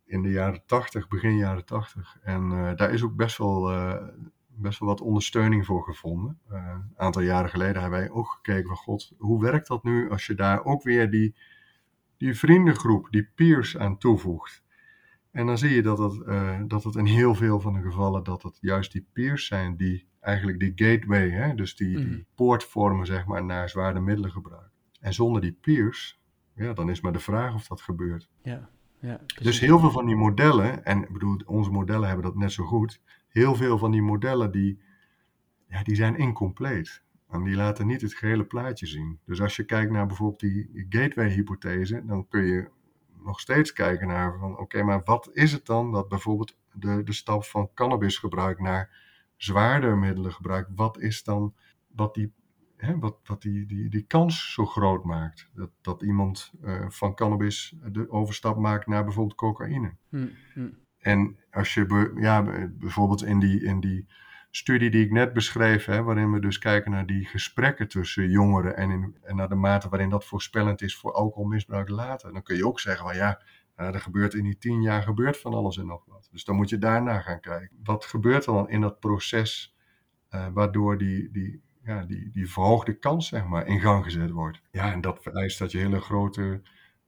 in 0.05 0.23
de 0.23 0.31
jaren 0.31 0.63
80, 0.67 1.09
begin 1.09 1.37
jaren 1.37 1.65
80. 1.65 2.17
En 2.23 2.53
eh, 2.53 2.77
daar 2.77 2.93
is 2.93 3.03
ook 3.03 3.17
best 3.17 3.39
wel 3.39 3.71
eh, 3.71 4.09
best 4.63 4.79
wel 4.79 4.89
wat 4.89 5.01
ondersteuning 5.01 5.67
voor 5.67 5.85
gevonden. 5.85 6.39
een 6.49 6.93
aantal 6.97 7.23
jaren 7.23 7.51
geleden 7.51 7.81
hebben 7.83 7.99
wij 8.01 8.11
ook 8.11 8.29
gekeken 8.29 8.67
van 8.69 8.77
god, 8.77 9.13
hoe 9.19 9.41
werkt 9.43 9.67
dat 9.69 9.85
nu 9.85 10.11
als 10.11 10.27
je 10.27 10.35
daar 10.35 10.65
ook 10.65 10.83
weer 10.83 11.11
die, 11.11 11.35
die 12.17 12.35
vriendengroep, 12.39 13.09
die 13.11 13.29
peers 13.35 13.77
aan 13.79 13.99
toevoegt. 13.99 14.63
En 15.31 15.47
dan 15.47 15.59
zie 15.59 15.71
je 15.75 15.83
dat 15.83 15.99
het, 15.99 16.23
dat 16.71 16.85
het 16.85 16.95
in 16.95 17.05
heel 17.07 17.35
veel 17.35 17.61
van 17.61 17.73
de 17.73 17.81
gevallen 17.81 18.25
dat 18.25 18.43
het 18.43 18.59
juist 18.61 18.93
die 18.93 19.07
peers 19.13 19.47
zijn 19.47 19.77
die 19.77 20.07
eigenlijk 20.21 20.59
die 20.61 20.73
gateway, 20.75 21.31
hè, 21.31 21.55
dus 21.55 21.77
die, 21.77 21.97
die 21.97 22.07
Mhm. 22.07 22.21
poort 22.35 22.65
vormen 22.65 23.07
zeg 23.07 23.27
maar, 23.27 23.45
naar 23.45 23.69
zware 23.69 24.01
middelengebruik. 24.01 24.71
En 25.01 25.15
zonder 25.15 25.41
die 25.43 25.57
peers, 25.61 26.21
ja, 26.55 26.73
dan 26.73 26.91
is 26.91 27.01
maar 27.01 27.13
de 27.13 27.19
vraag 27.19 27.55
of 27.55 27.67
dat 27.67 27.81
gebeurt. 27.81 28.29
Ja, 28.43 28.69
ja. 28.99 29.21
Dus 29.43 29.61
heel 29.61 29.79
veel 29.79 29.91
van 29.91 30.07
die 30.07 30.17
modellen, 30.17 30.85
en 30.85 31.03
ik 31.03 31.13
bedoel, 31.13 31.41
onze 31.47 31.71
modellen 31.71 32.07
hebben 32.07 32.25
dat 32.25 32.35
net 32.37 32.53
zo 32.53 32.65
goed. 32.65 33.01
Heel 33.33 33.55
veel 33.55 33.79
van 33.79 33.91
die 33.91 34.03
modellen 34.03 34.51
die, 34.51 34.79
ja, 35.69 35.83
die 35.83 35.95
zijn 35.95 36.17
incompleet. 36.17 37.03
En 37.29 37.43
die 37.43 37.57
laten 37.57 37.87
niet 37.87 38.01
het 38.01 38.15
gehele 38.15 38.45
plaatje 38.45 38.87
zien. 38.87 39.19
Dus 39.25 39.41
als 39.41 39.57
je 39.57 39.65
kijkt 39.65 39.93
naar 39.93 40.07
bijvoorbeeld 40.07 40.41
die 40.41 40.87
gateway-hypothese, 40.89 42.03
dan 42.07 42.29
kun 42.29 42.45
je 42.45 42.69
nog 43.25 43.41
steeds 43.41 43.73
kijken 43.73 44.07
naar 44.07 44.39
van 44.39 44.59
oké, 44.59 44.83
maar 44.83 45.01
wat 45.05 45.31
is 45.33 45.53
het 45.53 45.67
dan 45.67 45.93
dat 45.93 46.09
bijvoorbeeld 46.09 46.57
de, 46.73 47.03
de 47.03 47.13
stap 47.13 47.45
van 47.45 47.71
cannabisgebruik 47.75 48.61
naar 48.61 48.91
zwaarder 49.37 49.99
middelengebruik, 49.99 50.69
wat 50.75 50.99
is 50.99 51.25
dan 51.25 51.55
wat 51.95 52.15
die, 52.15 52.33
hè, 52.77 52.99
wat, 52.99 53.17
wat 53.25 53.43
die, 53.43 53.67
die, 53.67 53.89
die 53.89 54.05
kans 54.07 54.53
zo 54.53 54.67
groot 54.67 55.05
maakt? 55.05 55.51
Dat, 55.55 55.71
dat 55.81 56.03
iemand 56.03 56.53
eh, 56.63 56.89
van 56.89 57.15
cannabis 57.15 57.75
de 57.93 58.11
overstap 58.11 58.57
maakt 58.57 58.87
naar 58.87 59.05
bijvoorbeeld 59.05 59.37
cocaïne. 59.37 59.95
Hm, 60.09 60.29
hm. 60.55 60.69
En 61.03 61.37
als 61.51 61.75
je 61.75 62.13
ja, 62.17 62.43
bijvoorbeeld 62.71 63.25
in 63.25 63.39
die, 63.39 63.63
in 63.63 63.81
die 63.81 64.07
studie 64.51 64.91
die 64.91 65.05
ik 65.05 65.11
net 65.11 65.33
beschreef, 65.33 65.85
hè, 65.85 66.03
waarin 66.03 66.33
we 66.33 66.41
dus 66.41 66.59
kijken 66.59 66.91
naar 66.91 67.07
die 67.07 67.27
gesprekken 67.27 67.89
tussen 67.89 68.31
jongeren 68.31 68.77
en, 68.77 69.17
en 69.23 69.37
naar 69.37 69.49
de 69.49 69.55
mate 69.55 69.89
waarin 69.89 70.09
dat 70.09 70.25
voorspellend 70.25 70.83
is 70.83 70.97
voor 70.97 71.13
alcoholmisbruik 71.13 71.89
later, 71.89 72.33
dan 72.33 72.43
kun 72.43 72.57
je 72.57 72.67
ook 72.67 72.81
zeggen 72.81 73.07
van 73.07 73.17
ja, 73.17 73.41
nou, 73.77 73.95
er 73.95 74.01
gebeurt 74.01 74.35
in 74.35 74.45
die 74.45 74.59
tien 74.59 74.83
jaar 74.83 75.03
gebeurt 75.03 75.39
van 75.39 75.55
alles 75.55 75.77
en 75.77 75.87
nog 75.87 76.05
wat. 76.07 76.29
Dus 76.33 76.45
dan 76.45 76.57
moet 76.57 76.69
je 76.69 76.79
daarna 76.79 77.21
gaan 77.21 77.41
kijken. 77.41 77.77
Wat 77.85 78.05
gebeurt 78.05 78.47
er 78.47 78.53
dan 78.53 78.69
in 78.69 78.81
dat 78.81 79.01
proces 79.01 79.77
eh, 80.29 80.47
waardoor 80.53 80.99
die, 80.99 81.31
die, 81.31 81.63
ja, 81.85 82.05
die, 82.05 82.31
die 82.31 82.51
verhoogde 82.51 82.99
kans 82.99 83.29
zeg 83.29 83.45
maar, 83.45 83.67
in 83.67 83.81
gang 83.81 84.05
gezet 84.05 84.31
wordt? 84.31 84.63
Ja, 84.71 84.93
en 84.93 85.01
dat 85.01 85.23
vereist 85.23 85.59
dat 85.59 85.73
je 85.73 85.79
hele 85.79 86.01
grote, 86.01 86.63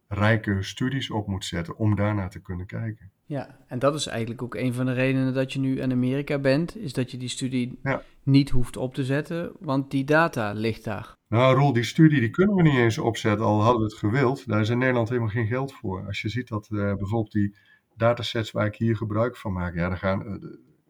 rijke 0.09 0.63
studies 0.63 1.11
op 1.11 1.27
moet 1.27 1.45
zetten 1.45 1.77
om 1.77 1.95
daarnaar 1.97 2.31
te 2.31 2.41
kunnen 2.41 2.67
kijken. 2.67 3.11
Ja, 3.27 3.59
en 3.67 3.79
dat 3.79 3.95
is 3.95 4.07
eigenlijk 4.07 4.43
ook 4.43 4.55
een 4.55 4.75
van 4.75 4.87
de 4.87 4.93
redenen 4.93 5.35
dat 5.35 5.53
je 5.53 5.59
nu 5.59 5.81
in 5.81 5.93
Amerika 5.93 6.39
bent, 6.39 6.77
is 6.77 6.93
dat 6.93 7.11
je 7.11 7.17
die 7.17 7.29
studie 7.29 7.79
Ja. 7.83 8.03
niet 8.23 8.51
hoeft 8.51 8.77
op 8.77 8.95
te 8.95 9.05
zetten, 9.05 9.53
want 9.61 9.91
die 9.91 10.05
data 10.05 10.53
ligt 10.53 10.85
daar. 10.85 11.13
Nou, 11.29 11.57
Roel, 11.57 11.73
die 11.73 11.83
studie 11.83 12.21
die 12.21 12.31
kunnen 12.31 12.57
we 12.57 12.63
niet 12.63 12.77
eens 12.77 12.99
opzetten, 12.99 13.47
al 13.47 13.63
hadden 13.63 13.81
we 13.81 13.87
het 13.87 13.99
gewild. 13.99 14.49
Daar 14.49 14.61
is 14.61 14.69
in 14.69 14.79
Nederland 14.79 15.09
helemaal 15.09 15.31
geen 15.31 15.47
geld 15.47 15.73
voor. 15.73 16.07
Als 16.07 16.21
je 16.23 16.29
ziet 16.29 16.49
dat 16.49 16.69
eh, 16.71 16.79
bijvoorbeeld 16.79 17.33
die 17.33 17.57
datasets 17.97 18.51
waar 18.51 18.67
ik 18.67 18.77
hier 18.77 18.97
gebruik 18.97 19.37
van 19.37 19.53
maak, 19.53 19.75
ja, 19.75 19.95
gaan, 19.95 20.27
eh, 20.27 20.33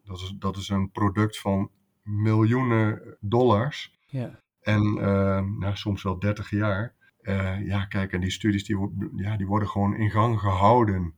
dat, 0.05 0.21
is, 0.21 0.35
dat 0.39 0.57
is 0.57 0.69
een 0.69 0.91
product 0.91 1.41
van 1.41 1.71
miljoenen 2.03 3.17
dollars 3.21 3.99
Ja, 4.07 4.43
en 4.61 4.83
eh, 4.99 5.43
nou, 5.59 5.77
soms 5.77 6.03
wel 6.03 6.19
30 6.19 6.51
jaar. 6.51 6.94
Eh, 7.25 7.67
ja, 7.67 7.85
kijk, 7.85 8.13
en 8.13 8.21
die 8.21 8.31
studies 8.31 8.65
die, 8.65 8.79
ja, 9.17 9.37
die 9.37 9.47
worden 9.47 9.69
gewoon 9.69 9.97
in 9.97 10.11
gang 10.11 10.41
gehouden 10.41 11.15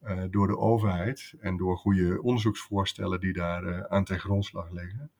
eh, 0.00 0.22
door 0.30 0.46
de 0.46 0.58
overheid 0.58 1.34
en 1.40 1.56
door 1.56 1.76
goede 1.76 2.22
onderzoeksvoorstellen 2.22 3.20
die 3.20 3.32
daar 3.32 3.64
eh, 3.64 3.80
aan 3.80 4.04
ten 4.04 4.18
grondslag 4.18 4.70
liggen. 4.70 5.10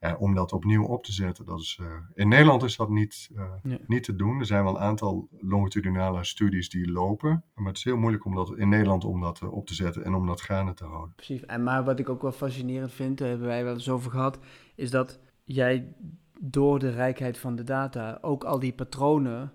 Ja, 0.00 0.16
om 0.16 0.34
dat 0.34 0.52
opnieuw 0.52 0.84
op 0.84 1.04
te 1.04 1.12
zetten, 1.12 1.44
dat 1.46 1.60
is, 1.60 1.78
eh, 1.80 1.86
in 2.14 2.28
Nederland 2.28 2.62
is 2.62 2.76
dat 2.76 2.88
niet, 2.90 3.30
eh, 3.36 3.52
Nee. 3.62 3.78
niet 3.86 4.04
te 4.04 4.16
doen. 4.16 4.38
Er 4.38 4.46
zijn 4.46 4.64
wel 4.64 4.74
een 4.76 4.82
aantal 4.82 5.28
longitudinale 5.40 6.24
studies 6.24 6.68
die 6.70 6.90
lopen, 6.92 7.44
maar 7.54 7.66
het 7.66 7.76
is 7.76 7.84
heel 7.84 7.96
moeilijk 7.96 8.24
om 8.24 8.34
dat 8.34 8.56
in 8.56 8.68
Nederland 8.68 9.04
om 9.04 9.20
dat 9.20 9.42
op 9.42 9.66
te 9.66 9.74
zetten 9.74 10.04
en 10.04 10.14
om 10.14 10.26
dat 10.26 10.40
gaande 10.40 10.74
te 10.74 10.84
houden. 10.84 11.12
precies. 11.16 11.44
En 11.46 11.62
maar 11.62 11.84
wat 11.84 11.98
ik 11.98 12.08
ook 12.08 12.22
wel 12.22 12.32
fascinerend 12.32 12.92
vind, 12.92 13.18
daar 13.18 13.28
hebben 13.28 13.46
wij 13.46 13.64
wel 13.64 13.74
eens 13.74 13.88
over 13.90 14.10
gehad, 14.10 14.38
is 14.74 14.90
dat 14.90 15.20
jij 15.44 15.94
door 16.40 16.78
de 16.78 16.90
rijkheid 16.90 17.38
van 17.38 17.56
de 17.56 17.64
data 17.64 18.18
ook 18.20 18.44
al 18.44 18.58
die 18.58 18.72
patronen 18.72 19.52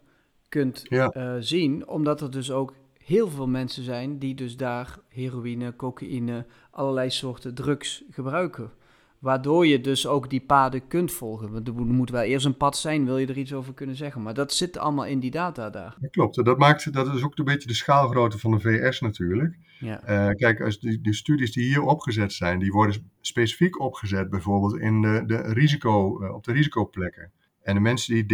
kunt 0.55 0.85
Ja. 0.89 1.09
eh, 1.09 1.33
zien, 1.39 1.87
omdat 1.87 2.21
er 2.21 2.31
dus 2.31 2.51
ook 2.51 2.73
heel 3.03 3.29
veel 3.29 3.47
mensen 3.47 3.83
zijn 3.83 4.19
die 4.19 4.35
dus 4.35 4.57
daar 4.57 4.97
heroïne, 5.09 5.75
cocaïne, 5.75 6.45
allerlei 6.71 7.09
soorten 7.09 7.55
drugs 7.55 8.03
gebruiken. 8.11 8.71
Waardoor 9.19 9.67
je 9.67 9.81
dus 9.81 10.07
ook 10.07 10.29
die 10.29 10.41
paden 10.41 10.87
kunt 10.87 11.11
volgen. 11.11 11.51
Want 11.51 11.67
er 11.67 11.73
moet 11.73 12.09
wel 12.09 12.21
eerst 12.21 12.45
een 12.45 12.57
pad 12.57 12.77
zijn, 12.77 13.05
wil 13.05 13.17
je 13.17 13.27
er 13.27 13.37
iets 13.37 13.53
over 13.53 13.73
kunnen 13.73 13.95
zeggen. 13.95 14.21
Maar 14.21 14.33
dat 14.33 14.53
zit 14.53 14.77
allemaal 14.77 15.05
in 15.05 15.19
die 15.19 15.31
data 15.31 15.69
daar. 15.69 15.95
Dat 15.99 16.11
klopt. 16.11 16.45
Dat, 16.45 16.57
maakt, 16.57 16.93
dat 16.93 17.13
is 17.15 17.23
ook 17.23 17.37
een 17.37 17.45
beetje 17.45 17.67
de 17.67 17.73
schaalgrootte 17.73 18.39
van 18.39 18.51
de 18.51 18.59
VS 18.59 19.01
natuurlijk. 19.01 19.57
Ja, 19.79 20.01
Eh, 20.03 20.35
kijk, 20.35 20.61
als 20.61 20.79
die, 20.79 21.01
die 21.01 21.13
studies 21.13 21.51
die 21.51 21.63
hier 21.63 21.81
opgezet 21.81 22.33
zijn, 22.33 22.59
die 22.59 22.71
worden 22.71 23.11
specifiek 23.21 23.79
opgezet 23.79 24.29
bijvoorbeeld 24.29 24.77
in 24.77 25.01
de, 25.01 25.23
de 25.25 25.41
risico, 25.53 26.21
eh, 26.21 26.33
op 26.33 26.43
de 26.43 26.51
risicoplekken. 26.51 27.31
En 27.61 27.73
de 27.73 27.81
mensen 27.81 28.13
die 28.13 28.25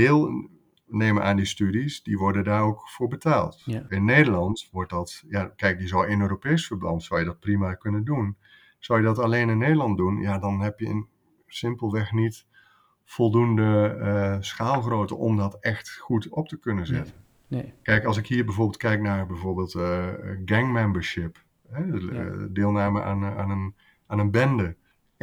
deelnemen 0.91 1.23
aan 1.23 1.35
die 1.35 1.45
studies, 1.45 2.03
die 2.03 2.17
worden 2.17 2.43
daar 2.43 2.61
ook 2.63 2.89
voor 2.89 3.07
betaald. 3.07 3.61
Ja. 3.65 3.85
In 3.89 4.05
Nederland 4.05 4.69
wordt 4.71 4.89
dat, 4.89 5.23
ja, 5.29 5.51
kijk, 5.55 5.77
die 5.77 5.87
zou 5.87 6.07
in 6.07 6.21
Europees 6.21 6.67
verband 6.67 7.03
zou 7.03 7.19
je 7.19 7.25
dat 7.25 7.39
prima 7.39 7.73
kunnen 7.73 8.03
doen. 8.03 8.37
Zou 8.79 8.99
je 8.99 9.05
dat 9.05 9.19
alleen 9.19 9.49
in 9.49 9.57
Nederland 9.57 9.97
doen, 9.97 10.17
ja, 10.21 10.37
dan 10.39 10.61
heb 10.61 10.79
je 10.79 10.85
in, 10.85 11.07
simpelweg 11.47 12.11
niet 12.11 12.45
voldoende 13.05 13.97
eh, 14.01 14.37
schaalgrootte 14.39 15.15
om 15.15 15.37
dat 15.37 15.57
echt 15.59 15.97
goed 15.97 16.29
op 16.29 16.47
te 16.47 16.59
kunnen 16.59 16.87
zetten. 16.87 17.13
nee. 17.47 17.73
Kijk, 17.81 18.05
als 18.05 18.17
ik 18.17 18.27
hier 18.27 18.45
bijvoorbeeld 18.45 18.77
kijk 18.77 19.01
naar 19.01 19.25
bijvoorbeeld 19.27 19.75
eh 19.75 20.07
gang 20.45 20.71
membership, 20.71 21.43
hè, 21.69 21.83
Ja. 21.83 22.23
eh, 22.23 22.31
deelname 22.49 23.01
aan, 23.03 23.23
aan, 23.25 23.49
een, 23.49 23.75
aan 24.07 24.19
een 24.19 24.31
bende. 24.31 24.75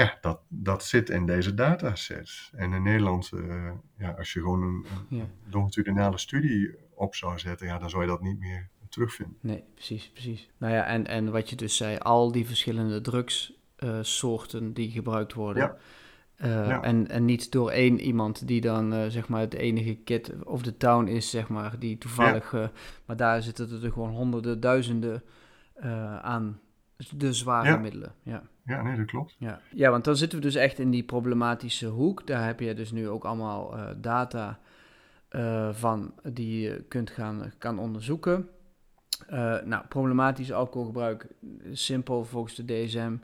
Ja, 0.04 0.18
dat, 0.20 0.40
dat 0.48 0.84
zit 0.84 1.10
in 1.10 1.26
deze 1.26 1.54
datasets. 1.54 2.50
En 2.56 2.72
in 2.72 2.82
Nederland, 2.82 3.30
eh, 3.32 3.70
ja, 3.98 4.10
als 4.10 4.32
je 4.32 4.40
gewoon 4.40 4.62
een, 4.62 4.84
een 5.10 5.16
Ja. 5.16 5.24
longitudinale 5.50 6.18
studie 6.18 6.74
op 6.94 7.14
zou 7.14 7.38
zetten, 7.38 7.66
ja, 7.66 7.78
dan 7.78 7.90
zou 7.90 8.02
je 8.02 8.08
dat 8.08 8.20
niet 8.22 8.38
meer 8.38 8.68
terugvinden. 8.88 9.36
Nee, 9.40 9.64
precies, 9.74 10.10
precies. 10.12 10.50
Nou 10.58 10.72
ja, 10.74 10.84
en, 10.84 11.06
en 11.06 11.30
wat 11.30 11.50
je 11.50 11.56
dus 11.56 11.76
zei, 11.76 11.98
al 11.98 12.32
die 12.32 12.46
verschillende 12.46 13.00
drugssoorten 13.00 14.72
die 14.72 14.90
gebruikt 14.90 15.32
worden. 15.34 15.62
Ja. 15.62 15.76
Eh, 16.36 16.68
Ja. 16.68 16.82
en, 16.82 17.08
en 17.08 17.24
niet 17.24 17.52
door 17.52 17.70
één 17.70 18.00
iemand 18.00 18.46
die 18.46 18.60
dan 18.60 18.92
eh, 18.92 19.06
zeg 19.08 19.28
maar 19.28 19.40
het 19.40 19.54
enige 19.54 19.94
kid 19.94 20.32
of 20.44 20.62
de 20.62 20.76
town 20.76 21.06
is, 21.06 21.30
zeg 21.30 21.48
maar, 21.48 21.78
die 21.78 21.98
toevallig. 21.98 22.52
maar 23.06 23.16
daar 23.16 23.42
zitten 23.42 23.82
er 23.82 23.92
gewoon 23.92 24.10
honderden, 24.10 24.60
duizenden 24.60 25.22
aan 26.22 26.60
de 27.16 27.32
zware 27.32 27.68
Ja. 27.68 27.76
middelen. 27.76 28.14
Ja. 28.22 28.42
Ja, 28.68 28.82
nee, 28.82 28.96
dat 28.96 29.06
klopt. 29.06 29.36
Ja. 29.38 29.60
ja, 29.74 29.90
want 29.90 30.04
dan 30.04 30.16
zitten 30.16 30.38
we 30.38 30.44
dus 30.44 30.54
echt 30.54 30.78
in 30.78 30.90
die 30.90 31.02
problematische 31.02 31.86
hoek. 31.86 32.26
Daar 32.26 32.46
heb 32.46 32.60
je 32.60 32.74
dus 32.74 32.92
nu 32.92 33.08
ook 33.08 33.24
allemaal 33.24 33.76
eh, 33.76 33.88
data 33.96 34.58
eh, 35.28 35.68
van 35.72 36.14
die 36.22 36.60
je 36.60 36.84
kunt 36.88 37.10
gaan 37.10 37.52
kan 37.58 37.78
onderzoeken. 37.78 38.48
Eh, 39.28 39.60
nou, 39.64 39.86
problematisch 39.88 40.52
alcoholgebruik, 40.52 41.26
simpel 41.72 42.24
volgens 42.24 42.54
de 42.54 42.64
DSM. 42.64 43.16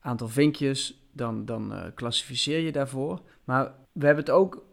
Aantal 0.00 0.28
vinkjes, 0.28 1.08
dan, 1.12 1.44
dan 1.44 1.92
klassificeer 1.94 2.60
je 2.60 2.72
daarvoor. 2.72 3.20
Maar 3.44 3.72
we 3.92 4.06
hebben 4.06 4.24
het 4.24 4.34
ook 4.34 4.66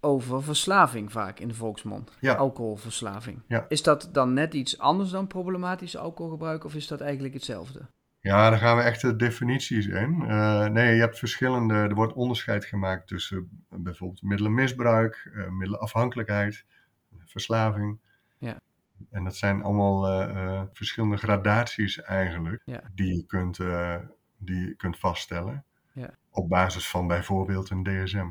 over 0.00 0.42
verslaving 0.42 1.12
vaak 1.12 1.38
in 1.38 1.48
de 1.48 1.54
volksmond. 1.54 2.12
Ja. 2.20 2.34
Alcoholverslaving. 2.34 3.42
Ja. 3.46 3.66
Is 3.68 3.82
dat 3.82 4.08
dan 4.12 4.32
net 4.32 4.54
iets 4.54 4.78
anders 4.78 5.10
dan 5.10 5.26
problematisch 5.26 5.96
alcoholgebruik 5.96 6.64
of 6.64 6.74
is 6.74 6.86
dat 6.86 7.00
eigenlijk 7.00 7.34
hetzelfde? 7.34 7.80
Ja, 8.22 8.50
dan 8.50 8.58
gaan 8.58 8.76
we 8.76 8.82
echt 8.82 9.00
de 9.00 9.16
definities 9.16 9.86
in. 9.86 10.22
Eh, 10.28 10.66
nee, 10.66 10.94
je 10.94 11.00
hebt 11.00 11.18
verschillende, 11.18 11.74
er 11.74 11.94
wordt 11.94 12.12
onderscheid 12.12 12.64
gemaakt 12.64 13.08
tussen 13.08 13.64
eh, 13.70 13.78
bijvoorbeeld 13.78 14.22
middelenmisbruik, 14.22 15.30
eh, 15.34 15.48
middelenafhankelijkheid, 15.48 16.64
verslaving. 17.24 17.98
Ja. 18.38 18.60
En 19.10 19.24
dat 19.24 19.36
zijn 19.36 19.62
allemaal 19.62 20.68
verschillende 20.72 21.16
gradaties 21.16 22.02
eigenlijk, 22.02 22.62
Ja. 22.64 22.82
die, 22.94 23.16
je 23.16 23.26
kunt, 23.26 23.56
die 24.36 24.66
je 24.66 24.74
kunt 24.76 24.98
vaststellen. 24.98 25.64
Ja. 25.92 26.14
Op 26.30 26.48
basis 26.48 26.88
van 26.88 27.06
bijvoorbeeld 27.06 27.70
een 27.70 27.82
DSM. 27.82 28.30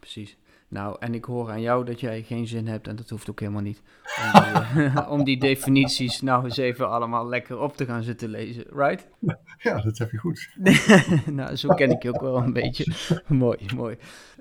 Precies. 0.00 0.38
Nou, 0.68 0.96
en 1.00 1.14
ik 1.14 1.24
hoor 1.24 1.50
aan 1.50 1.60
jou 1.60 1.84
dat 1.84 2.00
jij 2.00 2.22
geen 2.22 2.46
zin 2.46 2.66
hebt, 2.66 2.86
en 2.88 2.96
dat 2.96 3.10
hoeft 3.10 3.30
ook 3.30 3.40
helemaal 3.40 3.62
niet, 3.62 3.82
om 4.24 4.42
die, 4.42 4.84
eh, 4.84 5.10
om 5.10 5.24
die 5.24 5.38
definities 5.38 6.20
nou 6.20 6.44
eens 6.44 6.56
even 6.56 6.90
allemaal 6.90 7.28
lekker 7.28 7.58
op 7.58 7.76
te 7.76 7.84
gaan 7.84 8.02
zitten 8.02 8.28
lezen, 8.28 8.64
right? 8.70 9.08
Ja, 9.58 9.80
dat 9.80 9.98
heb 9.98 10.10
je 10.10 10.18
goed. 10.18 10.50
nou, 11.30 11.56
zo 11.56 11.68
ken 11.68 11.90
ik 11.90 12.02
je 12.02 12.08
ook 12.08 12.20
wel 12.20 12.36
een 12.36 12.52
beetje. 12.52 12.92
mooi, 13.26 13.58
mooi. 13.76 13.96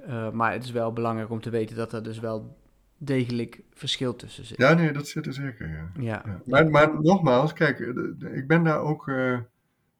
Eh, 0.07 0.31
maar 0.31 0.51
het 0.51 0.63
is 0.63 0.71
wel 0.71 0.93
belangrijk 0.93 1.29
om 1.29 1.41
te 1.41 1.49
weten 1.49 1.75
dat 1.75 1.93
er 1.93 2.03
dus 2.03 2.19
wel 2.19 2.57
degelijk 2.97 3.61
verschil 3.73 4.15
tussen 4.15 4.45
zit. 4.45 4.57
Ja, 4.57 4.73
nee, 4.73 4.91
dat 4.91 5.07
zit 5.07 5.25
er 5.25 5.33
zeker, 5.33 5.69
ja. 5.69 5.91
Ja, 6.01 6.21
Ja. 6.25 6.41
Maar, 6.45 6.69
maar 6.69 7.01
nogmaals, 7.01 7.53
kijk, 7.53 7.79
eh, 7.79 8.35
ik 8.35 8.47
ben 8.47 8.63
daar 8.63 8.79
ook, 8.79 9.11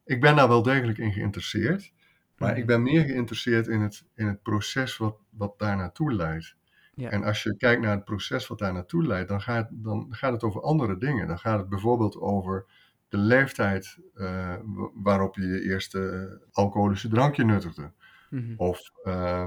ik 0.04 0.20
ben 0.20 0.36
daar 0.36 0.48
wel 0.48 0.62
degelijk 0.62 0.98
in 0.98 1.12
geïnteresseerd. 1.12 1.92
Maar 2.38 2.50
Mhm. 2.50 2.58
ik 2.60 2.66
ben 2.66 2.82
meer 2.82 3.04
geïnteresseerd 3.04 3.66
in 3.66 3.80
het, 3.80 4.04
in 4.14 4.26
het 4.26 4.42
proces 4.42 4.96
wat, 4.96 5.16
wat 5.30 5.58
daar 5.58 5.76
naartoe 5.76 6.12
leidt. 6.12 6.56
Ja. 6.94 7.10
En 7.10 7.24
als 7.24 7.42
je 7.42 7.56
kijkt 7.56 7.82
naar 7.82 7.94
het 7.94 8.04
proces 8.04 8.46
wat 8.46 8.58
daar 8.58 8.72
naartoe 8.72 9.06
leidt, 9.06 9.28
dan 9.28 9.40
gaat, 9.40 9.68
dan 9.72 10.06
gaat 10.10 10.32
het 10.32 10.42
over 10.42 10.60
andere 10.62 10.98
dingen. 10.98 11.26
Dan 11.26 11.38
gaat 11.38 11.58
het 11.58 11.68
bijvoorbeeld 11.68 12.16
over 12.20 12.66
de 13.08 13.16
leeftijd 13.16 13.98
eh, 14.14 14.54
wa- 14.64 14.90
waarop 14.94 15.36
je 15.36 15.46
je 15.46 15.62
eerste 15.62 16.08
eh, 16.08 16.46
alcoholische 16.52 17.08
drankje 17.08 17.44
nuttigde. 17.44 17.92
Mhm. 18.30 18.54
Of 18.56 18.80
eh, 19.04 19.46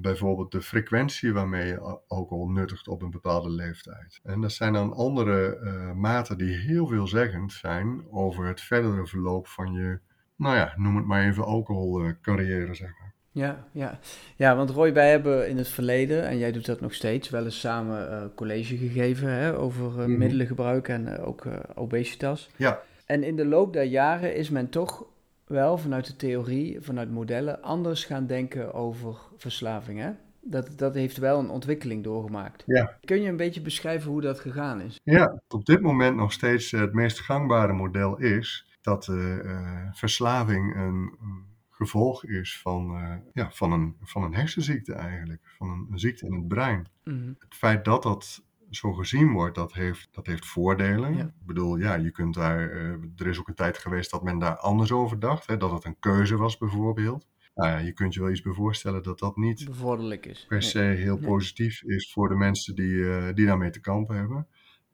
bijvoorbeeld 0.00 0.52
de 0.52 0.62
frequentie 0.62 1.32
waarmee 1.32 1.66
je 1.66 1.78
al- 1.78 2.04
alcohol 2.08 2.48
nuttigt 2.48 2.88
op 2.88 3.02
een 3.02 3.10
bepaalde 3.10 3.50
leeftijd. 3.50 4.20
En 4.22 4.40
dat 4.40 4.52
zijn 4.52 4.72
dan 4.72 4.92
andere 4.92 5.58
maten 5.94 6.38
die 6.38 6.56
heel 6.56 6.86
veelzeggend 6.86 7.52
zijn 7.52 8.06
over 8.10 8.46
het 8.46 8.60
verdere 8.60 9.06
verloop 9.06 9.46
van 9.48 9.72
je, 9.72 10.00
nou 10.40 10.56
ja, 10.56 10.72
noem 10.76 10.96
het 10.96 11.06
maar 11.06 11.24
even 11.26 11.44
alcoholcarrière, 11.44 12.74
zeg 12.74 12.88
maar. 13.00 13.12
Ja, 13.32 13.64
ja. 13.72 13.98
ja, 14.36 14.56
want 14.56 14.70
Roy, 14.70 14.92
wij 14.92 15.10
hebben 15.10 15.48
in 15.48 15.56
het 15.56 15.68
verleden, 15.68 16.26
en 16.26 16.38
jij 16.38 16.52
doet 16.52 16.66
dat 16.66 16.80
nog 16.80 16.94
steeds, 16.94 17.30
wel 17.30 17.44
eens 17.44 17.60
samen 17.60 18.10
eh, 18.10 18.22
college 18.34 18.76
gegeven 18.76 19.28
hè, 19.28 19.56
over 19.58 19.86
eh, 19.86 20.06
Mhm. 20.06 20.18
middelengebruik 20.18 20.88
en 20.88 21.16
eh, 21.18 21.26
ook 21.28 21.44
obesitas. 21.74 22.50
Ja, 22.56 22.80
En 23.06 23.22
in 23.22 23.36
de 23.36 23.46
loop 23.46 23.72
der 23.72 23.82
jaren 23.84 24.34
is 24.34 24.50
men 24.50 24.68
toch 24.68 25.04
wel 25.46 25.78
vanuit 25.78 26.06
de 26.06 26.16
theorie, 26.16 26.80
vanuit 26.80 27.10
modellen, 27.10 27.62
anders 27.62 28.04
gaan 28.04 28.26
denken 28.26 28.74
over 28.74 29.16
verslaving. 29.36 30.00
Hè? 30.00 30.10
Dat, 30.42 30.68
dat 30.76 30.94
heeft 30.94 31.16
wel 31.16 31.38
een 31.38 31.50
ontwikkeling 31.50 32.04
doorgemaakt. 32.04 32.62
Ja. 32.66 32.96
Kun 33.04 33.22
je 33.22 33.28
een 33.28 33.36
beetje 33.36 33.60
beschrijven 33.60 34.10
hoe 34.10 34.20
dat 34.20 34.40
gegaan 34.40 34.80
is? 34.80 35.00
Ja, 35.02 35.40
op 35.48 35.64
dit 35.64 35.80
moment 35.80 36.16
nog 36.16 36.32
steeds 36.32 36.70
het 36.70 36.92
meest 36.92 37.20
gangbare 37.20 37.72
model 37.72 38.18
is 38.18 38.66
dat 38.80 39.08
eh, 39.08 39.38
eh, 39.38 39.88
verslaving 39.92 40.76
een, 40.76 41.16
een 41.20 41.44
gevolg 41.70 42.24
is 42.24 42.60
van, 42.60 42.96
eh, 42.96 43.14
ja, 43.32 43.50
van, 43.50 43.72
een, 43.72 43.96
van 44.02 44.22
een 44.22 44.34
hersenziekte 44.34 44.92
eigenlijk, 44.92 45.54
van 45.58 45.70
een, 45.70 45.86
een 45.90 45.98
ziekte 45.98 46.26
in 46.26 46.34
het 46.34 46.48
brein. 46.48 46.88
Mhm. 47.04 47.32
Het 47.38 47.54
feit 47.54 47.84
dat 47.84 48.02
dat 48.02 48.44
zo 48.70 48.92
gezien 48.92 49.32
wordt, 49.32 49.54
dat 49.54 49.72
heeft, 49.72 50.08
dat 50.12 50.26
heeft 50.26 50.46
voordelen. 50.46 51.16
Ja. 51.16 51.24
Ik 51.24 51.46
bedoel, 51.46 51.76
ja, 51.76 51.94
je 51.94 52.10
kunt 52.10 52.34
daar, 52.34 52.70
er 53.16 53.26
is 53.26 53.38
ook 53.38 53.48
een 53.48 53.54
tijd 53.54 53.78
geweest 53.78 54.10
dat 54.10 54.22
men 54.22 54.38
daar 54.38 54.56
anders 54.56 54.92
over 54.92 55.18
dacht, 55.18 55.46
hè, 55.46 55.56
dat 55.56 55.70
het 55.70 55.84
een 55.84 55.98
keuze 55.98 56.36
was 56.36 56.58
bijvoorbeeld. 56.58 57.26
Nou 57.54 57.70
ja, 57.70 57.78
je 57.78 57.92
kunt 57.92 58.14
je 58.14 58.20
wel 58.20 58.30
iets 58.30 58.42
bij 58.42 58.52
voorstellen 58.52 59.02
dat 59.02 59.18
dat 59.18 59.36
niet 59.36 59.64
Bevorderlijk 59.64 60.26
is. 60.26 60.44
per 60.48 60.58
Nee. 60.58 60.68
se 60.68 60.78
heel 60.80 61.16
Nee. 61.16 61.26
positief 61.28 61.82
is 61.82 62.12
voor 62.12 62.28
de 62.28 62.34
mensen 62.34 62.74
die, 62.74 63.32
die 63.32 63.46
daarmee 63.46 63.70
te 63.70 63.80
kampen 63.80 64.16
hebben. 64.16 64.46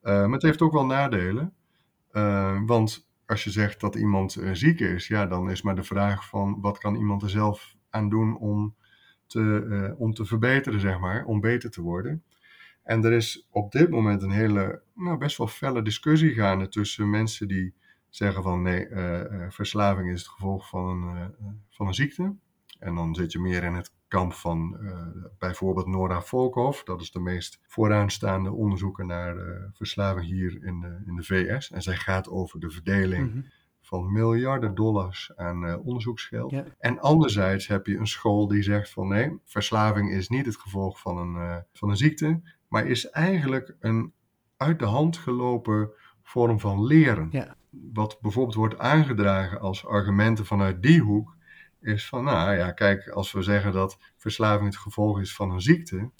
Maar 0.03 0.31
het 0.31 0.43
heeft 0.43 0.63
ook 0.63 0.73
wel 0.73 0.87
nadelen. 0.87 1.55
Want 2.67 3.06
als 3.27 3.45
je 3.45 3.51
zegt 3.51 3.81
dat 3.81 3.95
iemand 3.95 4.37
eh, 4.37 4.51
ziek 4.53 4.81
is, 4.81 5.09
ja, 5.09 5.27
dan 5.27 5.51
is 5.51 5.63
maar 5.63 5.77
de 5.77 5.83
vraag 5.83 6.29
van 6.29 6.61
wat 6.61 6.79
kan 6.79 6.95
iemand 6.95 7.23
er 7.23 7.31
zelf 7.31 7.77
aan 7.91 8.09
doen 8.09 8.39
om 8.39 8.77
te, 9.27 9.67
eh, 9.71 10.01
om 10.01 10.15
te 10.15 10.25
verbeteren, 10.25 10.81
zeg 10.81 10.99
maar, 10.99 11.25
om 11.25 11.41
beter 11.41 11.71
te 11.71 11.83
worden. 11.83 12.25
En 12.83 13.05
er 13.05 13.13
is 13.13 13.47
op 13.51 13.73
dit 13.73 13.91
moment 13.91 14.23
een 14.23 14.31
hele, 14.31 14.83
nou, 14.95 15.19
best 15.19 15.37
wel 15.37 15.47
felle 15.47 15.83
discussie 15.83 16.35
gaande 16.35 16.69
tussen 16.69 17.11
mensen 17.11 17.49
die 17.49 17.75
zeggen 18.09 18.43
van 18.43 18.63
nee, 18.63 18.89
eh, 18.89 19.51
verslaving 19.51 20.13
is 20.13 20.21
het 20.21 20.29
gevolg 20.29 20.69
van 20.69 21.03
een, 21.03 21.35
van 21.69 21.87
een 21.87 21.95
ziekte. 21.95 22.35
En 22.79 22.95
dan 22.95 23.15
zit 23.15 23.33
je 23.33 23.39
meer 23.39 23.63
in 23.63 23.75
het 23.75 23.93
kamp 24.09 24.33
van 24.33 24.79
eh, 24.79 25.07
bijvoorbeeld 25.39 25.87
Nora 25.87 26.21
Volkov. 26.21 26.83
Dat 26.83 27.01
is 27.01 27.11
de 27.11 27.21
meest 27.21 27.61
vooraanstaande 27.67 28.53
onderzoeker 28.53 29.05
naar 29.07 29.37
eh, 29.37 29.63
verslaving 29.73 30.27
hier 30.27 30.65
in 30.65 30.81
de, 30.81 31.03
in 31.07 31.17
de 31.17 31.23
VS. 31.23 31.71
En 31.71 31.83
zij 31.83 31.97
gaat 31.97 32.29
over 32.29 32.61
de 32.61 32.71
verdeling 32.71 33.31
Mhm. 33.35 33.41
van 33.81 34.13
miljarden 34.13 34.75
dollars 34.75 35.33
aan 35.37 35.67
eh, 35.67 35.87
onderzoeksgeld. 35.87 36.51
Ja. 36.51 36.65
En 36.79 37.01
anderzijds 37.01 37.67
heb 37.67 37.87
je 37.87 37.97
een 37.97 38.07
school 38.07 38.49
die 38.49 38.63
zegt 38.63 38.91
van 38.91 39.09
nee, 39.09 39.39
verslaving 39.45 40.11
is 40.11 40.29
niet 40.29 40.47
het 40.47 40.57
gevolg 40.57 41.01
van 41.01 41.19
een, 41.19 41.37
eh, 41.37 41.57
van 41.73 41.91
een 41.91 41.97
ziekte, 41.97 42.41
maar 42.69 42.87
is 42.87 43.11
eigenlijk 43.11 43.77
een 43.81 44.13
uit 44.57 44.79
de 44.79 44.85
hand 44.85 45.17
gelopen 45.17 45.91
vorm 46.23 46.61
van 46.61 46.85
leren. 46.85 47.29
Ja. 47.31 47.57
Wat 47.93 48.19
bijvoorbeeld 48.21 48.55
wordt 48.57 48.79
aangedragen 48.79 49.61
als 49.61 49.87
argumenten 49.87 50.47
vanuit 50.47 50.83
die 50.83 51.01
hoek, 51.01 51.36
is 51.87 52.09
van 52.09 52.25
nou 52.25 52.53
ja, 52.57 52.73
kijk, 52.73 53.09
als 53.09 53.33
we 53.33 53.43
zeggen 53.43 53.73
dat 53.73 53.99
verslaving 54.17 54.67
het 54.69 54.77
gevolg 54.77 55.21
is 55.21 55.35
van 55.35 55.51
een 55.51 55.61
ziekte, 55.61 56.11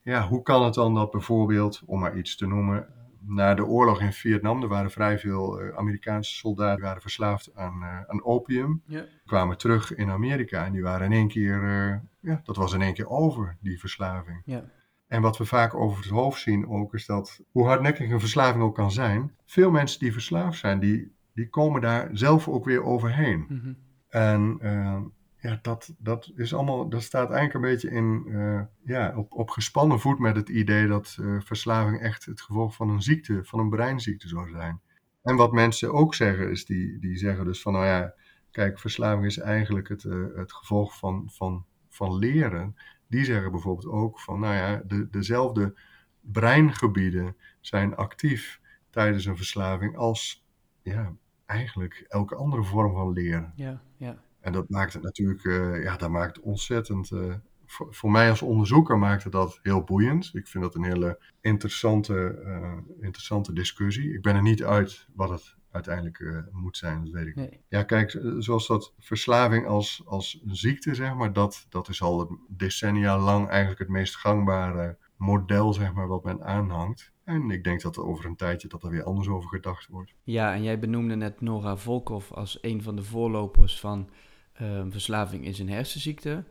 ja, 0.00 0.26
hoe 0.28 0.42
kan 0.42 0.64
het 0.64 0.74
dan 0.74 0.94
dat 0.94 1.10
bijvoorbeeld, 1.10 1.82
om 1.86 2.00
maar 2.00 2.16
iets 2.16 2.36
te 2.36 2.46
noemen, 2.46 2.86
na 3.26 3.54
de 3.54 3.64
oorlog 3.64 4.00
in 4.00 4.12
Vietnam, 4.12 4.62
er 4.62 4.68
waren 4.68 4.90
vrij 4.90 5.18
veel 5.18 5.60
eh, 5.60 5.76
Amerikaanse 5.76 6.34
soldaten 6.34 6.76
die 6.76 6.84
waren 6.84 7.02
verslaafd 7.02 7.54
aan, 7.54 7.82
eh, 7.82 8.00
aan 8.06 8.24
opium 8.24 8.82
Ja. 8.86 9.04
kwamen 9.26 9.58
terug 9.58 9.94
in 9.94 10.10
Amerika 10.10 10.64
en 10.64 10.72
die 10.72 10.82
waren 10.82 11.06
in 11.06 11.12
één 11.12 11.28
keer, 11.28 11.62
eh, 11.62 11.98
ja, 12.20 12.40
dat 12.44 12.56
was 12.56 12.72
in 12.72 12.82
één 12.82 12.94
keer 12.94 13.08
over, 13.08 13.56
die 13.60 13.78
verslaving. 13.80 14.42
Ja. 14.44 14.64
En 15.06 15.22
wat 15.22 15.38
we 15.38 15.44
vaak 15.44 15.74
over 15.74 16.02
het 16.02 16.12
hoofd 16.12 16.40
zien 16.40 16.68
ook, 16.68 16.94
is 16.94 17.06
dat 17.06 17.40
hoe 17.50 17.66
hardnekkig 17.66 18.10
een 18.10 18.20
verslaving 18.20 18.62
ook 18.62 18.74
kan 18.74 18.90
zijn, 18.90 19.32
veel 19.46 19.70
mensen 19.70 19.98
die 20.00 20.12
verslaafd 20.12 20.58
zijn, 20.58 20.80
die, 20.80 21.12
die 21.34 21.48
komen 21.48 21.80
daar 21.80 22.08
zelf 22.12 22.48
ook 22.48 22.64
weer 22.64 22.82
overheen. 22.82 23.46
Mhm. 23.48 23.72
En 24.12 24.56
eh, 24.60 25.00
ja, 25.42 25.58
dat, 25.62 25.94
dat 25.98 26.32
is 26.36 26.54
allemaal, 26.54 26.88
dat 26.88 27.02
staat 27.02 27.30
eigenlijk 27.30 27.54
een 27.54 27.70
beetje 27.70 27.90
in, 27.90 28.24
eh, 28.28 28.60
ja, 28.84 29.16
op, 29.16 29.32
op 29.32 29.50
gespannen 29.50 30.00
voet 30.00 30.18
met 30.18 30.36
het 30.36 30.48
idee 30.48 30.86
dat 30.86 31.16
eh, 31.20 31.40
verslaving 31.40 32.00
echt 32.00 32.24
het 32.24 32.40
gevolg 32.40 32.74
van 32.74 32.88
een 32.88 33.02
ziekte, 33.02 33.44
van 33.44 33.58
een 33.58 33.70
breinziekte 33.70 34.28
zou 34.28 34.50
zijn. 34.50 34.80
En 35.22 35.36
wat 35.36 35.52
mensen 35.52 35.92
ook 35.92 36.14
zeggen, 36.14 36.50
is 36.50 36.64
die, 36.64 36.98
die 36.98 37.16
zeggen 37.16 37.44
dus 37.44 37.62
van, 37.62 37.72
nou 37.72 37.84
ja, 37.84 38.14
kijk, 38.50 38.78
verslaving 38.78 39.26
is 39.26 39.38
eigenlijk 39.38 39.88
het, 39.88 40.04
eh, 40.04 40.24
het 40.34 40.52
gevolg 40.52 40.98
van, 40.98 41.30
van, 41.32 41.64
van 41.88 42.18
leren. 42.18 42.76
Die 43.06 43.24
zeggen 43.24 43.50
bijvoorbeeld 43.50 43.92
ook 43.92 44.20
van, 44.20 44.40
nou 44.40 44.54
ja, 44.54 44.82
de, 44.86 45.08
dezelfde 45.10 45.74
breingebieden 46.20 47.36
zijn 47.60 47.96
actief 47.96 48.60
tijdens 48.90 49.24
een 49.24 49.36
verslaving 49.36 49.96
als, 49.96 50.44
ja, 50.82 51.12
eigenlijk 51.52 52.04
elke 52.08 52.34
andere 52.34 52.64
vorm 52.64 52.92
van 52.92 53.12
leren. 53.12 53.52
Ja, 53.56 53.82
ja. 53.96 54.16
En 54.40 54.52
dat 54.52 54.68
maakt 54.68 54.92
het 54.92 55.02
natuurlijk, 55.02 55.44
eh, 55.44 55.82
ja, 55.82 55.96
dat 55.96 56.10
maakt 56.10 56.40
ontzettend. 56.40 57.10
eh, 57.10 57.34
voor, 57.66 57.94
voor 57.94 58.10
mij 58.10 58.30
als 58.30 58.42
onderzoeker 58.42 58.98
maakte 58.98 59.30
dat 59.30 59.58
heel 59.62 59.82
boeiend. 59.82 60.30
Ik 60.34 60.46
vind 60.46 60.64
dat 60.64 60.74
een 60.74 60.84
hele 60.84 61.20
interessante, 61.40 62.42
eh, 62.44 62.78
interessante 63.00 63.52
discussie. 63.52 64.14
Ik 64.14 64.22
ben 64.22 64.34
er 64.34 64.42
niet 64.42 64.64
uit 64.64 65.08
wat 65.14 65.30
het 65.30 65.56
uiteindelijk 65.70 66.44
moet 66.50 66.76
zijn, 66.76 67.04
dat 67.04 67.12
weet 67.12 67.26
ik. 67.26 67.34
Nee. 67.34 67.60
Ja, 67.68 67.82
kijk, 67.82 68.20
zoals 68.38 68.66
dat 68.66 68.94
verslaving 68.98 69.66
als, 69.66 70.02
als 70.06 70.42
ziekte, 70.46 70.94
zeg 70.94 71.14
maar, 71.14 71.32
dat, 71.32 71.66
dat 71.68 71.88
is 71.88 72.02
al 72.02 72.38
decennia 72.48 73.18
lang 73.18 73.48
eigenlijk 73.48 73.80
het 73.80 73.88
meest 73.88 74.16
gangbare 74.16 74.96
model, 75.16 75.72
zeg 75.72 75.92
maar, 75.92 76.08
wat 76.08 76.24
men 76.24 76.44
aanhangt. 76.44 77.12
En 77.32 77.50
ik 77.50 77.64
denk 77.64 77.82
dat 77.82 77.96
er 77.96 78.04
over 78.04 78.24
een 78.24 78.36
tijdje 78.36 78.68
dat 78.68 78.82
er 78.82 78.90
weer 78.90 79.02
anders 79.02 79.28
over 79.28 79.48
gedacht 79.48 79.86
wordt. 79.86 80.14
Ja, 80.22 80.54
en 80.54 80.62
jij 80.62 80.78
benoemde 80.78 81.14
net 81.14 81.40
Nora 81.40 81.76
Volkov 81.76 82.32
als 82.32 82.58
een 82.60 82.82
van 82.82 82.96
de 82.96 83.02
voorlopers 83.02 83.80
van 83.80 84.10
ehm, 84.52 84.90
verslaving 84.90 85.44
is 85.44 85.58
een 85.58 85.68
hersenziekte. 85.68 86.44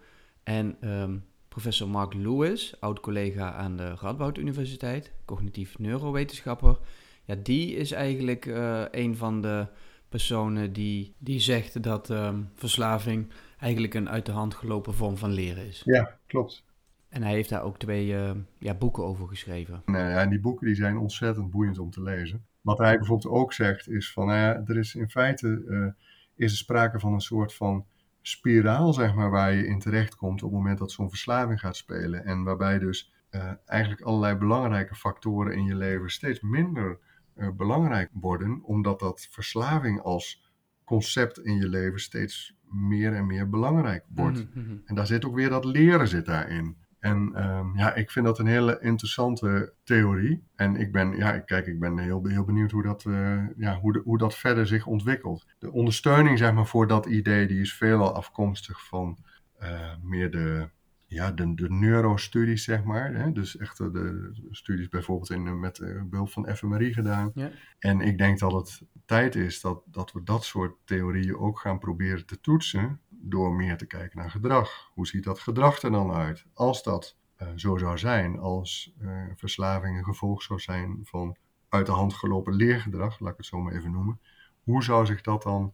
En 0.44 0.78
ehm, 0.80 1.18
professor 1.48 1.88
Mark 1.88 2.14
Lewis, 2.14 2.76
oud-collega 2.80 3.54
aan 3.54 3.78
de 3.78 3.96
Radboud 3.96 4.38
Universiteit, 4.38 5.14
cognitief 5.26 5.80
neurowetenschapper, 5.80 6.80
ja, 7.24 7.36
die 7.36 7.76
is 7.76 7.92
eigenlijk 7.92 8.46
eh, 8.46 8.84
een 8.92 9.16
van 9.16 9.42
de 9.42 9.68
personen 10.10 10.74
die, 10.74 11.16
die 11.18 11.40
zegt 11.40 11.84
dat 11.84 12.10
ehm, 12.10 12.42
verslaving 12.56 13.32
eigenlijk 13.60 13.94
een 13.94 14.10
uit 14.10 14.26
de 14.26 14.32
hand 14.32 14.56
gelopen 14.56 14.94
vorm 14.94 15.18
van 15.18 15.32
leren 15.32 15.66
is. 15.66 15.82
Ja, 15.86 16.18
klopt. 16.28 16.64
En 17.12 17.24
hij 17.24 17.32
heeft 17.32 17.50
daar 17.50 17.64
ook 17.64 17.78
twee 17.78 18.16
ehm, 18.16 18.40
ja, 18.58 18.74
boeken 18.74 19.04
over 19.04 19.28
geschreven. 19.28 19.82
Nou 19.86 20.10
ja, 20.10 20.22
en 20.22 20.30
die 20.30 20.40
boeken 20.40 20.66
die 20.66 20.76
zijn 20.76 20.98
ontzettend 20.98 21.52
boeiend 21.52 21.80
om 21.80 21.92
te 21.92 22.02
lezen. 22.02 22.46
Wat 22.62 22.78
hij 22.78 22.98
bijvoorbeeld 22.98 23.34
ook 23.34 23.54
zegt 23.54 23.90
is 23.90 24.12
van, 24.12 24.28
nou 24.28 24.38
ja, 24.38 24.64
er 24.66 24.78
is 24.78 24.96
in 24.96 25.10
feite 25.10 25.64
eh, 25.70 26.04
is 26.36 26.52
er 26.52 26.58
sprake 26.58 27.00
van 27.00 27.14
een 27.14 27.22
soort 27.22 27.54
van 27.54 27.86
spiraal, 28.22 28.94
zeg 28.94 29.16
maar, 29.16 29.30
waar 29.30 29.54
je 29.54 29.68
in 29.68 29.80
terecht 29.80 30.16
komt 30.16 30.44
op 30.44 30.50
het 30.50 30.58
moment 30.58 30.78
dat 30.78 30.92
zo'n 30.92 31.10
verslaving 31.10 31.60
gaat 31.60 31.76
spelen. 31.76 32.26
En 32.26 32.44
waarbij 32.44 32.80
dus 32.80 33.14
eh, 33.30 33.52
eigenlijk 33.66 34.02
allerlei 34.02 34.36
belangrijke 34.36 34.96
factoren 34.96 35.54
in 35.54 35.64
je 35.64 35.76
leven 35.76 36.10
steeds 36.10 36.42
minder 36.42 37.00
eh, 37.34 37.50
belangrijk 37.50 38.10
worden, 38.14 38.64
omdat 38.64 39.00
dat 39.00 39.28
verslaving 39.32 40.02
als 40.02 40.50
concept 40.86 41.40
in 41.40 41.56
je 41.56 41.68
leven 41.68 42.00
steeds 42.00 42.56
meer 42.70 43.14
en 43.14 43.26
meer 43.26 43.50
belangrijk 43.50 44.06
wordt. 44.08 44.48
Mhm, 44.54 44.66
mhm. 44.66 44.78
En 44.86 44.96
daar 44.96 45.08
zit 45.08 45.26
ook 45.26 45.36
weer 45.36 45.50
dat 45.50 45.66
leren 45.66 46.08
zit 46.08 46.26
daarin. 46.26 46.78
En 47.02 47.32
ehm, 47.36 47.78
ja, 47.78 47.94
ik 47.94 48.12
vind 48.12 48.26
dat 48.26 48.40
een 48.40 48.46
hele 48.46 48.80
interessante 48.82 49.74
theorie. 49.84 50.44
En 50.56 50.76
ik 50.76 50.92
ben, 50.92 51.18
ja, 51.18 51.40
kijk, 51.40 51.68
ik 51.68 51.80
ben 51.80 51.98
heel, 51.98 52.26
heel 52.26 52.44
benieuwd 52.44 52.72
hoe 52.72 52.84
dat, 52.84 53.06
eh, 53.06 53.44
ja, 53.58 53.80
hoe, 53.80 53.94
de, 53.94 54.02
hoe 54.04 54.18
dat 54.18 54.36
verder 54.36 54.68
zich 54.68 54.86
ontwikkelt. 54.86 55.46
De 55.60 55.72
ondersteuning, 55.72 56.38
zeg 56.38 56.54
maar, 56.54 56.66
voor 56.66 56.88
dat 56.88 57.06
idee, 57.06 57.48
die 57.48 57.62
is 57.62 57.74
veelal 57.74 58.16
afkomstig 58.16 58.88
van 58.88 59.18
eh, 59.58 59.94
meer 60.02 60.32
de, 60.32 60.70
ja, 61.06 61.32
de, 61.32 61.54
de 61.54 61.70
neurostudies, 61.70 62.64
zeg 62.64 62.84
maar. 62.84 63.14
Hè? 63.14 63.32
Dus 63.32 63.58
echt 63.58 63.78
de, 63.78 63.92
de 63.92 64.48
studies 64.52 64.90
bijvoorbeeld 64.90 65.32
in, 65.32 65.60
met 65.60 65.80
eh, 65.80 66.02
behulp 66.04 66.30
van 66.30 66.56
fMRI 66.56 66.94
gedaan. 66.94 67.32
Ja. 67.34 67.52
En 67.80 68.02
ik 68.02 68.18
denk 68.18 68.40
dat 68.40 68.52
het 68.52 68.82
tijd 69.06 69.36
is 69.36 69.62
dat, 69.62 69.84
dat 69.86 70.12
we 70.12 70.24
dat 70.24 70.44
soort 70.44 70.76
theorieën 70.86 71.38
ook 71.38 71.60
gaan 71.60 71.80
proberen 71.80 72.26
te 72.26 72.40
toetsen 72.40 73.00
door 73.22 73.54
meer 73.54 73.78
te 73.78 73.86
kijken 73.86 74.18
naar 74.20 74.30
gedrag. 74.30 74.92
Hoe 74.94 75.08
ziet 75.08 75.24
dat 75.24 75.40
gedrag 75.40 75.82
er 75.82 75.92
dan 75.92 76.12
uit? 76.12 76.46
Als 76.54 76.84
dat 76.84 77.18
uh, 77.42 77.48
zo 77.56 77.78
zou 77.78 77.98
zijn, 77.98 78.40
als 78.40 78.94
uh, 79.02 79.24
verslaving 79.36 79.98
een 79.98 80.04
gevolg 80.04 80.42
zou 80.42 80.60
zijn 80.60 81.00
van 81.04 81.36
uit 81.70 81.86
de 81.86 81.92
hand 81.92 82.14
gelopen 82.14 82.54
leergedrag, 82.54 83.20
laat 83.20 83.32
ik 83.32 83.38
het 83.38 83.46
zo 83.46 83.60
maar 83.60 83.74
even 83.74 83.92
noemen, 83.92 84.20
hoe 84.64 84.84
zou 84.84 85.06
zich 85.06 85.22
dat 85.22 85.44
dan 85.44 85.74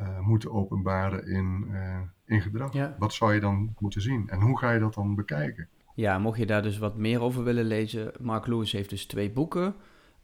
uh, 0.00 0.20
moeten 0.20 0.52
openbaren 0.52 1.26
in, 1.26 1.66
in 2.24 2.40
gedrag? 2.40 2.72
Ja. 2.72 2.96
Wat 2.98 3.14
zou 3.14 3.34
je 3.34 3.40
dan 3.40 3.74
moeten 3.78 4.00
zien 4.00 4.28
en 4.28 4.40
hoe 4.40 4.58
ga 4.58 4.72
je 4.72 4.80
dat 4.80 4.94
dan 4.94 5.14
bekijken? 5.14 5.68
Ja, 5.94 6.18
mocht 6.18 6.38
je 6.38 6.46
daar 6.46 6.62
dus 6.62 6.78
wat 6.78 6.96
meer 6.96 7.20
over 7.20 7.44
willen 7.44 7.64
lezen, 7.64 8.12
Mark 8.20 8.46
Lewis 8.46 8.72
heeft 8.72 8.90
dus 8.90 9.06
twee 9.06 9.30
boeken. 9.30 9.74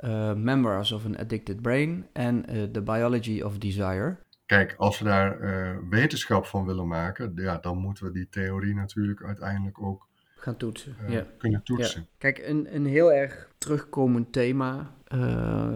Uh, 0.00 0.34
Memoirs 0.34 0.92
of 0.92 1.04
an 1.04 1.16
Addicted 1.16 1.62
Brain 1.62 2.06
en 2.12 2.56
uh, 2.56 2.62
The 2.62 2.82
Biology 2.82 3.40
of 3.40 3.58
Desire. 3.58 4.18
Kijk, 4.52 4.74
als 4.76 4.98
we 4.98 5.04
daar 5.04 5.40
uh, 5.40 5.76
wetenschap 5.90 6.46
van 6.46 6.66
willen 6.66 6.88
maken, 6.88 7.32
ja, 7.36 7.58
dan 7.58 7.78
moeten 7.78 8.04
we 8.04 8.12
die 8.12 8.28
theorie 8.30 8.74
natuurlijk 8.74 9.24
uiteindelijk 9.24 9.82
ook 9.82 10.08
gaan 10.36 10.56
toetsen. 10.56 10.96
Ja. 11.08 11.26
kunnen 11.38 11.62
toetsen. 11.62 12.00
Ja. 12.00 12.06
Kijk, 12.18 12.38
een, 12.38 12.74
een 12.74 12.86
heel 12.86 13.12
erg 13.12 13.48
terugkomend 13.58 14.32
thema 14.32 14.90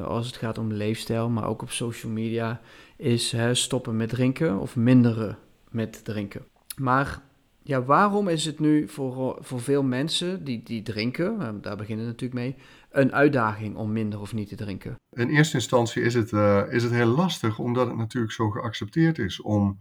als 0.04 0.26
het 0.26 0.36
gaat 0.36 0.58
om 0.58 0.72
leefstijl, 0.72 1.28
maar 1.28 1.46
ook 1.46 1.62
op 1.62 1.70
social 1.70 2.12
media, 2.12 2.60
is 2.96 3.32
hè, 3.32 3.54
stoppen 3.54 3.96
met 3.96 4.08
drinken 4.08 4.58
of 4.58 4.76
minderen 4.76 5.38
met 5.70 6.04
drinken. 6.04 6.44
Maar 6.76 7.22
ja, 7.62 7.82
waarom 7.82 8.28
is 8.28 8.44
het 8.44 8.58
nu 8.58 8.88
voor, 8.88 9.38
voor 9.40 9.60
veel 9.60 9.82
mensen 9.82 10.44
die, 10.44 10.62
die 10.62 10.82
drinken, 10.82 11.60
daar 11.60 11.76
beginnen 11.76 12.04
we 12.04 12.10
natuurlijk 12.10 12.40
mee, 12.40 12.56
een 12.96 13.12
uitdaging 13.12 13.76
om 13.76 13.92
minder 13.92 14.20
of 14.20 14.32
niet 14.32 14.48
te 14.48 14.56
drinken? 14.56 14.94
In 15.10 15.28
eerste 15.28 15.56
instantie 15.56 16.02
is 16.02 16.14
het, 16.14 16.32
uh, 16.32 16.72
is 16.72 16.82
het 16.82 16.92
heel 16.92 17.06
lastig, 17.06 17.58
omdat 17.58 17.86
het 17.86 17.96
natuurlijk 17.96 18.32
zo 18.32 18.50
geaccepteerd 18.50 19.18
is 19.18 19.40
om, 19.40 19.78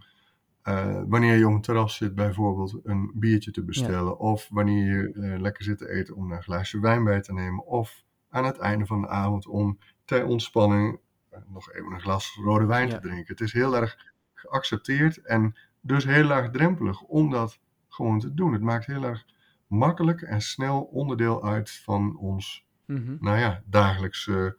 uh, 0.63 1.01
wanneer 1.07 1.37
je 1.37 1.47
op 1.47 1.53
een 1.53 1.61
terras 1.61 1.95
zit, 1.95 2.15
bijvoorbeeld 2.15 2.79
een 2.83 3.11
biertje 3.13 3.51
te 3.51 3.63
bestellen. 3.63 4.11
Ja. 4.11 4.17
Of 4.17 4.47
wanneer 4.49 4.85
je 4.85 5.13
uh, 5.13 5.39
lekker 5.39 5.63
zit 5.63 5.77
te 5.77 5.89
eten 5.89 6.15
om 6.15 6.31
een 6.31 6.43
glaasje 6.43 6.79
wijn 6.79 7.03
bij 7.03 7.21
te 7.21 7.33
nemen. 7.33 7.65
Of 7.65 8.03
aan 8.29 8.45
het 8.45 8.57
einde 8.57 8.85
van 8.85 9.01
de 9.01 9.07
avond 9.07 9.47
om 9.47 9.77
ter 10.05 10.25
ontspanning 10.25 10.99
nog 11.47 11.73
even 11.73 11.91
een 11.91 12.01
glas 12.01 12.39
rode 12.43 12.65
wijn 12.65 12.87
ja. 12.87 12.93
te 12.93 13.07
drinken. 13.07 13.27
Het 13.27 13.41
is 13.41 13.53
heel 13.53 13.75
erg 13.75 14.13
geaccepteerd 14.33 15.21
en 15.21 15.55
dus 15.81 16.05
heel 16.05 16.23
laagdrempelig 16.23 17.01
om 17.01 17.29
dat 17.29 17.59
gewoon 17.87 18.19
te 18.19 18.33
doen. 18.33 18.53
Het 18.53 18.61
maakt 18.61 18.85
heel 18.85 19.03
erg 19.03 19.25
makkelijk 19.67 20.21
en 20.21 20.41
snel 20.41 20.81
onderdeel 20.81 21.43
uit 21.43 21.71
van 21.71 22.17
ons, 22.17 22.64
mm 22.87 23.05
-hmm. 23.05 23.17
nou 23.19 23.37
ja, 23.37 23.61
dagelijkse 23.65 24.57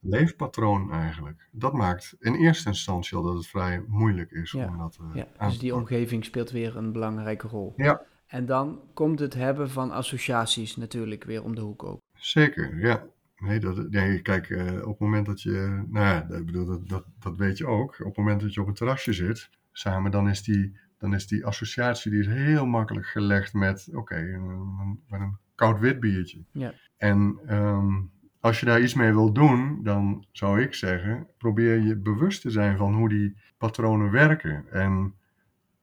leefpatroon 0.00 0.92
eigenlijk. 0.92 1.48
Dat 1.50 1.72
maakt 1.72 2.16
in 2.18 2.34
eerste 2.34 2.68
instantie 2.68 3.16
al 3.16 3.22
dat 3.22 3.34
het 3.34 3.46
vrij 3.46 3.84
moeilijk 3.86 4.30
is 4.30 4.50
ja. 4.50 4.66
om 4.66 4.78
dat 4.78 4.98
uh, 5.02 5.14
ja. 5.14 5.46
Dus 5.46 5.58
die 5.58 5.74
omgeving 5.74 6.24
speelt 6.24 6.50
weer 6.50 6.76
een 6.76 6.92
belangrijke 6.92 7.48
rol. 7.48 7.72
Ja. 7.76 8.02
En 8.26 8.46
dan 8.46 8.80
komt 8.94 9.18
het 9.18 9.34
hebben 9.34 9.70
van 9.70 9.90
associaties 9.90 10.76
natuurlijk 10.76 11.24
weer 11.24 11.42
om 11.42 11.54
de 11.54 11.60
hoek 11.60 11.84
ook. 11.84 12.00
Zeker, 12.14 12.78
ja. 12.78 13.06
Nee, 13.36 13.60
dat, 13.60 13.90
nee 13.90 14.22
kijk, 14.22 14.48
uh, 14.48 14.76
op 14.76 14.88
het 14.88 14.98
moment 14.98 15.26
dat 15.26 15.42
je, 15.42 15.84
nou 15.88 16.06
ja, 16.06 16.36
ik 16.36 16.46
bedoel, 16.46 16.66
dat, 16.66 16.88
dat, 16.88 17.04
dat 17.18 17.36
weet 17.36 17.58
je 17.58 17.66
ook. 17.66 17.96
Op 17.98 18.06
het 18.06 18.16
moment 18.16 18.40
dat 18.40 18.54
je 18.54 18.60
op 18.60 18.66
een 18.66 18.74
terrasje 18.74 19.12
zit, 19.12 19.50
samen, 19.72 20.10
dan 20.10 20.28
is 20.28 20.42
die 20.42 20.76
dan 20.98 21.14
is 21.14 21.26
die 21.26 21.46
associatie 21.46 22.10
die 22.10 22.20
is 22.20 22.26
heel 22.26 22.66
makkelijk 22.66 23.06
gelegd 23.06 23.52
met, 23.52 23.86
oké, 23.88 23.98
okay, 23.98 24.32
een, 24.32 25.00
met 25.08 25.20
een 25.20 25.36
koud 25.54 25.80
wit 25.80 26.00
biertje. 26.00 26.44
Ja. 26.50 26.74
En 26.96 27.38
um, 27.48 28.10
als 28.40 28.60
je 28.60 28.66
daar 28.66 28.80
iets 28.80 28.94
mee 28.94 29.12
wil 29.12 29.32
doen, 29.32 29.82
dan 29.82 30.26
zou 30.32 30.60
ik 30.60 30.74
zeggen, 30.74 31.26
probeer 31.38 31.80
je 31.80 31.96
bewust 31.96 32.40
te 32.40 32.50
zijn 32.50 32.76
van 32.76 32.94
hoe 32.94 33.08
die 33.08 33.36
patronen 33.58 34.10
werken. 34.10 34.64
En, 34.70 35.14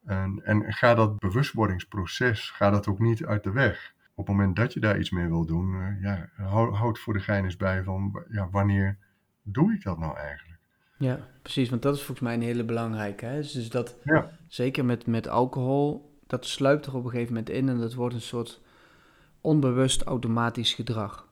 en, 0.06 0.42
en 0.44 0.74
ga 0.74 0.94
dat 0.94 1.20
bewustwordingsproces, 1.20 2.50
ga 2.50 2.70
dat 2.70 2.88
ook 2.88 3.00
niet 3.00 3.26
uit 3.26 3.44
de 3.44 3.52
weg. 3.52 3.94
Op 4.16 4.28
het 4.28 4.36
moment 4.36 4.56
dat 4.56 4.74
je 4.74 4.80
daar 4.80 5.00
iets 5.00 5.10
mee 5.10 5.28
wil 5.28 5.46
doen, 5.46 5.74
uh, 5.74 6.02
ja, 6.02 6.30
houd, 6.36 6.76
houd 6.76 7.00
voor 7.00 7.14
de 7.14 7.20
gein 7.20 7.44
eens 7.44 7.58
bij 7.58 7.84
van, 7.84 8.24
ja, 8.30 8.50
wanneer 8.50 8.98
doe 9.42 9.74
ik 9.74 9.84
dat 9.84 10.00
nou 10.00 10.18
eigenlijk? 10.18 10.60
Ja, 10.98 11.20
precies, 11.42 11.70
want 11.70 11.82
dat 11.82 11.96
is 11.96 12.04
volgens 12.04 12.28
mij 12.28 12.34
een 12.34 12.42
hele 12.42 12.64
belangrijke. 12.64 13.26
Hè? 13.26 13.38
Dus 13.38 13.70
dat, 13.70 13.98
ja. 14.04 14.30
zeker 14.48 14.86
met, 14.86 15.08
met 15.08 15.28
alcohol, 15.28 16.18
dat 16.28 16.46
sluipt 16.46 16.86
er 16.86 16.96
op 16.96 17.04
een 17.04 17.10
gegeven 17.10 17.34
moment 17.34 17.50
in 17.50 17.70
en 17.70 17.78
dat 17.78 17.94
wordt 17.94 18.16
een 18.16 18.22
soort 18.22 18.62
onbewust 19.44 20.02
automatisch 20.04 20.74
gedrag. 20.74 21.28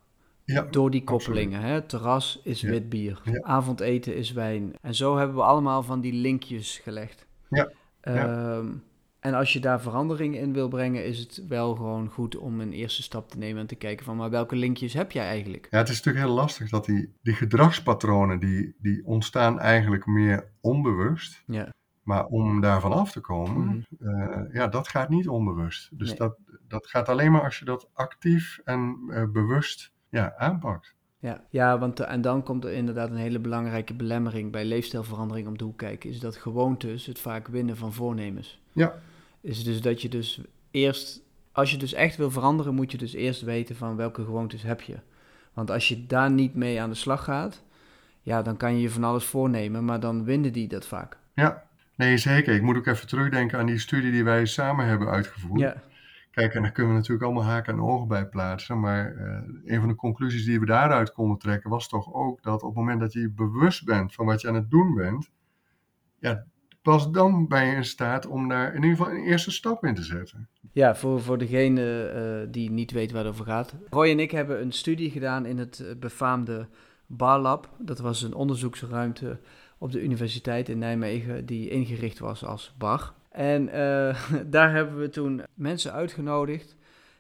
Ja, 0.46 0.62
Door 0.62 0.92
die 0.92 1.04
koppelingen. 1.04 1.62
Hè? 1.62 1.82
Terras 1.82 2.40
is 2.44 2.62
Ja. 2.62 2.70
wit 2.70 2.90
bier, 2.90 3.22
Ja. 3.24 3.42
avondeten 3.42 4.16
is 4.16 4.32
wijn. 4.32 4.74
En 4.82 4.96
zo 4.96 5.18
hebben 5.18 5.36
we 5.36 5.44
allemaal 5.44 5.84
van 5.84 6.02
die 6.02 6.14
linkjes 6.14 6.80
gelegd. 6.84 7.26
Ja, 7.50 7.72
Ehm, 8.02 8.68
En 9.20 9.34
als 9.34 9.54
je 9.54 9.60
daar 9.60 9.82
verandering 9.82 10.36
in 10.38 10.54
wil 10.54 10.68
brengen, 10.68 11.06
is 11.06 11.20
het 11.20 11.44
wel 11.48 11.76
gewoon 11.76 12.08
goed 12.10 12.38
om 12.38 12.60
een 12.60 12.74
eerste 12.74 13.02
stap 13.04 13.30
te 13.30 13.38
nemen 13.38 13.62
en 13.62 13.68
te 13.68 13.76
kijken 13.76 14.06
van, 14.06 14.16
maar 14.18 14.30
welke 14.30 14.56
linkjes 14.56 14.94
heb 14.94 15.12
jij 15.12 15.26
eigenlijk? 15.26 15.68
Ja, 15.70 15.78
het 15.78 15.90
is 15.90 15.96
natuurlijk 15.98 16.26
heel 16.26 16.36
lastig 16.36 16.70
dat 16.70 16.86
die, 16.86 17.14
die 17.22 17.34
gedragspatronen, 17.34 18.40
die, 18.40 18.76
die 18.80 19.06
ontstaan 19.06 19.60
eigenlijk 19.60 20.06
meer 20.06 20.48
onbewust. 20.62 21.44
Ja. 21.48 21.70
Maar 22.04 22.26
om 22.26 22.62
daarvan 22.62 22.92
af 22.92 23.12
te 23.12 23.20
komen, 23.20 23.86
Mhm. 24.00 24.10
eh, 24.10 24.54
ja, 24.54 24.68
dat 24.68 24.88
gaat 24.88 25.10
niet 25.10 25.28
onbewust. 25.28 25.90
Dus 25.98 26.08
Nee. 26.08 26.18
dat, 26.18 26.38
dat 26.72 26.88
gaat 26.88 27.10
alleen 27.10 27.32
maar 27.32 27.44
als 27.44 27.60
je 27.60 27.66
dat 27.66 27.90
actief 27.94 28.60
en 28.64 28.98
eh, 29.10 29.24
bewust 29.32 29.92
ja, 30.10 30.34
aanpakt. 30.38 30.96
Ja, 31.20 31.44
ja 31.50 31.80
want 31.80 32.00
eh, 32.00 32.12
en 32.12 32.22
dan 32.22 32.44
komt 32.44 32.66
er 32.66 32.72
inderdaad 32.72 33.10
een 33.10 33.16
hele 33.16 33.40
belangrijke 33.40 33.94
belemmering 33.94 34.52
bij 34.52 34.66
leefstijlverandering 34.66 35.48
om 35.48 35.58
de 35.58 35.64
hoek 35.64 35.78
kijken. 35.78 36.10
Is 36.10 36.20
dat 36.20 36.36
gewoontes 36.36 37.06
het 37.06 37.20
vaak 37.20 37.48
winnen 37.48 37.78
van 37.78 37.94
voornemens. 37.94 38.62
Ja. 38.74 39.00
Is 39.42 39.64
dus 39.64 39.82
dat 39.82 40.02
je 40.02 40.10
dus 40.10 40.42
eerst, 40.72 41.22
als 41.52 41.72
je 41.72 41.78
dus 41.78 41.94
echt 41.94 42.18
wil 42.18 42.32
veranderen, 42.32 42.74
moet 42.74 42.92
je 42.92 42.98
dus 42.98 43.14
eerst 43.14 43.42
weten 43.42 43.76
van 43.76 43.96
welke 43.96 44.24
gewoontes 44.24 44.62
heb 44.62 44.82
je. 44.82 44.96
Want 45.54 45.72
als 45.72 45.88
je 45.88 46.06
daar 46.06 46.32
niet 46.32 46.56
mee 46.56 46.82
aan 46.82 46.90
de 46.90 46.96
slag 46.96 47.24
gaat, 47.24 47.64
ja, 48.22 48.42
dan 48.42 48.58
kan 48.58 48.76
je 48.76 48.82
je 48.82 48.90
van 48.90 49.04
alles 49.04 49.26
voornemen, 49.26 49.86
maar 49.86 50.00
dan 50.00 50.24
winnen 50.24 50.54
die 50.54 50.68
dat 50.68 50.86
vaak. 50.88 51.18
Ja, 51.34 51.64
nee 51.96 52.18
zeker. 52.18 52.56
Ik 52.56 52.62
moet 52.62 52.78
ook 52.78 52.86
even 52.86 53.08
terugdenken 53.08 53.60
aan 53.60 53.66
die 53.66 53.80
studie 53.80 54.12
die 54.12 54.24
wij 54.24 54.46
samen 54.46 54.86
hebben 54.86 55.08
uitgevoerd. 55.08 55.60
Ja, 55.60 55.82
Kijk, 56.32 56.54
en 56.54 56.62
daar 56.62 56.72
kunnen 56.72 56.92
we 56.92 56.98
natuurlijk 56.98 57.26
allemaal 57.26 57.52
haken 57.52 57.74
en 57.74 57.82
ogen 57.82 58.08
bij 58.08 58.28
plaatsen. 58.28 58.80
Maar 58.80 59.16
eh, 59.16 59.74
een 59.74 59.80
van 59.80 59.90
de 59.90 59.96
conclusies 59.96 60.46
die 60.46 60.60
we 60.60 60.66
daaruit 60.66 61.12
konden 61.12 61.38
trekken 61.38 61.70
was 61.70 61.88
toch 61.88 62.14
ook 62.14 62.44
dat 62.44 62.62
op 62.62 62.68
het 62.68 62.78
moment 62.78 63.00
dat 63.00 63.14
je 63.14 63.30
bewust 63.30 63.86
bent 63.86 64.14
van 64.14 64.26
wat 64.26 64.42
je 64.42 64.48
aan 64.48 64.56
het 64.56 64.70
doen 64.70 64.96
bent, 64.96 65.32
ja, 66.20 66.46
pas 66.82 67.12
dan 67.12 67.48
ben 67.48 67.66
je 67.66 67.76
in 67.76 67.86
staat 67.86 68.28
om 68.28 68.48
daar 68.48 68.76
in 68.76 68.84
ieder 68.84 68.98
geval 68.98 69.14
een 69.14 69.24
eerste 69.24 69.52
stap 69.52 69.86
in 69.86 69.96
te 69.96 70.04
zetten. 70.04 70.48
ja 70.72 70.96
voor, 70.96 71.22
voor 71.22 71.38
degene 71.38 72.08
eh, 72.08 72.52
die 72.52 72.72
niet 72.72 72.92
weet 72.92 73.12
waar 73.12 73.24
het 73.24 73.34
over 73.34 73.46
gaat. 73.46 73.76
Roy 73.90 74.10
en 74.10 74.20
ik 74.20 74.32
hebben 74.32 74.62
een 74.62 74.72
studie 74.72 75.12
gedaan 75.12 75.46
in 75.46 75.58
het 75.58 75.80
eh, 75.80 75.96
befaamde 75.96 76.68
Bar 77.06 77.40
Lab. 77.40 77.70
Dat 77.78 78.00
was 78.00 78.22
een 78.22 78.34
onderzoeksruimte 78.34 79.40
op 79.78 79.92
de 79.92 80.04
universiteit 80.04 80.70
in 80.70 80.78
Nijmegen 80.78 81.46
die 81.46 81.70
ingericht 81.70 82.20
was 82.20 82.46
als 82.46 82.76
bar. 82.78 83.14
En 83.32 83.70
eh, 83.70 84.30
daar 84.46 84.74
hebben 84.74 85.00
we 85.00 85.10
toen 85.10 85.42
mensen 85.54 85.92
uitgenodigd. 85.94 86.76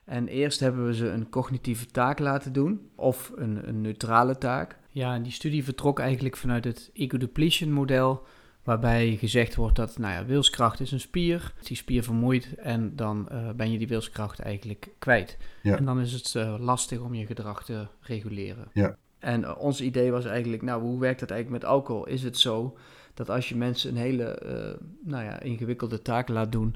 En 0.05 0.27
eerst 0.27 0.59
hebben 0.59 0.85
we 0.85 0.95
ze 0.95 1.07
een 1.07 1.29
cognitieve 1.29 1.85
taak 1.85 2.19
laten 2.19 2.53
doen, 2.53 2.89
of 2.95 3.31
een, 3.35 3.67
een 3.67 3.81
neutrale 3.81 4.37
taak. 4.37 4.77
Ja, 4.89 5.13
en 5.13 5.23
die 5.23 5.31
studie 5.31 5.63
vertrok 5.63 5.99
eigenlijk 5.99 6.37
vanuit 6.37 6.63
het 6.63 6.89
ego-depletion 6.93 7.71
model, 7.71 8.25
waarbij 8.63 9.15
gezegd 9.15 9.55
wordt 9.55 9.75
dat, 9.75 9.97
nou 9.97 10.13
ja, 10.13 10.25
wilskracht 10.25 10.79
is 10.79 10.91
een 10.91 10.99
spier, 10.99 11.53
die 11.63 11.77
spier 11.77 12.03
vermoeit 12.03 12.55
en 12.55 12.95
dan 12.95 13.29
eh, 13.29 13.49
ben 13.49 13.71
je 13.71 13.77
die 13.77 13.87
wilskracht 13.87 14.39
eigenlijk 14.39 14.89
kwijt. 14.99 15.37
Ja. 15.61 15.77
En 15.77 15.85
dan 15.85 15.99
is 15.99 16.13
het 16.13 16.35
eh, 16.35 16.55
lastig 16.59 16.99
om 16.99 17.13
je 17.13 17.25
gedrag 17.25 17.63
te 17.63 17.87
reguleren. 18.01 18.67
Ja. 18.73 18.97
En 19.19 19.55
ons 19.55 19.81
idee 19.81 20.11
was 20.11 20.25
eigenlijk, 20.25 20.61
nou, 20.61 20.81
hoe 20.81 20.99
werkt 20.99 21.19
dat 21.19 21.31
eigenlijk 21.31 21.63
met 21.63 21.71
alcohol? 21.71 22.07
Is 22.07 22.23
het 22.23 22.37
zo 22.37 22.77
dat 23.25 23.35
als 23.35 23.49
je 23.49 23.55
mensen 23.55 23.89
een 23.89 24.01
hele, 24.01 24.23
eh, 24.23 24.73
nou 25.03 25.23
ja, 25.23 25.39
ingewikkelde 25.39 26.01
taak 26.01 26.29
laat 26.29 26.51
doen, 26.51 26.75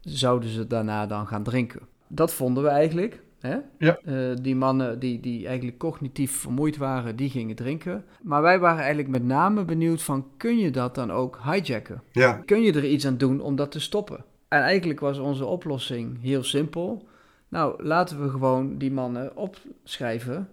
zouden 0.00 0.48
ze 0.48 0.66
daarna 0.66 1.06
dan 1.06 1.26
gaan 1.26 1.42
drinken? 1.42 1.80
Dat 2.06 2.32
vonden 2.32 2.62
we 2.62 2.68
eigenlijk. 2.68 3.22
Hè? 3.40 3.56
Ja. 3.78 3.98
Eh, 4.04 4.36
die 4.42 4.56
mannen 4.56 4.98
die, 4.98 5.20
die 5.20 5.46
eigenlijk 5.46 5.78
cognitief 5.78 6.32
vermoeid 6.32 6.76
waren, 6.76 7.16
die 7.16 7.30
gingen 7.30 7.56
drinken. 7.56 8.04
Maar 8.22 8.42
wij 8.42 8.58
waren 8.58 8.78
eigenlijk 8.78 9.08
met 9.08 9.24
name 9.24 9.64
benieuwd 9.64 10.02
van, 10.02 10.26
kun 10.36 10.58
je 10.58 10.70
dat 10.70 10.94
dan 10.94 11.12
ook 11.12 11.38
hijacken? 11.44 12.02
Ja, 12.12 12.32
Kun 12.32 12.62
je 12.62 12.72
er 12.72 12.88
iets 12.88 13.06
aan 13.06 13.16
doen 13.16 13.40
om 13.40 13.56
dat 13.56 13.70
te 13.70 13.80
stoppen? 13.80 14.24
En 14.48 14.60
eigenlijk 14.60 15.00
was 15.00 15.18
onze 15.18 15.44
oplossing 15.44 16.22
heel 16.22 16.42
simpel. 16.42 17.06
Nou, 17.48 17.82
laten 17.82 18.22
we 18.22 18.30
gewoon 18.30 18.78
die 18.78 18.92
mannen 18.92 19.36
opschrijven 19.36 20.48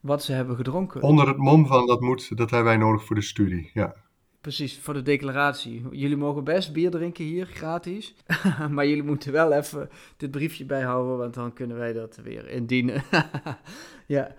wat 0.00 0.22
ze 0.22 0.32
hebben 0.32 0.56
gedronken. 0.56 1.02
onder 1.02 1.28
het 1.28 1.36
mom 1.36 1.66
van 1.66 1.86
dat 1.86 2.00
moet, 2.00 2.36
dat 2.36 2.50
hebben 2.50 2.68
wij 2.68 2.76
nodig 2.76 3.04
voor 3.04 3.16
de 3.16 3.22
studie. 3.22 3.70
Ja, 3.74 3.94
Precies, 4.40 4.78
voor 4.78 4.94
de 4.94 5.02
declaratie. 5.02 5.86
Jullie 5.90 6.16
mogen 6.16 6.44
best 6.44 6.72
bier 6.72 6.90
drinken 6.90 7.24
hier, 7.24 7.46
gratis. 7.46 8.14
maar 8.70 8.86
jullie 8.86 9.02
moeten 9.02 9.32
wel 9.32 9.52
even 9.52 9.88
dit 10.16 10.30
briefje 10.30 10.64
bijhouden, 10.64 11.18
want 11.18 11.34
dan 11.34 11.52
kunnen 11.52 11.76
wij 11.76 11.92
dat 11.92 12.16
weer 12.16 12.48
indienen. 12.48 13.02
ja, 14.06 14.34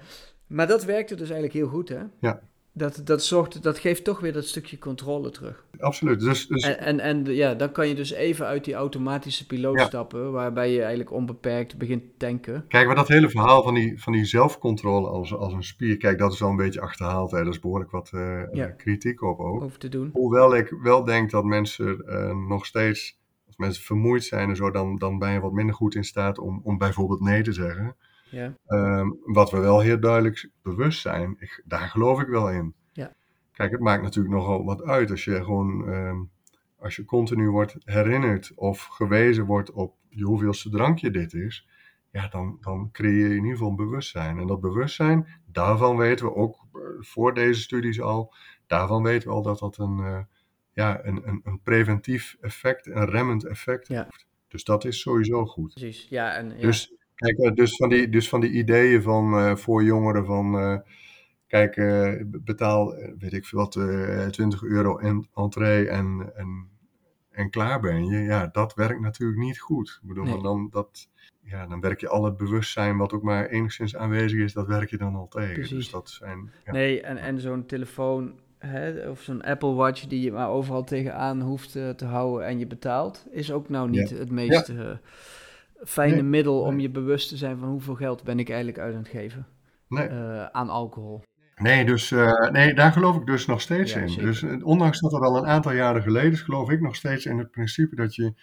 maar 0.47 0.67
dat 0.67 0.83
werkte 0.83 1.15
dus 1.15 1.29
eigenlijk 1.29 1.53
heel 1.53 1.67
goed, 1.67 1.89
hè? 1.89 2.01
Ja. 2.19 2.41
Dat, 2.73 3.01
dat, 3.03 3.23
zorgt, 3.23 3.63
dat 3.63 3.79
geeft 3.79 4.03
toch 4.03 4.19
weer 4.19 4.33
dat 4.33 4.45
stukje 4.45 4.77
controle 4.77 5.29
terug. 5.29 5.65
Absoluut. 5.79 6.19
Dus, 6.19 6.47
dus... 6.47 6.63
En, 6.63 6.79
en, 6.79 6.99
en 6.99 7.25
ja, 7.35 7.55
dan 7.55 7.71
kan 7.71 7.87
je 7.87 7.95
dus 7.95 8.11
even 8.11 8.45
uit 8.45 8.65
die 8.65 8.73
automatische 8.73 9.45
piloot 9.45 9.79
stappen, 9.79 10.31
waarbij 10.31 10.71
je 10.71 10.79
eigenlijk 10.79 11.11
onbeperkt 11.11 11.77
begint 11.77 12.03
te 12.03 12.17
tanken. 12.17 12.65
Kijk, 12.67 12.85
maar 12.85 12.95
dat 12.95 13.07
hele 13.07 13.29
verhaal 13.29 13.63
van 13.63 13.73
die, 13.73 14.01
van 14.01 14.13
die 14.13 14.25
zelfcontrole 14.25 15.07
als, 15.07 15.33
als 15.33 15.53
een 15.53 15.63
spier, 15.63 15.97
kijk, 15.97 16.17
dat 16.17 16.33
is 16.33 16.41
al 16.41 16.49
een 16.49 16.55
beetje 16.55 16.81
achterhaald. 16.81 17.31
Hè. 17.31 17.37
Daar 17.37 17.47
is 17.47 17.59
behoorlijk 17.59 17.91
wat 17.91 18.11
uh, 18.13 18.65
kritiek 18.77 19.21
op 19.21 19.39
ook. 19.39 19.61
Over 19.63 19.79
te 19.79 19.89
doen. 19.89 20.09
Hoewel 20.13 20.55
ik 20.55 20.75
wel 20.83 21.03
denk 21.03 21.31
dat 21.31 21.43
mensen 21.43 22.03
uh, 22.05 22.47
nog 22.47 22.65
steeds, 22.65 23.19
als 23.47 23.57
mensen 23.57 23.83
vermoeid 23.83 24.23
zijn 24.23 24.49
en 24.49 24.55
zo, 24.55 24.71
dan, 24.71 24.97
dan 24.97 25.19
ben 25.19 25.31
je 25.31 25.39
wat 25.39 25.51
minder 25.51 25.75
goed 25.75 25.95
in 25.95 26.03
staat 26.03 26.39
om, 26.39 26.61
om 26.63 26.77
bijvoorbeeld 26.77 27.21
nee 27.21 27.41
te 27.43 27.53
zeggen. 27.53 27.95
Ja. 28.31 28.57
Um, 28.67 29.19
wat 29.23 29.51
we 29.51 29.59
wel 29.59 29.79
heel 29.79 29.99
duidelijk 29.99 30.49
bewust 30.61 31.01
zijn, 31.01 31.35
ik, 31.39 31.63
daar 31.65 31.89
geloof 31.89 32.21
ik 32.21 32.27
wel 32.27 32.49
in. 32.49 32.73
Ja. 32.93 33.13
Kijk, 33.51 33.71
het 33.71 33.79
maakt 33.79 34.03
natuurlijk 34.03 34.35
nogal 34.35 34.65
wat 34.65 34.83
uit 34.83 35.11
als 35.11 35.23
je 35.23 35.43
gewoon, 35.43 35.87
um, 35.87 36.29
als 36.75 36.95
je 36.95 37.05
continu 37.05 37.49
wordt 37.49 37.75
herinnerd 37.85 38.51
of 38.55 38.85
gewezen 38.85 39.45
wordt 39.45 39.71
op 39.71 39.95
je 40.09 40.23
hoeveelste 40.23 40.69
drankje 40.69 41.11
dit 41.11 41.33
is, 41.33 41.67
ja, 42.11 42.27
dan, 42.27 42.57
dan 42.61 42.89
creëer 42.91 43.27
je 43.27 43.35
in 43.35 43.43
ieder 43.43 43.51
geval 43.51 43.69
een 43.69 43.75
bewustzijn. 43.75 44.39
En 44.39 44.47
dat 44.47 44.61
bewustzijn, 44.61 45.27
daarvan 45.45 45.97
weten 45.97 46.25
we 46.25 46.35
ook 46.35 46.65
uh, 46.73 46.81
voor 46.99 47.33
deze 47.33 47.61
studies 47.61 48.01
al, 48.01 48.33
daarvan 48.67 49.03
weten 49.03 49.27
we 49.27 49.33
al 49.33 49.41
dat 49.41 49.59
dat 49.59 49.77
een, 49.77 49.97
uh, 49.97 50.19
ja, 50.73 51.05
een, 51.05 51.27
een, 51.27 51.41
een 51.43 51.61
preventief 51.61 52.37
effect, 52.41 52.87
een 52.87 53.05
remmend 53.05 53.45
effect 53.45 53.87
ja. 53.87 54.03
heeft. 54.03 54.25
Dus 54.47 54.63
dat 54.63 54.85
is 54.85 54.99
sowieso 54.99 55.45
goed. 55.45 55.73
Precies, 55.73 56.07
ja. 56.09 56.33
En, 56.33 56.49
ja. 56.49 56.61
Dus 56.61 56.93
Kijk, 57.21 57.55
dus 57.55 57.75
van 57.75 57.89
die, 57.89 58.09
dus 58.09 58.29
van 58.29 58.41
die 58.41 58.51
ideeën 58.51 59.01
van 59.01 59.33
uh, 59.33 59.55
voor 59.55 59.83
jongeren 59.83 60.25
van, 60.25 60.55
uh, 60.55 60.77
kijk, 61.47 61.75
uh, 61.75 62.13
betaal, 62.25 62.95
weet 63.19 63.33
ik 63.33 63.45
veel 63.45 63.59
wat, 63.59 63.71
20 64.31 64.63
euro 64.63 64.97
en 64.97 65.27
entree 65.35 65.87
en, 65.89 66.31
en, 66.35 66.67
en 67.31 67.49
klaar 67.49 67.79
ben 67.79 68.05
je. 68.05 68.17
Ja, 68.19 68.49
dat 68.51 68.73
werkt 68.73 69.01
natuurlijk 69.01 69.39
niet 69.39 69.59
goed. 69.59 69.99
Ik 70.01 70.07
bedoel, 70.07 70.23
Nee. 70.23 70.41
dan, 70.41 70.67
dat, 70.71 71.09
ja, 71.43 71.67
dan 71.67 71.81
werk 71.81 71.99
je 71.99 72.09
al 72.09 72.23
het 72.25 72.37
bewustzijn 72.37 72.97
wat 72.97 73.13
ook 73.13 73.23
maar 73.23 73.45
enigszins 73.47 73.95
aanwezig 73.95 74.39
is, 74.39 74.53
dat 74.53 74.67
werk 74.67 74.89
je 74.89 74.97
dan 74.97 75.15
al 75.15 75.27
tegen. 75.27 75.53
Precies. 75.53 75.75
Dus 75.75 75.89
dat 75.89 76.09
zijn, 76.09 76.51
ja. 76.65 76.71
Nee, 76.71 77.01
en, 77.01 77.17
en 77.17 77.39
zo'n 77.39 77.65
telefoon 77.65 78.39
hè, 78.57 79.09
of 79.09 79.21
zo'n 79.21 79.41
Apple 79.41 79.73
Watch 79.73 80.05
die 80.07 80.21
je 80.21 80.31
maar 80.31 80.49
overal 80.49 80.83
tegenaan 80.83 81.41
hoeft 81.41 81.75
uh, 81.75 81.89
te 81.89 82.05
houden 82.05 82.47
en 82.47 82.59
je 82.59 82.67
betaalt, 82.67 83.25
is 83.31 83.51
ook 83.51 83.69
nou 83.69 83.89
niet 83.89 84.09
Ja. 84.09 84.15
het 84.15 84.31
meest 84.31 84.69
uh, 84.69 84.91
fijne 85.85 86.13
Nee, 86.13 86.23
middel 86.23 86.61
om 86.61 86.79
je 86.79 86.89
bewust 86.89 87.29
te 87.29 87.37
zijn 87.37 87.57
van 87.57 87.69
hoeveel 87.69 87.95
geld 87.95 88.23
ben 88.23 88.39
ik 88.39 88.49
eigenlijk 88.49 88.79
uit 88.79 88.93
aan 88.93 88.99
het 88.99 89.09
geven 89.09 89.47
Nee. 89.87 90.09
uh, 90.09 90.45
aan 90.45 90.69
alcohol. 90.69 91.23
Nee, 91.55 91.85
dus, 91.85 92.11
uh, 92.11 92.49
nee, 92.49 92.73
daar 92.73 92.91
geloof 92.91 93.15
ik 93.15 93.25
dus 93.25 93.45
nog 93.45 93.61
steeds 93.61 93.93
Ja, 93.93 93.99
in. 93.99 94.09
zeker. 94.09 94.25
Dus 94.25 94.41
uh, 94.41 94.65
ondanks 94.65 94.99
dat 94.99 95.11
het 95.11 95.21
al 95.21 95.37
een 95.37 95.45
aantal 95.47 95.71
jaren 95.71 96.01
geleden 96.01 96.31
is, 96.31 96.41
geloof 96.41 96.69
ik 96.69 96.81
nog 96.81 96.95
steeds 96.95 97.25
in 97.25 97.37
het 97.37 97.51
principe 97.51 97.95
dat 97.95 98.15
je 98.15 98.33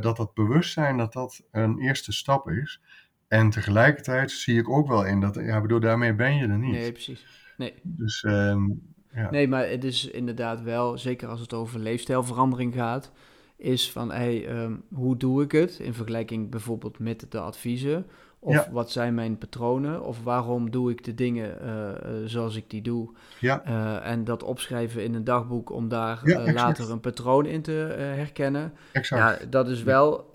dat 0.00 0.16
dat 0.16 0.34
bewustzijn 0.34 0.96
dat 0.96 1.12
dat 1.12 1.42
een 1.50 1.78
eerste 1.78 2.12
stap 2.12 2.48
is. 2.50 2.80
En 3.28 3.50
tegelijkertijd 3.50 4.30
zie 4.30 4.58
ik 4.58 4.68
ook 4.68 4.88
wel 4.88 5.04
in 5.06 5.20
dat, 5.20 5.34
ja, 5.34 5.60
bedoel, 5.60 5.80
daarmee 5.80 6.14
ben 6.14 6.36
je 6.36 6.42
er 6.46 6.58
niet. 6.58 6.72
Nee, 6.72 6.92
precies. 6.92 7.26
Nee. 7.56 7.74
Dus, 7.82 8.22
um, 8.22 8.82
ja. 9.14 9.30
nee, 9.30 9.48
maar 9.48 9.68
het 9.68 9.84
is 9.84 10.10
inderdaad 10.10 10.62
wel, 10.62 10.98
zeker 10.98 11.28
als 11.28 11.40
het 11.40 11.52
over 11.52 11.80
leefstijlverandering 11.80 12.74
gaat, 12.74 13.12
is 13.56 13.90
van 13.90 14.10
hey, 14.10 14.62
um, 14.62 14.82
hoe 14.94 15.16
doe 15.16 15.42
ik 15.42 15.52
het 15.52 15.78
in 15.78 15.94
vergelijking 15.94 16.50
bijvoorbeeld 16.50 16.98
met 16.98 17.26
de 17.28 17.40
adviezen? 17.40 18.06
Of 18.38 18.54
Ja. 18.54 18.68
wat 18.72 18.90
zijn 18.90 19.14
mijn 19.14 19.38
patronen? 19.38 20.02
Of 20.02 20.22
waarom 20.22 20.70
doe 20.70 20.90
ik 20.90 21.04
de 21.04 21.14
dingen 21.14 21.58
uh, 21.62 21.68
uh, 21.70 22.26
zoals 22.26 22.56
ik 22.56 22.70
die 22.70 22.82
doe? 22.82 23.10
Ja. 23.40 23.62
Uh, 23.66 24.06
en 24.10 24.24
dat 24.24 24.42
opschrijven 24.42 25.04
in 25.04 25.14
een 25.14 25.24
dagboek 25.24 25.70
om 25.70 25.88
daar 25.88 26.20
Ja, 26.24 26.46
uh, 26.46 26.54
later 26.54 26.90
een 26.90 27.00
patroon 27.00 27.46
in 27.46 27.62
te 27.62 27.72
herkennen. 27.98 28.72
Exact. 28.92 29.40
Ja, 29.40 29.46
dat 29.46 29.68
is 29.68 29.82
wel 29.82 30.34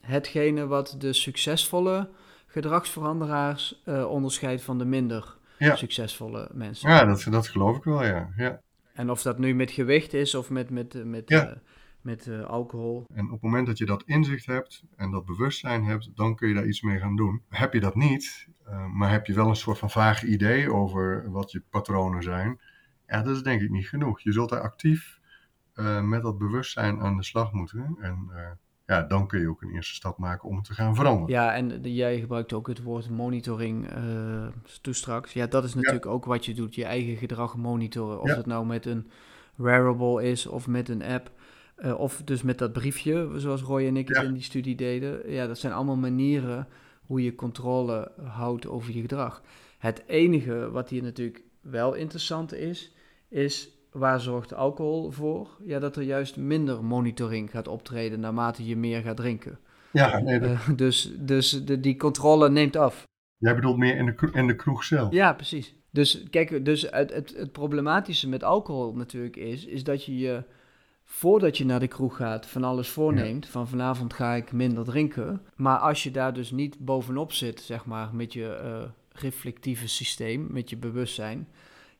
hetgene 0.00 0.66
wat 0.66 0.94
de 0.98 1.12
succesvolle 1.12 2.08
gedragsveranderaars 2.46 3.82
onderscheidt 4.08 4.62
van 4.62 4.78
de 4.78 4.84
minder 4.84 5.36
succesvolle 5.58 6.48
mensen. 6.52 6.90
Ja, 6.90 7.04
dat, 7.04 7.26
dat 7.30 7.48
geloof 7.48 7.76
ik 7.76 7.84
wel, 7.84 8.04
ja. 8.04 8.28
ja. 8.36 8.60
En 8.94 9.10
of 9.10 9.22
dat 9.22 9.38
nu 9.38 9.54
met 9.54 9.70
gewicht 9.70 10.14
is 10.14 10.34
of 10.34 10.50
met, 10.50 10.70
met, 10.70 11.04
met, 11.04 11.28
Ja. 11.28 11.60
Met 12.02 12.26
uh, 12.26 12.44
alcohol. 12.44 13.04
En 13.14 13.24
op 13.24 13.30
het 13.30 13.42
moment 13.42 13.66
dat 13.66 13.78
je 13.78 13.86
dat 13.86 14.02
inzicht 14.06 14.46
hebt 14.46 14.82
en 14.96 15.10
dat 15.10 15.24
bewustzijn 15.24 15.84
hebt, 15.84 16.10
dan 16.14 16.34
kun 16.34 16.48
je 16.48 16.54
daar 16.54 16.66
iets 16.66 16.82
mee 16.82 16.98
gaan 16.98 17.16
doen. 17.16 17.42
Heb 17.48 17.72
je 17.72 17.80
dat 17.80 17.94
niet, 17.94 18.48
uh, 18.68 18.86
maar 18.86 19.10
heb 19.10 19.26
je 19.26 19.32
wel 19.32 19.48
een 19.48 19.56
soort 19.56 19.78
van 19.78 19.90
vaag 19.90 20.22
idee 20.22 20.72
over 20.72 21.30
wat 21.30 21.50
je 21.50 21.62
patronen 21.70 22.22
zijn, 22.22 22.60
ja, 23.06 23.22
dat 23.22 23.36
is 23.36 23.42
denk 23.42 23.60
ik 23.60 23.70
niet 23.70 23.88
genoeg. 23.88 24.20
Je 24.20 24.32
zult 24.32 24.50
daar 24.50 24.60
actief 24.60 25.20
uh, 25.74 26.02
met 26.02 26.22
dat 26.22 26.38
bewustzijn 26.38 27.00
aan 27.00 27.16
de 27.16 27.24
slag 27.24 27.52
moeten. 27.52 27.96
En 28.00 28.30
ja, 28.90 29.02
dan 29.02 29.26
kun 29.26 29.40
je 29.40 29.48
ook 29.48 29.62
een 29.62 29.74
eerste 29.74 29.94
stap 29.94 30.18
maken 30.18 30.48
om 30.48 30.56
het 30.56 30.64
te 30.64 30.74
gaan 30.74 30.94
veranderen. 30.94 31.34
Ja, 31.34 31.54
en 31.54 31.82
de, 31.82 31.94
jij 31.94 32.20
gebruikt 32.20 32.52
ook 32.52 32.66
het 32.66 32.82
woord 32.82 33.10
monitoring 33.10 33.96
uh, 33.96 34.46
toen 34.80 34.94
straks. 34.94 35.32
Ja, 35.32 35.46
dat 35.46 35.64
is 35.64 35.74
natuurlijk 35.74 36.04
ja. 36.04 36.10
ook 36.10 36.24
wat 36.24 36.44
je 36.44 36.54
doet, 36.54 36.74
je 36.74 36.84
eigen 36.84 37.16
gedrag 37.16 37.56
monitoren. 37.56 38.20
Of 38.20 38.28
Ja. 38.28 38.36
het 38.36 38.46
nou 38.46 38.66
met 38.66 38.86
een 38.86 39.10
wearable 39.54 40.22
is 40.22 40.46
of 40.46 40.66
met 40.66 40.88
een 40.88 41.02
app. 41.02 41.30
Uh, 41.84 42.00
of 42.00 42.22
dus 42.24 42.42
met 42.42 42.58
dat 42.58 42.72
briefje, 42.72 43.30
zoals 43.36 43.62
Roy 43.62 43.86
en 43.86 43.96
ik 43.96 44.08
het 44.08 44.16
Ja. 44.16 44.22
in 44.22 44.32
die 44.32 44.42
studie 44.42 44.74
deden. 44.74 45.32
Ja, 45.32 45.46
dat 45.46 45.58
zijn 45.58 45.72
allemaal 45.72 45.96
manieren 45.96 46.68
hoe 47.06 47.22
je 47.22 47.34
controle 47.34 48.12
houdt 48.22 48.66
over 48.66 48.94
je 48.94 49.00
gedrag. 49.00 49.42
Het 49.78 50.02
enige 50.06 50.70
wat 50.70 50.88
hier 50.88 51.02
natuurlijk 51.02 51.42
wel 51.60 51.94
interessant 51.94 52.54
is, 52.54 52.92
is 53.28 53.70
waar 53.90 54.20
zorgt 54.20 54.54
alcohol 54.54 55.10
voor? 55.10 55.48
Ja, 55.64 55.78
dat 55.78 55.96
er 55.96 56.02
juist 56.02 56.36
minder 56.36 56.84
monitoring 56.84 57.50
gaat 57.50 57.68
optreden 57.68 58.20
naarmate 58.20 58.66
je 58.66 58.76
meer 58.76 59.00
gaat 59.02 59.16
drinken. 59.16 59.58
Ja, 59.92 60.18
nee, 60.18 60.40
dat- 60.40 60.50
Uh, 60.50 60.68
dus 60.76 61.12
dus 61.18 61.64
de, 61.64 61.80
die 61.80 61.96
controle 61.96 62.50
neemt 62.50 62.76
af. 62.76 63.04
jij 63.38 63.54
bedoelt 63.54 63.76
meer 63.76 63.96
in 63.96 64.06
de, 64.06 64.14
kro- 64.14 64.30
in 64.32 64.46
de 64.46 64.56
kroeg 64.56 64.84
zelf. 64.84 65.12
Ja, 65.12 65.32
precies. 65.32 65.74
Dus 65.90 66.24
kijk, 66.30 66.64
dus 66.64 66.82
het, 66.90 67.12
het, 67.12 67.34
het 67.36 67.52
problematische 67.52 68.28
met 68.28 68.44
alcohol 68.44 68.94
natuurlijk 68.94 69.36
is, 69.36 69.64
is 69.66 69.84
dat 69.84 70.04
je 70.04 70.18
je 70.18 70.42
voordat 71.12 71.58
je 71.58 71.64
naar 71.64 71.80
de 71.80 71.88
kroeg 71.88 72.16
gaat 72.16 72.46
van 72.46 72.64
alles 72.64 72.88
voorneemt, 72.88 73.46
van 73.48 73.68
vanavond 73.68 74.12
ga 74.14 74.34
ik 74.34 74.52
minder 74.52 74.84
drinken. 74.84 75.42
Maar 75.56 75.78
als 75.78 76.02
je 76.02 76.10
daar 76.10 76.32
dus 76.32 76.50
niet 76.50 76.78
bovenop 76.78 77.32
zit, 77.32 77.60
zeg 77.60 77.84
maar, 77.84 78.14
met 78.14 78.32
je 78.32 78.46
eh, 78.54 78.82
reflectieve 79.12 79.88
systeem, 79.88 80.46
met 80.50 80.70
je 80.70 80.76
bewustzijn, 80.76 81.48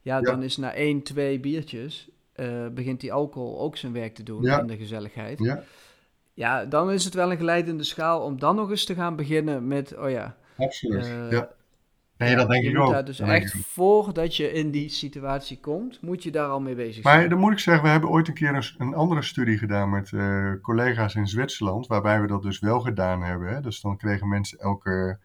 ja, 0.01 0.15
Ja. 0.15 0.21
dan 0.21 0.43
is 0.43 0.57
na 0.57 0.73
één, 0.73 1.03
twee 1.03 1.39
biertjes, 1.39 2.09
eh, 2.33 2.67
begint 2.67 2.99
die 2.99 3.13
alcohol 3.13 3.59
ook 3.59 3.77
zijn 3.77 3.93
werk 3.93 4.15
te 4.15 4.23
doen 4.23 4.41
Ja. 4.41 4.59
in 4.59 4.67
de 4.67 4.77
gezelligheid. 4.77 5.39
Ja, 5.39 5.63
Ja, 6.33 6.65
dan 6.65 6.91
is 6.91 7.05
het 7.05 7.13
wel 7.13 7.31
een 7.31 7.37
glijdende 7.37 7.83
schaal 7.83 8.21
om 8.21 8.39
dan 8.39 8.55
nog 8.55 8.69
eens 8.69 8.85
te 8.85 8.93
gaan 8.95 9.15
beginnen 9.15 9.67
met, 9.67 9.97
oh 9.97 10.09
ja, 10.09 10.37
absoluut. 10.57 11.03
Eh, 11.05 11.31
ja. 11.31 11.49
Nee, 12.25 12.35
dat 12.35 12.49
denk 12.49 12.63
je 12.63 12.69
ik 12.69 12.75
moet 12.75 12.85
ook. 12.85 12.91
daar 12.91 13.05
dus 13.05 13.17
Dat 13.17 13.27
echt 13.27 13.55
voordat 13.67 14.35
je 14.35 14.51
in 14.51 14.71
die 14.71 14.89
situatie 14.89 15.59
komt, 15.59 16.01
moet 16.01 16.23
je 16.23 16.31
daar 16.31 16.47
al 16.49 16.61
mee 16.61 16.75
bezig 16.75 17.03
Maar 17.03 17.17
zijn. 17.17 17.29
dan 17.29 17.39
moet 17.39 17.51
ik 17.51 17.59
zeggen, 17.59 17.83
we 17.83 17.89
hebben 17.89 18.09
ooit 18.09 18.27
een 18.27 18.33
keer 18.33 18.55
een, 18.55 18.63
een 18.77 18.93
andere 18.93 19.21
studie 19.21 19.57
gedaan 19.57 19.89
met 19.89 20.11
eh, 20.13 20.51
collega's 20.61 21.15
in 21.15 21.27
Zwitserland, 21.27 21.87
waarbij 21.87 22.21
we 22.21 22.27
dat 22.27 22.41
dus 22.41 22.59
wel 22.59 22.79
gedaan 22.79 23.21
hebben. 23.23 23.47
Hè? 23.53 23.61
Dus 23.61 23.81
dan 23.81 23.97
kregen 23.97 24.27
mensen 24.27 24.57
elke, 24.59 25.19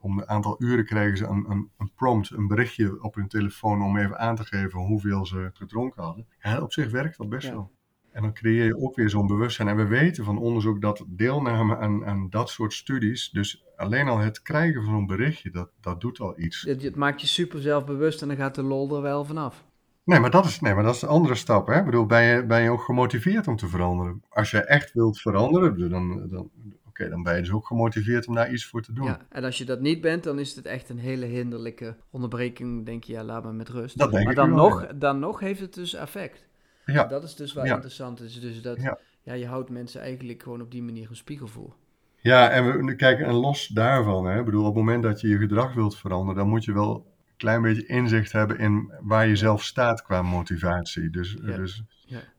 om 0.00 0.18
een 0.18 0.28
aantal 0.28 0.56
uren 0.58 0.84
kregen 0.84 1.16
ze 1.16 1.24
een, 1.26 1.44
een, 1.48 1.70
een 1.78 1.90
prompt, 1.94 2.30
een 2.30 2.46
berichtje 2.46 3.02
op 3.02 3.14
hun 3.14 3.28
telefoon 3.28 3.82
om 3.82 3.96
even 3.98 4.18
aan 4.18 4.36
te 4.36 4.44
geven 4.44 4.80
hoeveel 4.80 5.26
ze 5.26 5.50
gedronken 5.52 6.02
hadden. 6.02 6.26
Ja, 6.42 6.60
op 6.60 6.72
zich 6.72 6.90
werkt 6.90 7.16
dat 7.16 7.28
best 7.28 7.46
Ja. 7.46 7.52
wel. 7.52 7.70
En 8.14 8.22
dan 8.22 8.32
creëer 8.32 8.64
je 8.64 8.76
ook 8.76 8.96
weer 8.96 9.10
zo'n 9.10 9.26
bewustzijn. 9.26 9.68
En 9.68 9.76
we 9.76 9.86
weten 9.86 10.24
van 10.24 10.38
onderzoek 10.38 10.80
dat 10.80 11.04
deelname 11.08 11.76
aan, 11.76 12.06
aan 12.06 12.26
dat 12.30 12.48
soort 12.48 12.72
studies, 12.72 13.30
dus 13.30 13.64
alleen 13.76 14.08
al 14.08 14.18
het 14.18 14.42
krijgen 14.42 14.82
van 14.82 14.92
zo'n 14.92 15.06
berichtje, 15.06 15.50
dat, 15.50 15.70
dat 15.80 16.00
doet 16.00 16.20
al 16.20 16.38
iets. 16.38 16.62
Het, 16.62 16.82
het 16.82 16.96
maakt 16.96 17.20
je 17.20 17.26
super 17.26 17.60
zelfbewust 17.60 18.22
en 18.22 18.28
dan 18.28 18.36
gaat 18.36 18.54
de 18.54 18.62
lol 18.62 18.96
er 18.96 19.02
wel 19.02 19.24
vanaf. 19.24 19.64
Nee, 20.04 20.20
maar 20.20 20.30
dat 20.30 20.44
is, 20.44 20.60
nee, 20.60 20.74
maar 20.74 20.82
dat 20.82 20.94
is 20.94 21.00
de 21.00 21.06
andere 21.06 21.34
stap. 21.34 21.66
Hè? 21.66 21.78
Ik 21.78 21.84
bedoel, 21.84 22.06
ben 22.06 22.22
je, 22.22 22.46
ben 22.46 22.62
je 22.62 22.70
ook 22.70 22.82
gemotiveerd 22.82 23.48
om 23.48 23.56
te 23.56 23.68
veranderen? 23.68 24.22
Als 24.28 24.50
je 24.50 24.64
echt 24.64 24.92
wilt 24.92 25.20
veranderen, 25.20 25.90
dan, 25.90 26.28
dan, 26.28 26.50
oké, 26.86 27.08
dan 27.08 27.22
ben 27.22 27.34
je 27.34 27.40
dus 27.40 27.52
ook 27.52 27.66
gemotiveerd 27.66 28.26
om 28.26 28.34
daar 28.34 28.52
iets 28.52 28.66
voor 28.66 28.82
te 28.82 28.92
doen. 28.92 29.06
Ja, 29.06 29.26
en 29.28 29.44
als 29.44 29.58
je 29.58 29.64
dat 29.64 29.80
niet 29.80 30.00
bent, 30.00 30.24
dan 30.24 30.38
is 30.38 30.56
het 30.56 30.66
echt 30.66 30.88
een 30.88 30.98
hele 30.98 31.26
hinderlijke 31.26 31.96
onderbreking. 32.10 32.86
Denk 32.86 33.04
je, 33.04 33.12
ja, 33.12 33.24
laat 33.24 33.44
me 33.44 33.52
met 33.52 33.68
rust. 33.68 33.98
Dat 33.98 34.10
denk 34.10 34.22
maar 34.22 34.32
ik 34.32 34.38
dan 34.38 34.50
nog, 34.50 34.86
dan 34.94 35.18
nog 35.18 35.40
heeft 35.40 35.60
het 35.60 35.74
dus 35.74 35.94
effect. 35.94 36.44
Ja. 36.84 37.04
Dat 37.04 37.24
is 37.24 37.34
dus 37.34 37.52
wel 37.52 37.64
Ja. 37.64 37.74
interessant. 37.74 38.20
Is 38.20 38.40
dus 38.40 38.62
dat 38.62 38.80
Ja. 38.82 38.98
ja. 39.22 39.32
je 39.32 39.46
houdt 39.46 39.70
mensen 39.70 40.00
eigenlijk 40.00 40.42
gewoon 40.42 40.60
op 40.60 40.70
die 40.70 40.82
manier 40.82 41.08
een 41.10 41.16
spiegel 41.16 41.46
voor. 41.46 41.74
Ja, 42.20 42.50
en 42.50 42.84
we, 42.84 42.94
kijk, 42.94 43.20
en 43.20 43.32
los 43.34 43.66
daarvan, 43.68 44.26
hè, 44.26 44.38
ik 44.38 44.44
bedoel, 44.44 44.60
op 44.66 44.74
het 44.74 44.84
moment 44.84 45.02
dat 45.02 45.20
je 45.20 45.28
je 45.28 45.38
gedrag 45.38 45.74
wilt 45.74 45.96
veranderen, 45.98 46.34
dan 46.36 46.48
moet 46.48 46.64
je 46.64 46.72
wel 46.72 46.94
een 46.94 47.36
klein 47.36 47.62
beetje 47.62 47.86
inzicht 47.86 48.32
hebben 48.32 48.58
in 48.58 48.92
waar 49.00 49.26
je 49.26 49.36
zelf 49.36 49.62
staat 49.62 50.02
qua 50.02 50.22
motivatie. 50.22 51.10
Dus, 51.10 51.36
dus, 51.36 51.82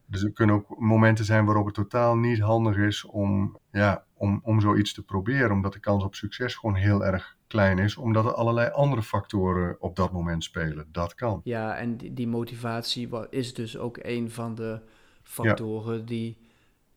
dus 0.06 0.24
er 0.24 0.32
kunnen 0.32 0.56
ook 0.56 0.80
momenten 0.80 1.26
zijn 1.26 1.46
waarop 1.46 1.66
het 1.66 1.74
totaal 1.76 2.18
niet 2.18 2.40
handig 2.40 2.78
is 2.78 3.06
om, 3.06 3.58
ja, 3.72 4.04
om, 4.14 4.40
om 4.44 4.62
zoiets 4.62 4.94
te 4.94 5.04
proberen, 5.04 5.52
omdat 5.52 5.74
de 5.74 5.80
kans 5.80 6.04
op 6.04 6.16
succes 6.16 6.56
gewoon 6.56 6.76
heel 6.76 7.06
erg 7.06 7.35
klein 7.48 7.80
is, 7.80 7.96
omdat 7.98 8.26
er 8.26 8.34
allerlei 8.34 8.72
andere 8.72 9.04
factoren 9.04 9.78
op 9.80 9.96
dat 9.96 10.12
moment 10.12 10.44
spelen. 10.44 10.88
Dat 10.92 11.16
kan. 11.16 11.42
Ja, 11.44 11.76
en 11.76 11.98
die, 11.98 12.14
die 12.14 12.28
motivatie 12.28 13.10
is 13.30 13.54
dus 13.54 13.78
ook 13.78 13.98
een 14.02 14.32
van 14.32 14.56
de 14.56 14.80
factoren 15.24 16.06
die 16.06 16.38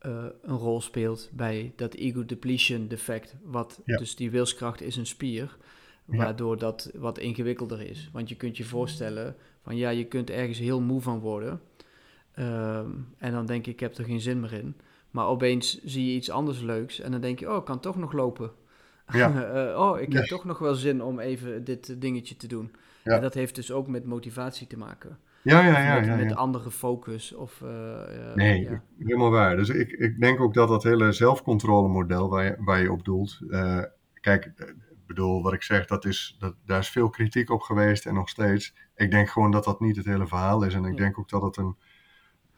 uh, 0.02 0.24
een 0.42 0.56
rol 0.56 0.80
speelt 0.80 1.30
bij 1.32 1.72
dat 1.76 1.94
ego 1.94 2.24
depletion 2.24 2.88
defect. 2.88 3.36
Wat 3.42 3.80
dus 3.84 4.16
die 4.16 4.30
wilskracht 4.30 4.80
is 4.80 4.96
een 4.96 5.06
spier, 5.06 5.56
waardoor 6.04 6.58
dat 6.58 6.90
wat 6.94 7.18
ingewikkelder 7.18 7.80
is. 7.80 8.10
Want 8.12 8.28
je 8.28 8.36
kunt 8.36 8.56
je 8.56 8.64
voorstellen 8.64 9.36
van 9.62 9.76
ja, 9.76 9.90
je 9.90 10.04
kunt 10.04 10.30
ergens 10.30 10.58
heel 10.58 10.80
moe 10.80 11.00
van 11.00 11.18
worden. 11.18 11.60
Ehm, 12.32 12.90
en 13.18 13.32
dan 13.32 13.46
denk 13.46 13.66
ik, 13.66 13.72
ik 13.72 13.80
heb 13.80 13.96
er 13.96 14.04
geen 14.04 14.20
zin 14.20 14.40
meer 14.40 14.52
in. 14.52 14.76
Maar 15.10 15.26
opeens 15.26 15.82
zie 15.84 16.06
je 16.06 16.16
iets 16.16 16.30
anders 16.30 16.60
leuks 16.60 17.00
en 17.00 17.10
dan 17.10 17.20
denk 17.20 17.38
je, 17.38 17.50
oh, 17.50 17.56
ik 17.56 17.64
kan 17.64 17.80
toch 17.80 17.96
nog 17.96 18.12
lopen. 18.12 18.50
Ja. 19.12 19.70
uh, 19.70 19.80
oh, 19.84 20.00
ik 20.00 20.12
heb 20.12 20.24
toch 20.24 20.44
nog 20.44 20.58
wel 20.58 20.74
zin 20.74 21.02
om 21.02 21.18
even 21.18 21.64
dit 21.64 22.00
dingetje 22.00 22.36
te 22.36 22.46
doen. 22.46 22.72
Ja. 23.04 23.14
En 23.14 23.20
dat 23.20 23.34
heeft 23.34 23.54
dus 23.54 23.72
ook 23.72 23.88
met 23.88 24.04
motivatie 24.04 24.66
te 24.66 24.78
maken. 24.78 25.18
Ja, 25.42 25.66
ja, 25.66 25.80
ja. 25.80 25.94
Met, 25.94 26.06
ja, 26.06 26.16
met 26.16 26.34
andere 26.34 26.70
focus. 26.70 27.34
Of, 27.34 27.60
uh, 27.60 28.34
nee, 28.34 28.68
helemaal 28.98 29.30
waar. 29.30 29.56
Dus 29.56 29.68
ik, 29.68 29.90
ik 29.90 30.20
denk 30.20 30.40
ook 30.40 30.54
dat 30.54 30.68
dat 30.68 30.82
hele 30.82 31.12
zelfcontrolemodel 31.12 32.28
waar 32.28 32.44
je, 32.44 32.56
waar 32.58 32.82
je 32.82 32.92
op 32.92 33.04
doelt. 33.04 33.38
Uh, 33.48 33.82
kijk, 34.20 34.44
ik 34.44 35.06
bedoel, 35.06 35.42
wat 35.42 35.52
ik 35.52 35.62
zeg, 35.62 35.86
dat 35.86 36.04
is, 36.04 36.36
dat, 36.38 36.54
daar 36.66 36.78
is 36.78 36.88
veel 36.88 37.10
kritiek 37.10 37.50
op 37.50 37.60
geweest 37.60 38.06
en 38.06 38.14
nog 38.14 38.28
steeds. 38.28 38.74
Ik 38.96 39.10
denk 39.10 39.28
gewoon 39.28 39.50
dat 39.50 39.64
dat 39.64 39.80
niet 39.80 39.96
het 39.96 40.06
hele 40.06 40.26
verhaal 40.26 40.64
is. 40.64 40.74
En 40.74 40.84
ik 40.84 40.96
denk 40.96 41.18
ook 41.18 41.28
dat 41.28 41.42
het 41.42 41.56
een 41.56 41.76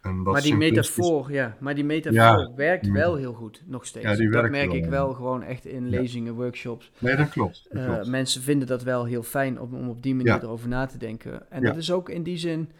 maar 0.02 0.42
die 0.42 0.56
metafoor, 0.56 1.32
ja, 1.32 1.56
maar 1.58 1.74
die 1.74 1.84
metafoor 1.84 2.52
werkt 2.56 2.88
wel 2.88 3.16
heel 3.16 3.32
goed, 3.32 3.62
nog 3.66 3.86
steeds. 3.86 4.06
Ja, 4.06 4.16
die 4.16 4.30
dat 4.30 4.50
merk 4.50 4.72
ik 4.72 4.84
wel 4.84 5.12
gewoon 5.12 5.42
echt 5.42 5.66
in 5.66 5.88
lezingen, 5.88 6.34
workshops. 6.34 6.90
Nee, 6.98 7.16
dat 7.16 7.28
klopt. 7.28 7.66
Dat 7.70 7.82
uh, 7.82 7.88
klopt. 7.88 8.06
mensen 8.06 8.42
vinden 8.42 8.68
dat 8.68 8.82
wel 8.82 9.04
heel 9.04 9.22
fijn 9.22 9.60
om, 9.60 9.74
om 9.74 9.88
op 9.88 10.02
die 10.02 10.14
manier 10.14 10.42
erover 10.42 10.68
na 10.68 10.86
te 10.86 10.98
denken. 10.98 11.50
En 11.50 11.62
dat 11.62 11.76
is 11.76 11.92
ook 11.92 12.08
in 12.08 12.22
die 12.22 12.38
zin, 12.38 12.70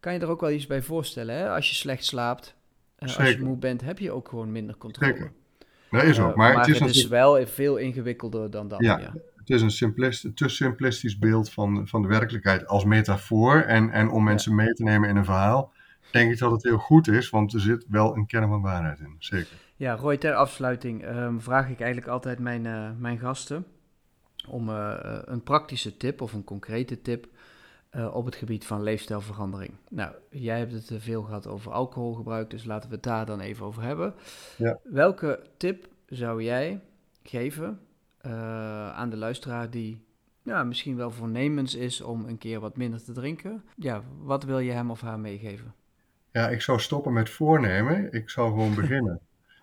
kan 0.00 0.12
je 0.12 0.18
er 0.18 0.28
ook 0.28 0.40
wel 0.40 0.50
iets 0.50 0.66
bij 0.66 0.82
voorstellen. 0.82 1.34
Hè? 1.34 1.50
Als 1.50 1.68
je 1.68 1.74
slecht 1.74 2.04
slaapt, 2.04 2.54
uh, 2.98 3.16
als 3.16 3.28
je 3.30 3.42
moe 3.42 3.56
bent, 3.56 3.80
heb 3.80 3.98
je 3.98 4.10
ook 4.10 4.28
gewoon 4.28 4.52
minder 4.52 4.76
controle. 4.76 5.12
Zeker. 5.12 5.32
Dat 5.90 6.02
is 6.02 6.20
ook. 6.20 6.36
Maar, 6.36 6.48
uh, 6.48 6.56
maar 6.56 6.66
het 6.66 6.74
is, 6.74 6.80
het 6.80 6.90
is 6.90 7.08
wel 7.08 7.46
veel 7.46 7.76
ingewikkelder 7.76 8.50
dan 8.50 8.68
dat. 8.68 8.80
Ja, 8.80 9.14
het 9.36 9.50
is 9.50 9.62
een 9.62 9.70
simplist, 9.70 10.36
te 10.36 10.48
simplistisch 10.48 11.18
beeld 11.18 11.52
van, 11.52 11.88
van 11.88 12.02
de 12.02 12.08
werkelijkheid 12.08 12.66
als 12.66 12.84
metafoor. 12.84 13.60
En, 13.60 13.90
en 13.90 14.10
om 14.10 14.24
mensen 14.24 14.54
mee 14.54 14.72
te 14.72 14.82
nemen 14.82 15.08
in 15.08 15.16
een 15.16 15.24
verhaal 15.24 15.74
denk 16.10 16.32
ik 16.32 16.38
dat 16.38 16.50
het 16.50 16.62
heel 16.62 16.78
goed 16.78 17.08
is, 17.08 17.30
want 17.30 17.52
er 17.52 17.60
zit 17.60 17.86
wel 17.88 18.16
een 18.16 18.26
kern 18.26 18.48
van 18.48 18.62
waarheid 18.62 18.98
in, 18.98 19.16
zeker. 19.18 19.56
Ja, 19.76 19.94
Roy, 19.94 20.16
ter 20.16 20.34
afsluiting 20.34 21.06
um, 21.08 21.40
vraag 21.40 21.70
ik 21.70 21.80
eigenlijk 21.80 22.12
altijd 22.12 22.38
mijn, 22.38 22.64
uh, 22.64 22.90
mijn 22.98 23.18
gasten 23.18 23.66
om 24.48 24.68
uh, 24.68 24.94
een 25.24 25.42
praktische 25.42 25.96
tip 25.96 26.20
of 26.20 26.32
een 26.32 26.44
concrete 26.44 27.02
tip 27.02 27.28
uh, 27.92 28.14
op 28.14 28.24
het 28.24 28.34
gebied 28.34 28.66
van 28.66 28.82
leefstijlverandering. 28.82 29.72
Nou, 29.90 30.14
jij 30.30 30.58
hebt 30.58 30.72
het 30.72 30.92
veel 30.98 31.22
gehad 31.22 31.46
over 31.46 31.72
alcoholgebruik, 31.72 32.50
dus 32.50 32.64
laten 32.64 32.88
we 32.88 32.94
het 32.94 33.04
daar 33.04 33.26
dan 33.26 33.40
even 33.40 33.66
over 33.66 33.82
hebben. 33.82 34.14
Ja. 34.56 34.78
Welke 34.84 35.42
tip 35.56 35.88
zou 36.06 36.42
jij 36.42 36.80
geven 37.22 37.80
aan 38.94 39.10
de 39.10 39.16
luisteraar 39.16 39.70
die 39.70 40.04
ja, 40.42 40.64
misschien 40.64 40.96
wel 40.96 41.10
voornemens 41.10 41.74
is 41.74 42.00
om 42.00 42.24
een 42.24 42.38
keer 42.38 42.60
wat 42.60 42.76
minder 42.76 43.04
te 43.04 43.12
drinken? 43.12 43.64
Ja, 43.76 44.02
wat 44.18 44.44
wil 44.44 44.58
je 44.58 44.72
hem 44.72 44.90
of 44.90 45.00
haar 45.00 45.20
meegeven? 45.20 45.74
Ja, 46.36 46.48
ik 46.48 46.62
zou 46.62 46.80
stoppen 46.80 47.12
met 47.12 47.30
voornemen. 47.30 48.12
Ik 48.12 48.30
zou 48.30 48.48
gewoon 48.50 48.74
beginnen. 48.82 49.20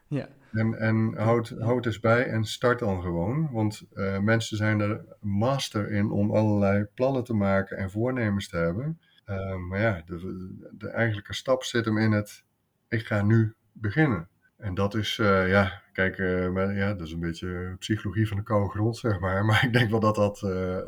ja. 0.07 0.28
En, 0.51 0.80
en 0.80 1.13
houd, 1.17 1.49
houd 1.59 1.86
eens 1.86 1.99
bij 1.99 2.26
en 2.26 2.45
start 2.45 2.80
dan 2.80 3.01
gewoon. 3.01 3.51
Want 3.51 3.82
uh, 3.93 4.19
mensen 4.19 4.57
zijn 4.57 4.80
er 4.80 5.05
master 5.19 5.91
in 5.91 6.11
om 6.11 6.32
allerlei 6.32 6.86
plannen 6.93 7.24
te 7.24 7.34
maken 7.34 7.78
en 7.78 7.91
voornemens 7.91 8.47
te 8.47 8.57
hebben. 8.57 8.99
Uh, 9.30 9.55
maar 9.55 9.80
ja, 9.80 10.03
de, 10.05 10.69
de 10.78 10.89
eigenlijke 10.89 11.34
stap 11.34 11.63
zit 11.63 11.86
hem 11.86 11.97
in 11.97 12.11
het, 12.11 12.43
ik 12.88 13.05
ga 13.05 13.24
nu 13.24 13.53
beginnen. 13.71 14.28
En 14.57 14.74
dat 14.74 14.95
is, 14.95 15.17
uh, 15.17 15.49
ja, 15.49 15.82
kijk, 15.91 16.17
maar, 16.51 16.76
ja, 16.76 16.93
dat 16.93 17.07
is 17.07 17.13
een 17.13 17.19
beetje 17.19 17.76
psychologie 17.80 18.28
van 18.28 18.38
de 18.38 18.43
koude 18.43 18.69
grond, 18.69 18.97
zeg 18.97 19.19
maar. 19.19 19.45
Maar 19.49 19.63
ik 19.65 19.74
denk 19.74 19.89
wel 19.89 19.99
dat 19.99 20.15
dat, 20.15 20.39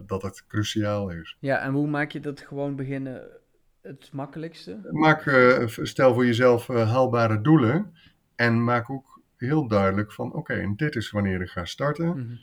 dat 0.08 0.22
het 0.22 0.46
cruciaal 0.48 1.10
is. 1.10 1.38
Ja, 1.40 1.62
en 1.62 1.74
hoe 1.74 1.88
maak 1.88 2.12
je 2.12 2.20
dat 2.20 2.42
gewoon 2.42 2.76
beginnen 2.76 3.44
het 3.88 4.10
makkelijkste? 4.12 4.80
Maak, 4.92 5.26
uh, 5.26 5.68
stel 5.68 6.14
voor 6.14 6.26
jezelf 6.26 6.70
uh, 6.70 6.92
haalbare 6.92 7.42
doelen. 7.42 7.94
En 8.36 8.64
maak 8.64 8.90
ook 8.90 9.22
heel 9.38 9.68
duidelijk 9.68 10.12
van, 10.12 10.34
oké, 10.34 10.74
dit 10.76 10.96
is 10.96 11.12
wanneer 11.12 11.42
ik 11.42 11.50
ga 11.50 11.66
starten. 11.66 12.08
Mhm. 12.08 12.36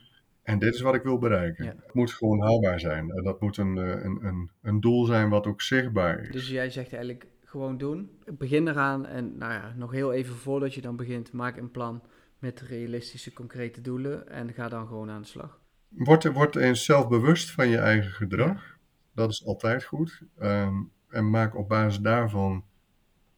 En 0.43 0.59
dit 0.59 0.75
is 0.75 0.81
wat 0.81 0.95
ik 0.95 1.03
wil 1.03 1.19
bereiken. 1.19 1.67
Het 1.67 1.95
moet 1.95 2.13
gewoon 2.13 2.41
haalbaar 2.41 2.81
zijn. 2.81 3.11
En 3.11 3.23
dat 3.23 3.41
moet 3.41 3.57
een, 3.57 3.79
eh, 3.79 4.05
een, 4.05 4.19
een, 4.25 4.51
een 4.63 4.81
doel 4.81 5.05
zijn 5.05 5.29
wat 5.29 5.47
ook 5.47 5.63
zichtbaar 5.63 6.21
is. 6.21 6.31
Dus 6.31 6.49
jij 6.49 6.71
zegt 6.71 6.93
eigenlijk 6.93 7.27
gewoon 7.45 7.79
doen. 7.79 8.11
Begin 8.25 8.69
eraan 8.69 9.07
en 9.07 9.39
nou 9.39 9.53
ja, 9.53 9.75
nog 9.77 9.93
heel 9.93 10.13
even 10.13 10.35
voordat 10.35 10.75
je 10.75 10.81
dan 10.81 10.97
begint, 10.97 11.33
maak 11.33 11.57
een 11.57 11.71
plan 11.71 12.03
met 12.39 12.61
realistische, 12.61 13.33
concrete 13.33 13.81
doelen 13.81 14.29
en 14.29 14.53
ga 14.53 14.69
dan 14.69 14.87
gewoon 14.87 15.11
aan 15.11 15.23
de 15.23 15.29
slag. 15.29 15.61
Word, 15.89 16.33
word 16.33 16.57
eens 16.57 16.85
zelfbewust 16.85 17.51
van 17.51 17.69
je 17.69 17.79
eigen 17.79 18.11
gedrag. 18.11 18.79
Dat 19.15 19.31
is 19.31 19.47
altijd 19.47 19.85
goed. 19.85 20.23
Um, 20.41 20.91
en 21.13 21.31
maak 21.31 21.57
op 21.57 21.69
basis 21.69 22.01
daarvan 22.01 22.65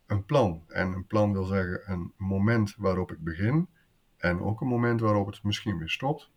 een 0.07 0.25
plan. 0.25 0.63
En 0.69 0.93
een 0.93 1.07
plan 1.07 1.33
wil 1.33 1.45
zeggen 1.45 1.93
een 1.93 2.13
moment 2.17 2.75
waarop 2.77 3.13
ik 3.13 3.19
begin 3.19 3.69
en 4.17 4.41
ook 4.41 4.61
een 4.61 4.69
moment 4.69 5.01
waarop 5.01 5.27
het 5.27 5.43
misschien 5.43 5.79
weer 5.79 5.91
stopt 5.91 6.31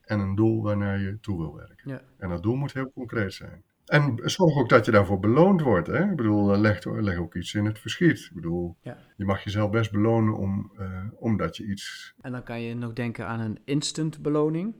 en 0.00 0.20
een 0.20 0.34
doel 0.34 0.62
waarnaar 0.62 1.00
je 1.00 1.20
toe 1.20 1.38
wil 1.38 1.54
werken. 1.54 1.90
Ja. 1.90 2.02
En 2.18 2.28
dat 2.28 2.42
doel 2.42 2.54
moet 2.54 2.72
heel 2.72 2.92
concreet 2.92 3.32
zijn. 3.32 3.62
En 3.86 4.20
zorg 4.24 4.56
ook 4.56 4.68
dat 4.68 4.84
je 4.84 4.90
daarvoor 4.90 5.18
beloond 5.18 5.60
wordt. 5.60 5.86
Hè? 5.86 6.10
Ik 6.10 6.16
bedoel, 6.16 6.52
eh, 6.52 6.58
leg, 6.58 6.84
leg 6.84 7.18
ook 7.18 7.34
iets 7.34 7.54
in 7.54 7.64
het 7.64 7.78
verschiet. 7.78 8.18
Ik 8.18 8.34
bedoel, 8.34 8.76
ja. 8.80 8.98
je 9.16 9.24
mag 9.24 9.44
jezelf 9.44 9.70
best 9.70 9.92
belonen 9.92 10.36
om, 10.36 10.72
uh, 10.78 11.04
omdat 11.18 11.56
je 11.56 11.66
iets... 11.66 12.14
En 12.20 12.32
dan 12.32 12.42
kan 12.42 12.60
je 12.60 12.74
nog 12.74 12.92
denken 12.92 13.26
aan 13.26 13.40
een 13.40 13.58
instant 13.64 14.22
beloning. 14.22 14.74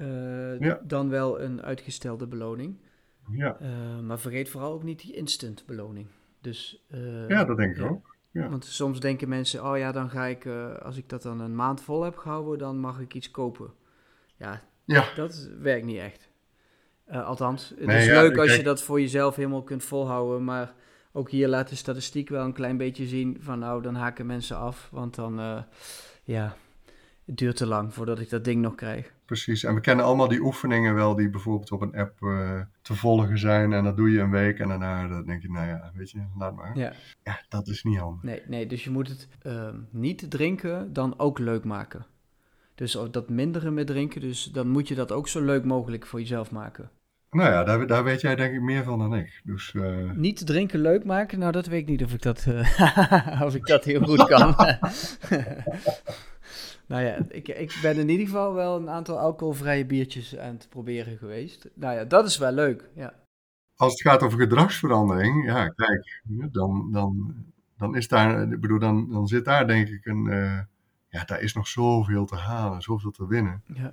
Uh, 0.00 0.60
ja. 0.60 0.80
Dan 0.84 1.08
wel 1.08 1.40
een 1.40 1.62
uitgestelde 1.62 2.26
beloning. 2.26 2.76
Ja. 3.30 3.58
Uh, 3.62 4.00
maar 4.00 4.18
vergeet 4.18 4.48
vooral 4.48 4.72
ook 4.72 4.82
niet 4.82 5.00
die 5.00 5.14
instant 5.14 5.66
beloning. 5.66 6.06
Dus, 6.40 6.84
uh, 6.94 7.28
ja, 7.28 7.44
dat 7.44 7.56
denk 7.56 7.76
ik 7.76 7.90
ook. 7.90 8.16
Ja. 8.30 8.48
Want 8.48 8.64
soms 8.64 9.00
denken 9.00 9.28
mensen, 9.28 9.64
oh 9.64 9.78
ja, 9.78 9.92
dan 9.92 10.10
ga 10.10 10.24
ik, 10.24 10.44
uh, 10.44 10.74
als 10.74 10.96
ik 10.96 11.08
dat 11.08 11.22
dan 11.22 11.40
een 11.40 11.54
maand 11.54 11.80
vol 11.80 12.02
heb 12.02 12.16
gehouden, 12.16 12.58
dan 12.58 12.78
mag 12.78 13.00
ik 13.00 13.14
iets 13.14 13.30
kopen. 13.30 13.70
Ja, 14.36 14.62
ja. 14.84 15.04
dat 15.14 15.50
werkt 15.60 15.84
niet 15.84 15.98
echt. 15.98 16.30
althans, 17.06 17.68
het 17.68 17.86
nee, 17.86 17.98
is 17.98 18.06
ja, 18.06 18.22
leuk 18.22 18.38
als 18.38 18.56
je 18.56 18.62
dat 18.62 18.82
voor 18.82 19.00
jezelf 19.00 19.36
helemaal 19.36 19.62
kunt 19.62 19.84
volhouden, 19.84 20.44
maar 20.44 20.74
ook 21.12 21.30
hier 21.30 21.48
laat 21.48 21.68
de 21.68 21.76
statistiek 21.76 22.28
wel 22.28 22.44
een 22.44 22.52
klein 22.52 22.76
beetje 22.76 23.06
zien 23.06 23.36
van, 23.40 23.58
nou, 23.58 23.82
dan 23.82 23.94
haken 23.94 24.26
mensen 24.26 24.56
af, 24.56 24.88
want 24.92 25.14
dan, 25.14 25.64
ja, 26.22 26.56
het 27.26 27.36
duurt 27.36 27.56
te 27.56 27.66
lang 27.66 27.94
voordat 27.94 28.18
ik 28.18 28.30
dat 28.30 28.44
ding 28.44 28.62
nog 28.62 28.74
krijg. 28.74 29.12
Precies, 29.24 29.64
en 29.64 29.74
we 29.74 29.80
kennen 29.80 30.04
allemaal 30.04 30.28
die 30.28 30.40
oefeningen 30.40 30.94
wel 30.94 31.14
die 31.14 31.30
bijvoorbeeld 31.30 31.72
op 31.72 31.80
een 31.80 31.96
app 31.96 32.20
uh, 32.20 32.60
te 32.82 32.94
volgen 32.94 33.38
zijn. 33.38 33.72
En 33.72 33.84
dat 33.84 33.96
doe 33.96 34.10
je 34.10 34.20
een 34.20 34.30
week 34.30 34.58
en 34.58 34.68
daarna 34.68 35.08
dan 35.08 35.26
denk 35.26 35.42
je, 35.42 35.50
nou 35.50 35.66
ja, 35.68 35.90
weet 35.94 36.10
je, 36.10 36.18
laat 36.38 36.56
maar. 36.56 36.78
Ja, 36.78 36.92
ja 37.22 37.40
dat 37.48 37.68
is 37.68 37.82
niet 37.82 37.98
handig. 37.98 38.22
Nee, 38.22 38.42
nee 38.46 38.66
dus 38.66 38.84
je 38.84 38.90
moet 38.90 39.08
het 39.08 39.28
uh, 39.42 39.68
niet 39.90 40.30
drinken 40.30 40.92
dan 40.92 41.18
ook 41.18 41.38
leuk 41.38 41.64
maken. 41.64 42.06
Dus 42.74 42.98
dat 43.10 43.28
mindere 43.28 43.70
met 43.70 43.86
drinken, 43.86 44.20
dus 44.20 44.44
dan 44.44 44.68
moet 44.68 44.88
je 44.88 44.94
dat 44.94 45.12
ook 45.12 45.28
zo 45.28 45.44
leuk 45.44 45.64
mogelijk 45.64 46.06
voor 46.06 46.20
jezelf 46.20 46.50
maken. 46.50 46.90
Nou 47.30 47.50
ja, 47.50 47.64
daar, 47.64 47.86
daar 47.86 48.04
weet 48.04 48.20
jij 48.20 48.34
denk 48.34 48.54
ik 48.54 48.60
meer 48.60 48.84
van 48.84 48.98
dan 48.98 49.14
ik. 49.14 49.40
Dus, 49.44 49.72
uh... 49.72 50.10
Niet 50.14 50.46
drinken 50.46 50.80
leuk 50.80 51.04
maken? 51.04 51.38
Nou, 51.38 51.52
dat 51.52 51.66
weet 51.66 51.80
ik 51.80 51.88
niet 51.88 52.04
of 52.04 52.12
ik 52.12 52.22
dat, 52.22 52.46
uh, 52.48 53.42
of 53.46 53.54
ik 53.54 53.66
dat 53.66 53.84
heel 53.84 54.00
goed 54.00 54.24
kan. 54.24 54.54
Nou 56.86 57.02
ja, 57.02 57.18
ik, 57.28 57.48
ik 57.48 57.78
ben 57.82 57.96
in 57.96 58.08
ieder 58.08 58.26
geval 58.26 58.54
wel 58.54 58.76
een 58.76 58.90
aantal 58.90 59.18
alcoholvrije 59.18 59.86
biertjes 59.86 60.38
aan 60.38 60.52
het 60.52 60.66
proberen 60.68 61.16
geweest. 61.16 61.68
Nou 61.74 61.94
ja, 61.94 62.04
dat 62.04 62.26
is 62.26 62.38
wel 62.38 62.52
leuk, 62.52 62.90
ja. 62.94 63.14
Als 63.76 63.92
het 63.92 64.00
gaat 64.00 64.22
over 64.22 64.38
gedragsverandering, 64.38 65.46
ja, 65.46 65.68
kijk, 65.68 66.22
dan, 66.52 66.88
dan, 66.92 67.34
dan 67.76 67.96
is 67.96 68.08
daar, 68.08 68.52
ik 68.52 68.60
bedoel, 68.60 68.78
dan, 68.78 69.10
dan 69.10 69.26
zit 69.26 69.44
daar 69.44 69.66
denk 69.66 69.88
ik 69.88 70.06
een, 70.06 70.26
uh, 70.26 70.60
ja, 71.08 71.24
daar 71.24 71.40
is 71.40 71.54
nog 71.54 71.66
zoveel 71.66 72.26
te 72.26 72.36
halen, 72.36 72.82
zoveel 72.82 73.10
te 73.10 73.26
winnen. 73.26 73.62
Ja. 73.74 73.92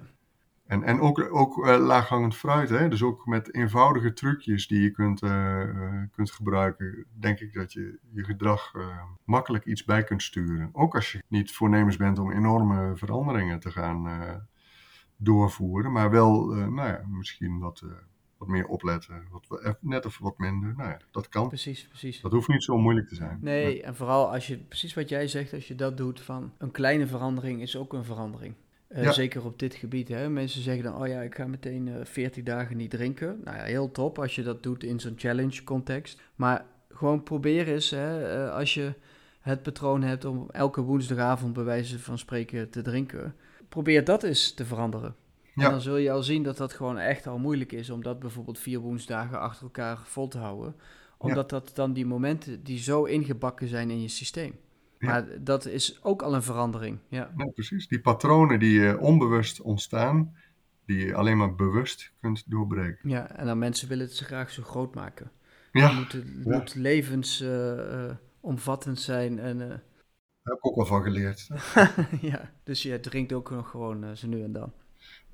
En, 0.65 0.83
en 0.83 0.99
ook, 0.99 1.33
ook 1.33 1.57
uh, 1.57 1.77
laaghangend 1.77 2.35
fruit, 2.35 2.69
hè? 2.69 2.87
dus 2.87 3.03
ook 3.03 3.25
met 3.25 3.53
eenvoudige 3.53 4.13
trucjes 4.13 4.67
die 4.67 4.81
je 4.81 4.91
kunt, 4.91 5.23
uh, 5.23 6.03
kunt 6.11 6.31
gebruiken, 6.31 7.05
denk 7.19 7.39
ik 7.39 7.53
dat 7.53 7.73
je 7.73 7.99
je 8.09 8.23
gedrag 8.23 8.71
makkelijk 9.23 9.65
iets 9.65 9.83
bij 9.83 10.03
kunt 10.03 10.23
sturen. 10.23 10.69
Ook 10.73 10.95
als 10.95 11.11
je 11.11 11.23
niet 11.27 11.51
voornemens 11.51 11.97
bent 11.97 12.19
om 12.19 12.31
enorme 12.31 12.95
veranderingen 12.95 13.59
te 13.59 13.71
gaan 13.71 14.07
doorvoeren, 15.17 15.91
maar 15.91 16.11
wel 16.11 16.45
nou 16.45 16.87
ja, 16.87 17.03
misschien 17.07 17.59
wat, 17.59 17.83
wat 18.37 18.47
meer 18.47 18.67
opletten, 18.67 19.23
wat, 19.31 19.77
net 19.81 20.05
of 20.05 20.17
wat 20.17 20.37
minder. 20.37 20.73
Nou 20.77 20.89
ja, 20.89 20.99
dat 21.11 21.29
kan. 21.29 21.47
Precies, 21.47 21.87
precies. 21.87 22.21
Dat 22.21 22.31
hoeft 22.31 22.47
niet 22.47 22.63
zo 22.63 22.77
moeilijk 22.77 23.07
te 23.07 23.15
zijn. 23.15 23.37
Nee, 23.41 23.83
en 23.83 23.95
vooral 23.95 24.31
als 24.31 24.47
je, 24.47 24.57
precies 24.57 24.93
wat 24.93 25.09
jij 25.09 25.27
zegt, 25.27 25.53
als 25.53 25.67
je 25.67 25.75
dat 25.75 25.97
doet 25.97 26.21
van 26.21 26.53
een 26.57 26.71
kleine 26.71 27.07
verandering 27.07 27.61
is 27.61 27.77
ook 27.77 27.93
een 27.93 28.03
verandering. 28.03 28.55
Eh, 28.93 29.03
Ja. 29.03 29.11
Zeker 29.11 29.45
op 29.45 29.59
dit 29.59 29.73
gebied. 29.73 30.07
Hè? 30.07 30.29
Mensen 30.29 30.61
zeggen 30.61 30.83
dan, 30.83 31.01
oh 31.01 31.07
ja, 31.07 31.21
ik 31.21 31.35
ga 31.35 31.47
meteen 31.47 31.87
eh 31.87 31.95
40 32.05 32.43
dagen 32.43 32.77
niet 32.77 32.89
drinken. 32.89 33.39
Nou 33.43 33.57
ja, 33.57 33.63
heel 33.63 33.91
top 33.91 34.19
als 34.19 34.35
je 34.35 34.43
dat 34.43 34.63
doet 34.63 34.83
in 34.83 34.99
zo'n 34.99 35.13
challenge 35.17 35.63
context. 35.63 36.21
Maar 36.35 36.65
gewoon 36.89 37.23
probeer 37.23 37.67
eens, 37.67 37.89
hè, 37.89 38.27
eh, 38.45 38.55
als 38.55 38.73
je 38.73 38.93
het 39.39 39.63
patroon 39.63 40.01
hebt 40.03 40.25
om 40.25 40.49
elke 40.51 40.81
woensdagavond 40.81 41.53
bij 41.53 41.63
wijze 41.63 41.99
van 41.99 42.17
spreken 42.17 42.69
te 42.69 42.81
drinken. 42.81 43.35
Probeer 43.69 44.03
dat 44.03 44.23
eens 44.23 44.53
te 44.53 44.65
veranderen. 44.65 45.15
Ja. 45.55 45.63
En 45.65 45.71
dan 45.71 45.81
zul 45.81 45.97
je 45.97 46.11
al 46.11 46.23
zien 46.23 46.43
dat 46.43 46.57
dat 46.57 46.73
gewoon 46.73 46.97
echt 46.97 47.27
al 47.27 47.37
moeilijk 47.37 47.71
is 47.71 47.89
om 47.89 48.03
dat 48.03 48.19
bijvoorbeeld 48.19 48.59
vier 48.59 48.79
woensdagen 48.79 49.39
achter 49.39 49.63
elkaar 49.63 49.97
vol 50.03 50.27
te 50.27 50.37
houden. 50.37 50.75
Omdat 51.17 51.49
dat 51.49 51.71
dan 51.73 51.93
die 51.93 52.05
momenten 52.05 52.63
die 52.63 52.79
zo 52.79 53.03
ingebakken 53.03 53.67
zijn 53.67 53.89
in 53.89 54.01
je 54.01 54.07
systeem. 54.07 54.55
Ja. 55.03 55.09
Maar 55.11 55.25
dat 55.43 55.65
is 55.65 56.03
ook 56.03 56.21
al 56.21 56.35
een 56.35 56.43
verandering. 56.43 56.99
Ja, 57.07 57.31
Nou, 57.35 57.51
precies. 57.51 57.87
Die 57.87 58.01
patronen 58.01 58.59
die 58.59 58.87
eh, 58.87 59.01
onbewust 59.01 59.61
ontstaan, 59.61 60.35
die 60.85 61.05
je 61.05 61.15
alleen 61.15 61.37
maar 61.37 61.55
bewust 61.55 62.11
kunt 62.21 62.43
doorbreken. 62.51 63.09
ja 63.09 63.31
en 63.35 63.45
dan 63.45 63.57
mensen 63.57 63.87
willen 63.87 64.05
het 64.05 64.15
ze 64.15 64.23
graag 64.23 64.49
zo 64.51 64.63
groot 64.63 64.95
maken. 64.95 65.31
Ja, 65.71 65.87
Het 65.87 65.95
moet, 65.99 66.11
het 66.11 66.25
Ja. 66.45 66.57
moet 66.57 66.75
levensomvattend 66.75 68.99
zijn. 68.99 69.39
En, 69.39 69.61
eh, 69.61 69.67
daar 69.67 69.79
heb 70.43 70.57
ik 70.57 70.65
ook 70.67 70.75
wel 70.75 70.85
van 70.85 71.03
geleerd. 71.03 71.47
ja, 72.31 72.51
dus 72.63 72.81
je 72.83 72.99
drinkt 72.99 73.33
ook 73.33 73.49
nog 73.49 73.69
gewoon 73.69 74.03
eh, 74.03 74.11
zo 74.11 74.27
nu 74.27 74.43
en 74.43 74.51
dan. 74.51 74.73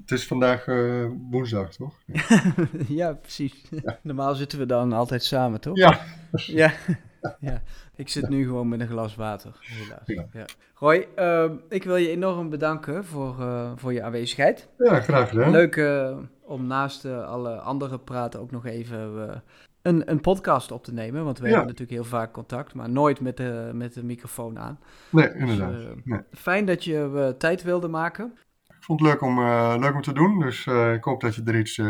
Het 0.01 0.11
is 0.11 0.27
vandaag 0.27 0.67
eh, 0.67 1.05
woensdag, 1.29 1.73
toch? 1.73 1.99
ja, 2.87 3.13
precies. 3.13 3.69
Normaal 4.01 4.35
zitten 4.35 4.59
we 4.59 4.65
dan 4.65 4.93
altijd 4.93 5.23
samen, 5.23 5.61
toch? 5.61 5.77
Ja, 5.77 6.05
Ja. 6.31 6.73
ja. 7.39 7.61
Ik 7.95 8.09
zit 8.09 8.29
nu 8.29 8.43
gewoon 8.45 8.67
met 8.69 8.79
een 8.79 8.87
glas 8.87 9.15
water, 9.15 9.51
helaas. 9.61 10.01
Ja. 10.05 10.25
Ja. 10.31 10.45
Roy, 10.75 11.07
ehm, 11.15 11.53
ik 11.69 11.83
wil 11.83 11.95
je 11.95 12.09
enorm 12.09 12.49
bedanken 12.49 13.05
voor, 13.05 13.35
eh, 13.39 13.71
voor 13.75 13.93
je 13.93 14.03
aanwezigheid. 14.03 14.67
ja 14.77 14.99
graag 14.99 15.29
gedaan. 15.29 15.51
Leuk 15.51 15.75
eh, 15.75 16.17
om 16.41 16.67
naast 16.67 17.05
eh, 17.05 17.25
alle 17.27 17.55
andere 17.55 17.99
praten 17.99 18.39
ook 18.39 18.51
nog 18.51 18.65
even 18.65 19.43
een, 19.81 20.11
een 20.11 20.21
podcast 20.21 20.71
op 20.71 20.83
te 20.83 20.93
nemen. 20.93 21.23
Want 21.23 21.37
we 21.39 21.43
Ja. 21.47 21.49
hebben 21.49 21.67
natuurlijk 21.69 21.99
heel 22.01 22.09
vaak 22.09 22.33
contact, 22.33 22.73
maar 22.73 22.89
nooit 22.89 23.21
met 23.21 23.37
de, 23.37 23.69
met 23.73 23.93
de 23.93 24.03
microfoon 24.03 24.59
aan. 24.59 24.79
Nee, 25.09 25.31
Dus, 25.31 25.35
inderdaad. 25.39 25.73
Nee. 26.03 26.19
Fijn 26.31 26.65
dat 26.65 26.83
je 26.83 27.35
tijd 27.37 27.63
wilde 27.63 27.87
maken. 27.87 28.33
Ik 28.67 28.85
vond 28.85 28.99
het 28.99 29.09
leuk 29.09 29.21
om, 29.21 29.39
leuk 29.79 29.93
om 29.95 30.01
te 30.01 30.13
doen, 30.13 30.39
dus 30.39 30.67
ik 30.95 31.03
hoop 31.03 31.21
dat 31.21 31.35
je 31.35 31.41
er 31.45 31.59
iets, 31.59 31.81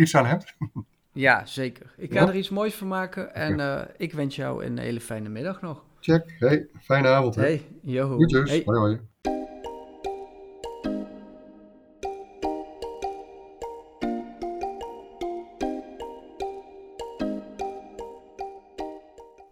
iets 0.00 0.16
aan 0.16 0.26
hebt. 0.26 0.56
Ja, 1.14 1.46
zeker. 1.46 1.94
Ik 1.96 2.12
ga 2.12 2.20
Ja. 2.20 2.28
er 2.28 2.34
iets 2.36 2.48
moois 2.50 2.74
van 2.74 2.88
maken 2.88 3.34
en 3.34 3.60
eh, 3.60 3.80
ik 3.96 4.12
wens 4.12 4.36
jou 4.36 4.64
een 4.64 4.78
hele 4.78 5.00
fijne 5.00 5.28
middag 5.28 5.60
nog. 5.60 5.84
Check. 6.00 6.34
Hey, 6.38 6.66
fijne 6.82 7.08
avond. 7.08 7.34
Hè. 7.34 7.42
Hey, 7.42 7.62
yo. 7.82 8.06
Groetjes. 8.14 8.50
Hey. 8.50 8.62
Hoi, 8.64 8.78
hoi. 8.78 9.00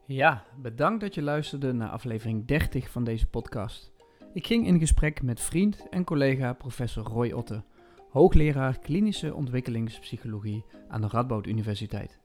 Ja, 0.06 0.44
bedankt 0.56 1.00
dat 1.00 1.14
je 1.14 1.22
luisterde 1.22 1.72
naar 1.72 1.88
aflevering 1.88 2.46
30 2.46 2.90
van 2.90 3.04
deze 3.04 3.26
podcast. 3.26 3.92
Ik 4.32 4.46
ging 4.46 4.66
in 4.66 4.78
gesprek 4.78 5.22
met 5.22 5.40
vriend 5.40 5.88
en 5.90 6.04
collega 6.04 6.52
professor 6.52 7.04
Roy 7.04 7.30
Otte, 7.32 7.62
hoogleraar 8.12 8.78
klinische 8.78 9.34
ontwikkelingspsychologie 9.34 10.64
aan 10.88 11.00
de 11.00 11.06
Radboud 11.06 11.46
Universiteit. 11.46 12.18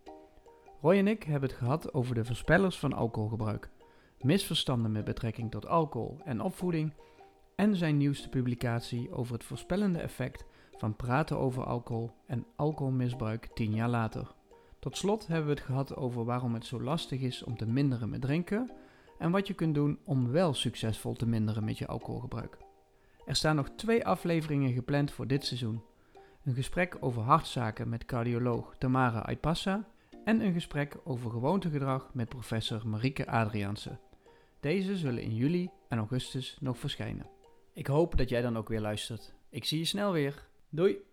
Roy 0.81 0.97
en 0.97 1.07
ik 1.07 1.23
hebben 1.23 1.49
het 1.49 1.57
gehad 1.57 1.93
over 1.93 2.15
de 2.15 2.25
voorspellers 2.25 2.79
van 2.79 2.93
alcoholgebruik, 2.93 3.69
misverstanden 4.21 4.91
met 4.91 5.03
betrekking 5.05 5.51
tot 5.51 5.67
alcohol 5.67 6.17
en 6.23 6.41
opvoeding 6.41 6.93
en 7.55 7.75
zijn 7.75 7.97
nieuwste 7.97 8.29
publicatie 8.29 9.11
over 9.11 9.33
het 9.33 9.43
voorspellende 9.43 9.99
effect 9.99 10.45
van 10.77 10.95
praten 10.95 11.37
over 11.37 11.63
alcohol 11.63 12.11
en 12.25 12.45
alcoholmisbruik 12.55 13.47
10 13.53 13.73
jaar 13.73 13.89
later. 13.89 14.35
Tot 14.79 14.97
slot 14.97 15.27
hebben 15.27 15.45
we 15.47 15.53
het 15.53 15.65
gehad 15.65 15.95
over 15.95 16.25
waarom 16.25 16.53
het 16.53 16.65
zo 16.65 16.81
lastig 16.81 17.21
is 17.21 17.43
om 17.43 17.57
te 17.57 17.65
minderen 17.65 18.09
met 18.09 18.21
drinken 18.21 18.71
en 19.17 19.31
wat 19.31 19.47
je 19.47 19.53
kunt 19.53 19.75
doen 19.75 19.99
om 20.05 20.31
wel 20.31 20.53
succesvol 20.53 21.13
te 21.13 21.27
minderen 21.27 21.63
met 21.63 21.77
je 21.77 21.87
alcoholgebruik. 21.87 22.57
Er 23.27 23.35
staan 23.35 23.55
nog 23.55 23.69
twee 23.75 24.05
afleveringen 24.05 24.73
gepland 24.73 25.11
voor 25.11 25.27
dit 25.27 25.45
seizoen. 25.45 25.81
Een 26.43 26.53
gesprek 26.53 26.97
over 26.99 27.21
hartzaken 27.21 27.89
met 27.89 28.05
cardioloog 28.05 28.75
Tamara 28.77 29.19
Aipassa 29.19 29.87
en 30.23 30.41
een 30.41 30.53
gesprek 30.53 30.97
over 31.03 31.31
gewoontegedrag 31.31 32.09
met 32.13 32.29
professor 32.29 32.87
Marieke 32.87 33.27
Adriaanse. 33.27 33.97
Deze 34.59 34.97
zullen 34.97 35.23
in 35.23 35.35
juli 35.35 35.69
en 35.87 35.97
augustus 35.97 36.57
nog 36.59 36.77
verschijnen. 36.77 37.29
Ik 37.73 37.87
hoop 37.87 38.17
dat 38.17 38.29
jij 38.29 38.41
dan 38.41 38.57
ook 38.57 38.69
weer 38.69 38.81
luistert. 38.81 39.33
Ik 39.49 39.65
zie 39.65 39.79
je 39.79 39.85
snel 39.85 40.11
weer. 40.11 40.47
Doei! 40.69 41.06